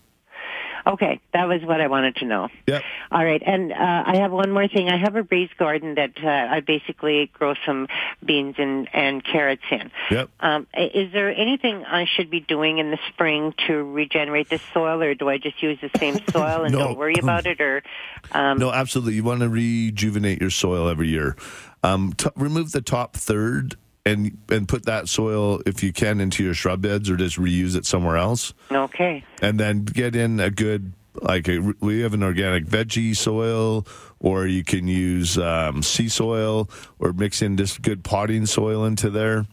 [0.88, 2.50] Okay, that was what I wanted to know.
[2.66, 2.82] Yep.
[3.12, 3.76] All right, and uh,
[4.08, 4.90] I have one more thing.
[4.90, 7.88] I have a raised garden that uh, I basically grow some
[8.26, 9.92] beans and, and carrots in.
[10.10, 10.30] Yep.
[10.40, 15.04] Um, is there anything I should be doing in the spring to regenerate the soil,
[15.04, 16.80] or do I just use the same soil and No.
[16.80, 17.62] don't worry about it?
[17.62, 17.84] Or
[18.32, 19.14] um, no, absolutely.
[19.14, 21.36] You want to rejuvenate your soil every year.
[21.84, 23.76] Um, t- remove the top third
[24.06, 27.76] and and put that soil, if you can, into your shrub beds or just reuse
[27.76, 28.54] it somewhere else.
[28.72, 33.86] okay, and then get in a good like a, we have an organic veggie soil
[34.20, 39.10] or you can use um, sea soil or mix in just good potting soil into
[39.10, 39.46] there.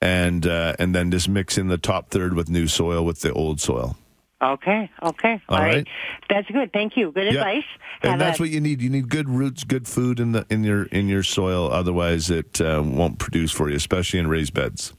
[0.00, 3.32] And uh, and then just mix in the top third with new soil with the
[3.32, 3.96] old soil
[4.42, 5.40] okay, okay.
[5.48, 5.74] All All right.
[5.76, 5.88] right.
[6.28, 6.72] that's good.
[6.72, 7.12] Thank you.
[7.12, 7.40] Good Yeah.
[7.40, 7.64] advice.
[8.02, 10.62] and that's a- what you need you need good roots good food in the in
[10.64, 14.92] your in your soil otherwise it uh, won't produce for you especially in raised beds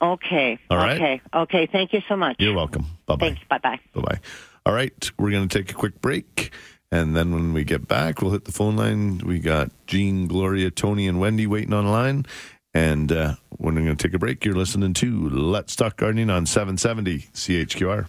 [0.00, 0.58] Okay.
[0.70, 0.96] All right.
[0.96, 1.20] Okay.
[1.34, 1.66] Okay.
[1.66, 2.36] Thank you so much.
[2.38, 3.40] you're welcome bye-bye Thanks.
[3.50, 3.78] Bye bye.
[3.94, 4.18] Bye bye.
[4.64, 6.52] All right, we're going to take a quick break.
[6.92, 9.18] And then when we get back, we'll hit the phone line.
[9.24, 12.26] We got Jean, Gloria, Tony, and Wendy waiting on line.
[12.74, 14.44] And uh, when we're going to take a break.
[14.44, 18.06] You're listening to Let's Talk Gardening on 770 CHQR.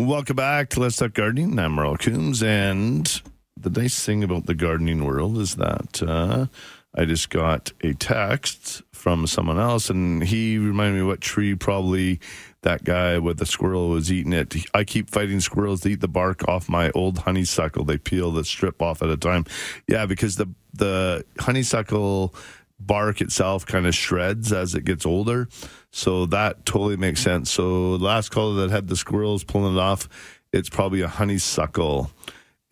[0.00, 1.58] Welcome back to Let's Talk Gardening.
[1.58, 2.42] I'm Merle Coombs.
[2.42, 3.06] And
[3.54, 6.46] the nice thing about the gardening world is that uh,
[6.94, 12.18] I just got a text from someone else, and he reminded me what tree probably
[12.62, 14.54] that guy with the squirrel was eating it.
[14.72, 17.84] I keep fighting squirrels to eat the bark off my old honeysuckle.
[17.84, 19.44] They peel the strip off at a time.
[19.86, 22.34] Yeah, because the the honeysuckle
[22.80, 25.48] bark itself kind of shreds as it gets older.
[25.92, 27.50] So that totally makes sense.
[27.50, 30.08] So last caller that had the squirrels pulling it off,
[30.52, 32.10] it's probably a honeysuckle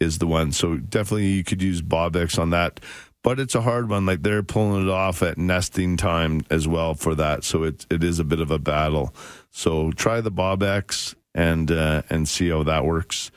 [0.01, 0.53] is the one.
[0.53, 2.81] So definitely you could use Bobbex on that.
[3.25, 4.07] But it's a hard one.
[4.07, 7.45] Like they're pulling it off at nesting time as well for that.
[7.45, 9.13] So it it is a bit of a battle.
[9.51, 13.31] So try the Bobbex and uh, and see how that works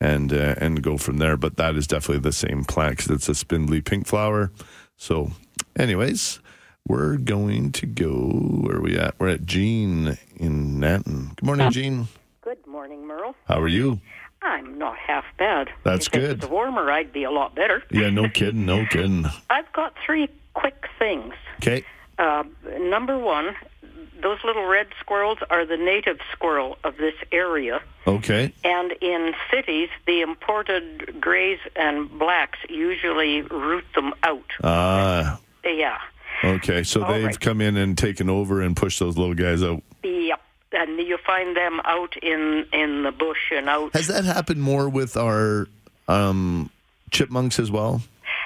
[0.00, 1.36] and uh, and go from there.
[1.36, 4.50] But that is definitely the same plant because it's a spindly pink flower.
[4.96, 5.30] So,
[5.78, 6.40] anyways,
[6.86, 8.28] we're going to go.
[8.62, 9.14] Where are we at?
[9.18, 11.36] We're at Jean in Nanton.
[11.36, 12.08] Good morning, Jean.
[12.42, 13.34] Good morning, Merle.
[13.46, 14.00] How are you?
[14.42, 15.68] I'm not half bad.
[15.82, 16.22] That's if good.
[16.22, 17.82] If it was warmer, I'd be a lot better.
[17.90, 19.26] Yeah, no kidding, no kidding.
[19.50, 21.34] I've got three quick things.
[21.56, 21.84] Okay.
[22.18, 22.44] Uh,
[22.80, 23.54] number one,
[24.22, 27.80] those little red squirrels are the native squirrel of this area.
[28.06, 28.52] Okay.
[28.64, 34.50] And in cities, the imported grays and blacks usually root them out.
[34.64, 35.38] Ah.
[35.76, 35.98] Yeah.
[36.44, 36.82] okay.
[36.82, 37.40] So All they've right.
[37.40, 39.82] come in and taken over and pushed those little guys out.
[40.02, 40.40] Yep.
[40.72, 43.92] And you find them out in, in the bush and out.
[43.94, 45.66] Has that happened more with our
[46.08, 46.70] um,
[47.10, 48.02] chipmunks as well?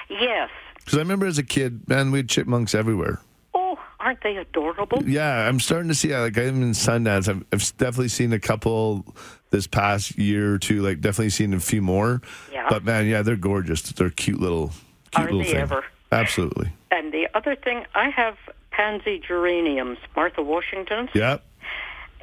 [0.09, 0.49] Yes.
[0.75, 3.19] Because I remember as a kid, man, we had chipmunks everywhere.
[3.53, 5.03] Oh, aren't they adorable?
[5.05, 6.15] Yeah, I'm starting to see.
[6.15, 7.27] Like I'm in Sundance.
[7.27, 9.05] I've, I've definitely seen a couple
[9.49, 10.81] this past year or two.
[10.81, 12.21] Like definitely seen a few more.
[12.51, 12.67] Yeah.
[12.69, 13.81] But man, yeah, they're gorgeous.
[13.81, 14.69] They're cute little,
[15.11, 15.55] cute Are little they thing.
[15.57, 15.83] ever?
[16.13, 16.71] Absolutely.
[16.91, 18.37] And the other thing, I have
[18.71, 21.09] pansy geraniums, Martha Washingtons.
[21.13, 21.37] Yeah.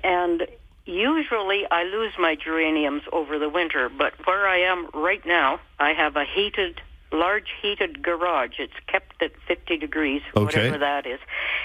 [0.03, 0.47] And
[0.87, 5.93] usually I lose my geraniums over the winter, but where I am right now, I
[5.93, 6.81] have a heated,
[7.13, 8.55] large heated garage.
[8.59, 10.45] It's kept at 50 degrees, Okay.
[10.45, 11.21] whatever that is.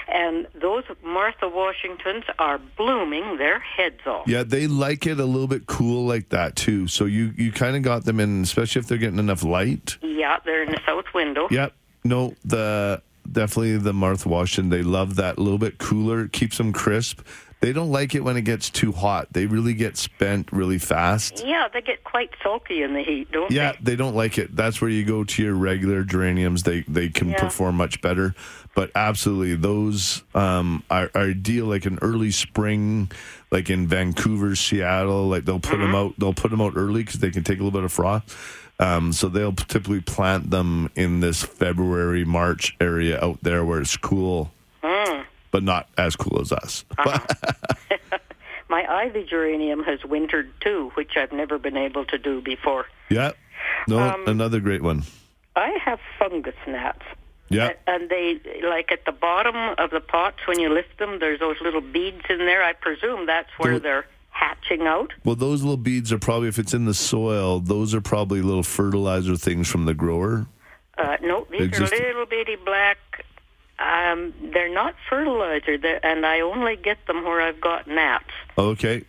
[0.08, 4.28] And those Martha Washingtons are blooming their heads off.
[4.28, 6.86] Yeah, they like it a little bit cool like that too.
[6.86, 9.96] So you you kind of got them in, especially if they're getting enough light.
[10.02, 11.48] Yeah, they're in the south window.
[11.50, 11.72] Yep.
[12.08, 14.70] No, the definitely the Martha Washington.
[14.70, 16.24] They love that a little bit cooler.
[16.24, 17.20] It keeps them crisp.
[17.60, 19.32] They don't like it when it gets too hot.
[19.32, 21.42] They really get spent really fast.
[21.44, 23.56] Yeah, they get quite sulky in the heat, don't they?
[23.56, 24.54] Yeah, they don't like it.
[24.54, 26.62] That's where you go to your regular geraniums.
[26.64, 27.38] They they can Yeah.
[27.40, 28.34] perform much better.
[28.74, 31.64] But absolutely, those um, are, are ideal.
[31.64, 33.10] Like an early spring,
[33.50, 35.26] like in Vancouver, Seattle.
[35.28, 36.12] Like they'll put them out.
[36.18, 38.36] They'll put them out early because they can take a little bit of frost.
[38.78, 43.96] Um, so they'll typically plant them in this February, March area out there where it's
[43.96, 45.24] cool, Mm.
[45.50, 46.84] but not as cool as us.
[48.68, 52.86] My ivy geranium has wintered too, which I've never been able to do before.
[53.08, 53.32] Yeah.
[53.88, 55.04] No, Um, another great one.
[55.54, 57.02] I have fungus gnats.
[57.48, 57.74] Yeah.
[57.86, 61.56] And they, like at the bottom of the pots, when you lift them, there's those
[61.60, 62.62] little beads in there.
[62.64, 64.06] I presume that's where Tho- they're
[64.38, 65.12] hatching out.
[65.24, 68.62] Well, those little beads are probably, if it's in the soil, those are probably little
[68.62, 70.46] fertilizer things from the grower.
[70.98, 72.98] Uh, no, these are little bitty black.
[73.78, 78.24] Um, they're not fertilizer, they're, and I only get them where I've got gnats.
[78.56, 79.04] Okay.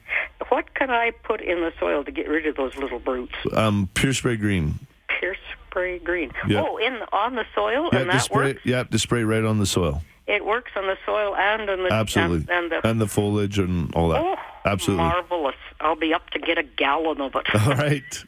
[0.50, 3.34] What can I put in the soil to get rid of those little brutes?
[3.54, 4.80] Um, pure spray green.
[5.20, 5.36] Pure
[5.70, 6.32] spray green.
[6.48, 6.64] Yeah.
[6.68, 8.54] Oh, in on the soil, Yeah, and that spray.
[8.54, 8.62] works.
[8.66, 10.04] Yeah, just spray right on the soil.
[10.28, 12.54] It works on the soil and on the Absolutely.
[12.54, 14.22] and, and the foliage and all that.
[14.22, 14.36] Oh,
[14.66, 15.06] Absolutely.
[15.06, 15.56] marvelous.
[15.80, 17.56] I'll be up to get a gallon of it.
[17.56, 18.24] All right.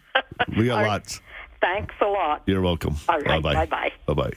[0.57, 1.19] We got All lots.
[1.61, 2.43] Thanks a lot.
[2.45, 2.95] You're welcome.
[3.09, 3.43] All right.
[3.43, 3.65] Bye-bye.
[3.65, 3.91] Bye-bye.
[4.05, 4.33] Bye bye.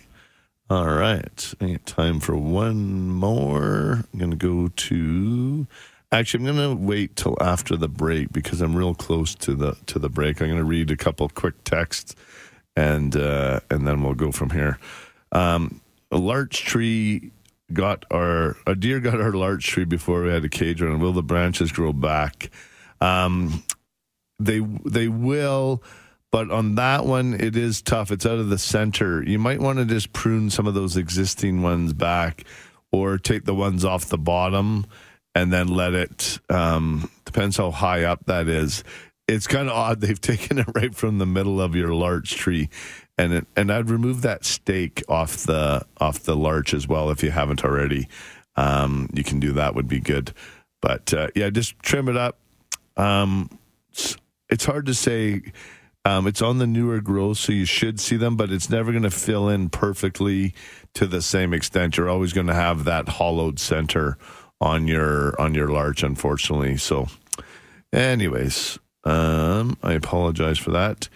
[0.71, 1.55] All right.
[1.61, 4.05] I got time for one more.
[4.13, 5.67] I'm going to go to.
[6.11, 9.77] Actually, I'm going to wait till after the break because I'm real close to the
[9.87, 10.41] to the break.
[10.41, 12.17] I'm going to read a couple quick texts,
[12.75, 14.79] and uh, and then we'll go from here.
[15.31, 15.81] Um,
[16.11, 17.31] a larch tree
[17.75, 20.97] got our a deer got our larch tree before we had a cage it.
[20.97, 22.51] Will the branches grow back?
[23.01, 23.65] Um,
[24.39, 25.83] they they will
[26.33, 28.11] but on that one it is tough.
[28.11, 29.23] It's out of the center.
[29.23, 32.45] You might want to just prune some of those existing ones back
[32.91, 34.87] or take the ones off the bottom
[35.35, 38.83] and then let it um, depends how high up that is.
[39.29, 40.01] It's kind of odd.
[40.01, 42.71] They've taken it right from the middle of your larch tree
[43.19, 47.23] and it, and I'd remove that stake off the off the larch as well if
[47.23, 48.09] you haven't already
[48.57, 50.33] um, you can do that would be good
[50.81, 52.39] but uh, yeah just trim it up
[52.97, 53.49] um,
[54.49, 55.43] it's- hard to say.
[56.05, 59.05] Um, it's on the newer growth, so you should see them, but it's never going
[59.05, 60.53] to fill in perfectly
[60.95, 61.97] to the same extent.
[61.97, 64.19] You're always going to have that hollowed center
[64.61, 66.77] on your on your larch, unfortunately.
[66.77, 67.07] So,
[67.93, 71.09] anyways, um, I apologize for that.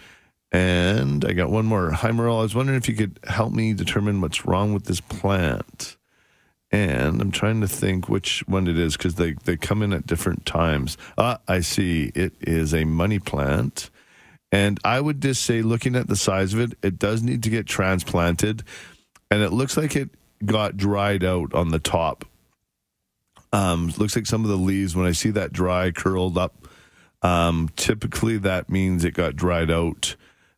[0.51, 1.91] And I got one more.
[1.91, 2.39] Hi, Merle.
[2.39, 5.97] I was wondering if you could help me determine what's wrong with this plant.
[6.71, 10.07] And I'm trying to think which one it is because they, they come in at
[10.07, 10.97] different times.
[11.17, 12.11] Ah, I see.
[12.15, 13.89] It is a money plant.
[14.51, 17.49] And I would just say, looking at the size of it, it does need to
[17.49, 18.63] get transplanted.
[19.29, 20.09] And it looks like it
[20.45, 22.25] got dried out on the top.
[23.51, 26.67] Um, looks like some of the leaves, when I see that dry, curled up,
[27.21, 30.15] um, typically that means it got dried out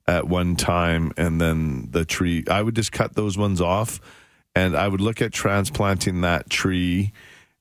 [0.09, 1.13] at one time.
[1.15, 4.01] And then the tree, I would just cut those ones off
[4.55, 7.13] and I would look at transplanting that tree.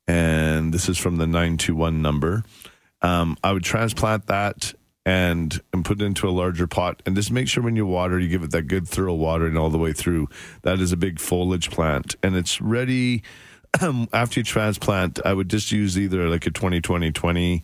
[0.07, 2.43] And this is from the 921 number.
[3.03, 4.73] Um, I would transplant that
[5.05, 8.19] and and put it into a larger pot and just make sure when you water
[8.19, 10.29] you give it that good thorough watering all the way through
[10.63, 13.23] that is a big foliage plant and it's ready
[14.13, 17.63] after you transplant i would just use either like a 20 20 20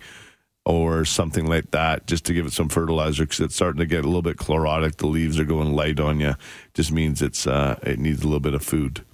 [0.67, 4.05] or something like that, just to give it some fertilizer because it's starting to get
[4.05, 4.97] a little bit chlorotic.
[4.97, 6.35] The leaves are going light on you.
[6.73, 9.05] Just means it's uh, it needs a little bit of food.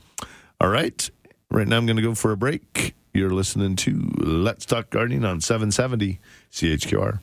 [0.60, 1.08] All right.
[1.50, 2.94] Right now, I'm going to go for a break.
[3.12, 6.20] You're listening to Let's Talk Gardening on 770
[6.52, 7.18] CHQR.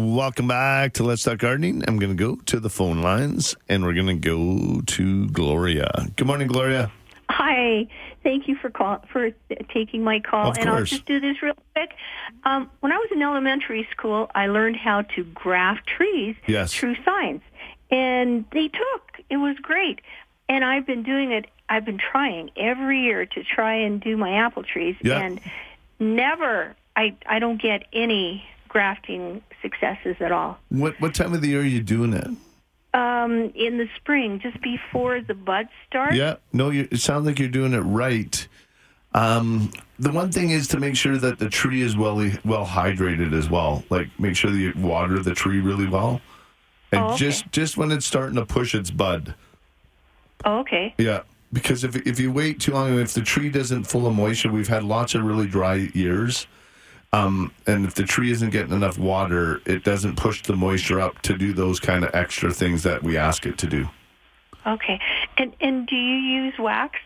[0.00, 1.82] Welcome back to Let's Talk Gardening.
[1.88, 5.90] I'm going to go to the phone lines and we're going to go to Gloria.
[6.14, 6.92] Good morning, Gloria.
[7.28, 7.88] Hi.
[8.22, 9.32] Thank you for call, for
[9.74, 10.50] taking my call.
[10.52, 11.90] Of and I'll just do this real quick.
[12.44, 16.72] Um, when I was in elementary school, I learned how to graft trees Yes.
[16.72, 17.42] through science,
[17.90, 19.20] and they took.
[19.28, 20.00] It was great,
[20.48, 21.46] and I've been doing it.
[21.68, 25.18] I've been trying every year to try and do my apple trees, Yeah.
[25.18, 25.40] and
[25.98, 26.76] never.
[26.94, 30.58] I I don't get any grafting successes at all.
[30.68, 32.28] What what time of the year are you doing it?
[32.92, 36.14] Um, in the spring, just before the buds start.
[36.14, 38.48] Yeah, no, you, it sounds like you're doing it right.
[39.14, 43.32] Um, the one thing is to make sure that the tree is well well hydrated
[43.32, 43.84] as well.
[43.90, 46.20] Like make sure that you water the tree really well,
[46.92, 47.16] and Oh, okay.
[47.16, 49.34] just just when it's starting to push its bud.
[50.44, 50.94] Oh, okay.
[50.98, 51.22] Yeah,
[51.52, 54.68] because if if you wait too long, if the tree doesn't full of moisture, we've
[54.68, 56.46] had lots of really dry years.
[57.12, 61.20] Um, and if the tree isn't getting enough water, it doesn't push the moisture up
[61.22, 63.88] to do those kind of extra things that we ask it to do.
[64.66, 65.00] Okay.
[65.36, 66.98] And and do you use wax?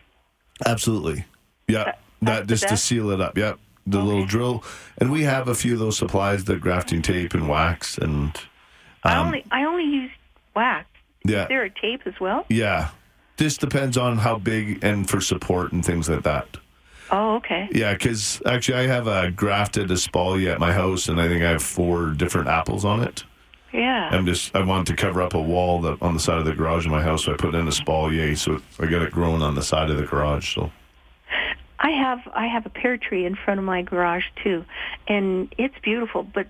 [0.67, 1.25] Absolutely.
[1.69, 1.93] Yeah.
[2.23, 3.37] That, just to seal it up.
[3.37, 3.59] Yep.
[3.87, 4.65] The little drill.
[4.99, 8.39] And we have a few of those supplies, the grafting tape and wax and
[9.05, 10.11] I um, only I only use
[10.57, 10.87] wax.
[11.25, 11.43] Yeah.
[11.43, 12.45] Is there a tape as well?
[12.49, 12.91] yeah.
[13.37, 16.57] This depends on how big and for support and things like that.
[17.11, 17.69] Oh, okay.
[17.73, 21.51] Yeah, because actually I have a grafted espalier at my house, and I think I
[21.51, 23.25] have four different apples on it.
[23.73, 24.09] Yeah.
[24.13, 26.55] I'm just I wanted to cover up a wall that on the side of the
[26.55, 29.43] garage in my house, so I put in a espalier, so I got it growing
[29.43, 30.55] on the side of the garage.
[30.55, 30.71] So
[31.81, 34.65] I have I have a pear tree in front of my garage too,
[35.09, 36.23] and it's beautiful.
[36.23, 36.47] But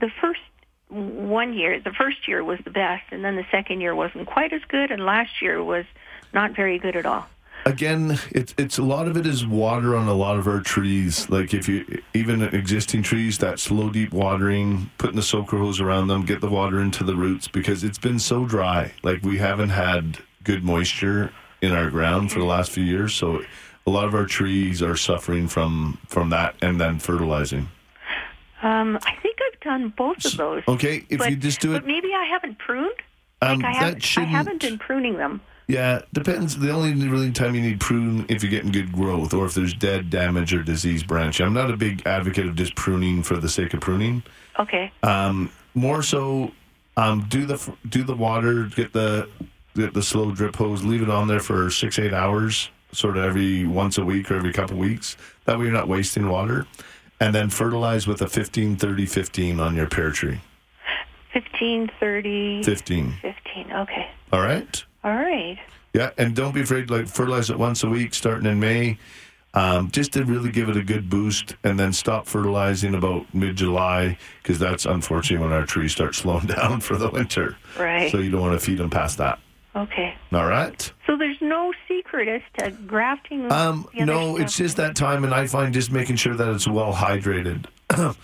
[0.00, 0.40] the first
[0.88, 4.52] one year, the first year was the best, and then the second year wasn't quite
[4.52, 5.86] as good, and last year was
[6.34, 7.26] not very good at all.
[7.66, 11.28] Again, it's it's a lot of it is water on a lot of our trees.
[11.28, 16.06] Like if you even existing trees, that slow deep watering, putting the soaker hose around
[16.06, 18.92] them, get the water into the roots because it's been so dry.
[19.02, 23.42] Like we haven't had good moisture in our ground for the last few years, so
[23.86, 27.68] a lot of our trees are suffering from from that and then fertilizing.
[28.62, 30.62] Um, I think I've done both of those.
[30.66, 32.90] Okay, if but, you just do it, but maybe I haven't pruned.
[33.42, 35.42] um, like I that haven't, I haven't been pruning them.
[35.68, 36.56] Yeah, depends.
[36.56, 39.74] The only really time you need prune if you're getting good growth or if there's
[39.74, 41.40] dead, damage, or disease branch.
[41.40, 44.22] I'm not a big advocate of just pruning for the sake of pruning.
[44.60, 44.92] Okay.
[45.02, 46.52] Um, more so,
[46.96, 49.28] um, do the do the water, get the
[49.74, 53.24] get the slow drip hose, leave it on there for six eight hours, sort of
[53.24, 55.16] every once a week or every couple weeks.
[55.46, 56.66] That way you're not wasting water,
[57.20, 60.40] and then fertilize with a 15 30 15 on your pear tree.
[61.32, 63.14] 15, 30, 15.
[63.20, 63.72] 15.
[63.72, 64.10] Okay.
[64.32, 64.84] All right.
[65.06, 65.56] All right.
[65.94, 66.90] Yeah, and don't be afraid.
[66.90, 68.98] Like fertilize it once a week, starting in May,
[69.54, 73.54] um, just to really give it a good boost, and then stop fertilizing about mid
[73.54, 77.56] July because that's unfortunately when our trees start slowing down for the winter.
[77.78, 78.10] Right.
[78.10, 79.38] So you don't want to feed them past that.
[79.76, 80.12] Okay.
[80.32, 80.92] All right.
[81.06, 83.50] So there's no secret as to grafting.
[83.52, 84.40] Um, no, stuff?
[84.40, 87.66] it's just that time, and I find just making sure that it's well hydrated.
[87.96, 88.16] and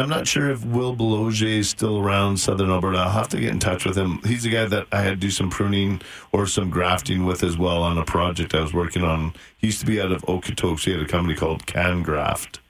[0.00, 2.98] I'm not sure if Will Beloge is still around Southern Alberta.
[2.98, 4.20] I'll have to get in touch with him.
[4.24, 6.00] He's the guy that I had to do some pruning
[6.32, 9.34] or some grafting with as well on a project I was working on.
[9.58, 10.84] He used to be out of Okotoks.
[10.84, 12.60] He had a company called Can Graft.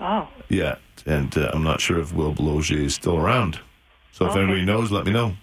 [0.00, 0.28] Oh.
[0.48, 3.58] Yeah, and uh, I'm not sure if Will Beloge is still around.
[4.12, 4.40] So if Okay.
[4.42, 5.34] anybody knows, let me know.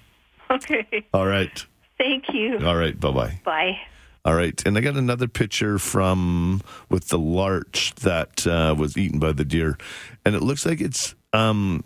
[0.49, 1.06] Okay.
[1.14, 1.65] All right.
[1.98, 2.60] Thank you.
[2.65, 2.98] All right.
[2.98, 3.41] Bye bye.
[3.44, 3.77] Bye.
[4.23, 9.19] All right, and I got another picture from with the larch that uh, was eaten
[9.19, 9.77] by the deer,
[10.26, 11.84] and it looks like it's um,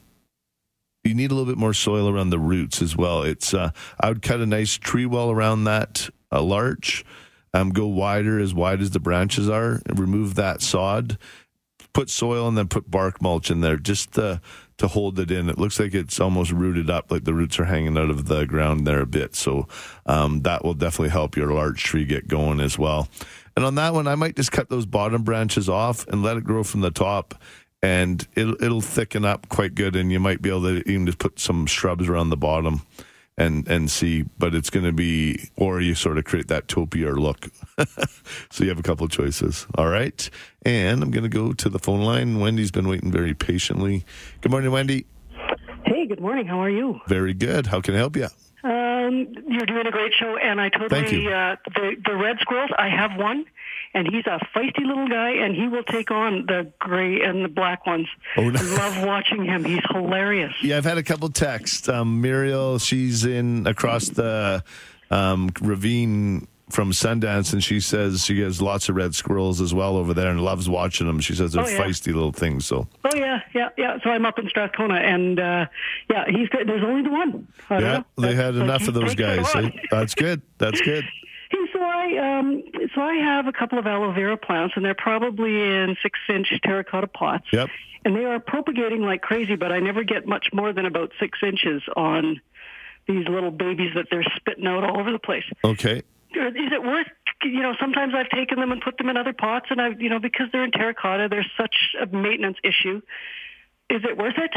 [1.03, 3.23] you need a little bit more soil around the roots as well.
[3.23, 7.03] It's uh, I would cut a nice tree well around that uh, larch,
[7.53, 11.17] um, go wider as wide as the branches are, and remove that sod,
[11.93, 14.41] put soil, and then put bark mulch in there just to
[14.77, 15.49] to hold it in.
[15.49, 18.45] It looks like it's almost rooted up, like the roots are hanging out of the
[18.45, 19.35] ground there a bit.
[19.35, 19.67] So
[20.05, 23.09] um, that will definitely help your larch tree get going as well.
[23.57, 26.45] And on that one, I might just cut those bottom branches off and let it
[26.45, 27.35] grow from the top.
[27.81, 31.17] And it'll it'll thicken up quite good, and you might be able to even just
[31.19, 32.81] put some shrubs around the bottom,
[33.37, 34.23] and and see.
[34.37, 37.47] But it's going to be, or you sort of create that topiary look.
[38.49, 39.65] so you have a couple of choices.
[39.75, 40.29] All right,
[40.63, 42.39] and I'm going to go to the phone line.
[42.39, 44.03] Wendy's been waiting very patiently.
[44.41, 45.05] Good morning, Wendy.
[45.85, 46.47] Hey, good morning.
[46.47, 46.99] How are you?
[47.07, 47.67] Very good.
[47.67, 48.27] How can I help you?
[48.61, 51.29] Um, you're doing a great show, and I totally you.
[51.29, 52.71] uh, the the red squirrels.
[52.77, 53.45] I have one,
[53.93, 57.47] and he's a feisty little guy, and he will take on the gray and the
[57.47, 58.07] black ones.
[58.35, 58.59] Oh, no.
[58.59, 59.63] I love watching him.
[59.63, 60.53] He's hilarious.
[60.61, 61.87] Yeah, I've had a couple texts.
[61.87, 64.61] Um, Muriel, she's in across the
[65.09, 69.97] um, ravine from Sundance, and she says she has lots of red squirrels as well
[69.97, 71.19] over there and loves watching them.
[71.19, 71.79] She says they're Oh, yeah.
[71.79, 72.65] feisty little things.
[72.65, 73.97] So Oh yeah, yeah, yeah.
[74.03, 75.65] So I'm up in Strathcona, and uh,
[76.09, 76.47] yeah, he's.
[76.51, 77.47] There's only the one.
[77.69, 79.53] I yeah, they had enough of those guys.
[79.55, 79.65] on.
[79.65, 79.69] eh?
[79.91, 80.41] That's good.
[80.57, 81.05] That's good.
[81.51, 82.61] Hey, so I um,
[82.93, 87.07] so I have a couple of aloe vera plants, and they're probably in six-inch terracotta
[87.07, 87.47] pots.
[87.51, 87.69] Yep.
[88.05, 91.39] And they are propagating like crazy, but I never get much more than about six
[91.41, 92.39] inches on
[93.07, 95.43] these little babies that they're spitting out all over the place.
[95.63, 96.03] Okay.
[96.31, 97.07] Is it worth?
[97.43, 100.09] You know, sometimes I've taken them and put them in other pots, and I've you
[100.09, 103.01] know because they're in terracotta, there's such a maintenance issue.
[103.89, 104.51] Is it worth it?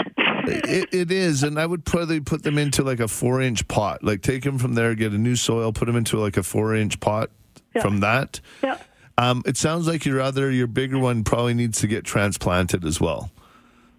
[0.68, 4.02] it, it is, and I would probably put them into like a four-inch pot.
[4.04, 7.00] Like take them from there, get a new soil, put them into like a four-inch
[7.00, 7.30] pot.
[7.74, 7.80] Yeah.
[7.80, 8.76] From that, Yeah.
[9.16, 13.00] um, it sounds like your other, your bigger one, probably needs to get transplanted as
[13.00, 13.30] well.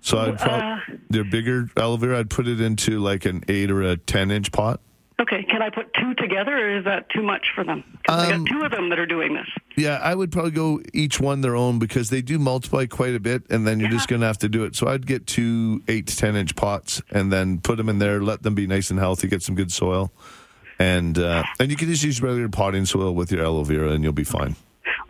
[0.01, 3.71] So I'd Uh, probably your bigger aloe vera, I'd put it into like an eight
[3.71, 4.79] or a ten-inch pot.
[5.19, 7.83] Okay, can I put two together, or is that too much for them?
[8.05, 9.47] 'Cause I Um, got two of them that are doing this.
[9.75, 13.19] Yeah, I would probably go each one their own because they do multiply quite a
[13.19, 14.75] bit, and then you're just going to have to do it.
[14.75, 18.21] So I'd get two eight to ten inch pots and then put them in there,
[18.21, 20.11] let them be nice and healthy, get some good soil,
[20.79, 24.03] and uh, and you can just use regular potting soil with your aloe vera, and
[24.03, 24.55] you'll be fine.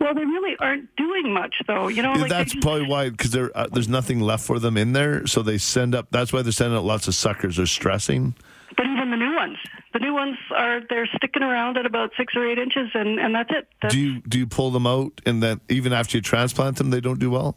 [0.00, 1.88] Well, they really aren't doing much, though.
[1.88, 4.92] You know, like that's just- probably why because uh, there's nothing left for them in
[4.92, 6.08] there, so they send up.
[6.10, 7.56] That's why they're sending out lots of suckers.
[7.56, 8.34] They're stressing.
[8.76, 9.56] But even the new ones,
[9.92, 13.34] the new ones are they're sticking around at about six or eight inches, and and
[13.34, 13.68] that's it.
[13.82, 16.90] That's, Do you do you pull them out, and then even after you transplant them,
[16.90, 17.56] they don't do well?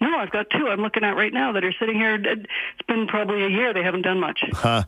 [0.00, 0.68] no, I've got two.
[0.68, 2.14] I'm looking at right now that are sitting here.
[2.16, 2.42] It's
[2.86, 3.72] been probably a year.
[3.72, 4.40] They haven't done much.
[4.52, 4.84] Huh.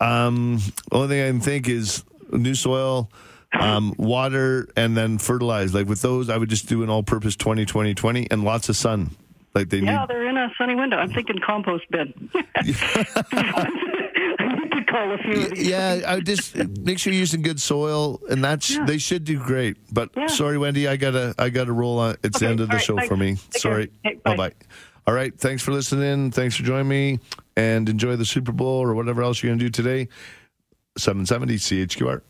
[0.00, 0.58] Um,
[0.90, 2.02] only thing I can think is
[2.32, 3.10] new soil,
[3.58, 5.72] um, water, and then fertilize.
[5.74, 8.76] Like with those, I would just do an all-purpose 20, 20, 20, and lots of
[8.76, 9.10] sun.
[9.54, 10.08] Like they Yeah, need.
[10.08, 10.96] they're in a sunny window.
[10.96, 12.12] I'm thinking compost bin.
[14.90, 15.68] Call a few of these.
[15.68, 19.76] Yeah, I just make sure you're using good soil, and that's they should do great.
[19.92, 20.26] But Yeah.
[20.26, 22.16] sorry, Wendy, I gotta I gotta roll on.
[22.24, 23.08] It's the end of the right, show thanks.
[23.08, 23.36] for me.
[23.50, 23.90] Take sorry.
[24.06, 24.48] Okay, bye bye.
[24.50, 24.54] bye.
[25.06, 26.30] All right, thanks for listening.
[26.30, 27.18] Thanks for joining me,
[27.56, 30.08] and enjoy the Super Bowl or whatever else you're gonna do today.
[30.98, 32.22] 770 CHQR.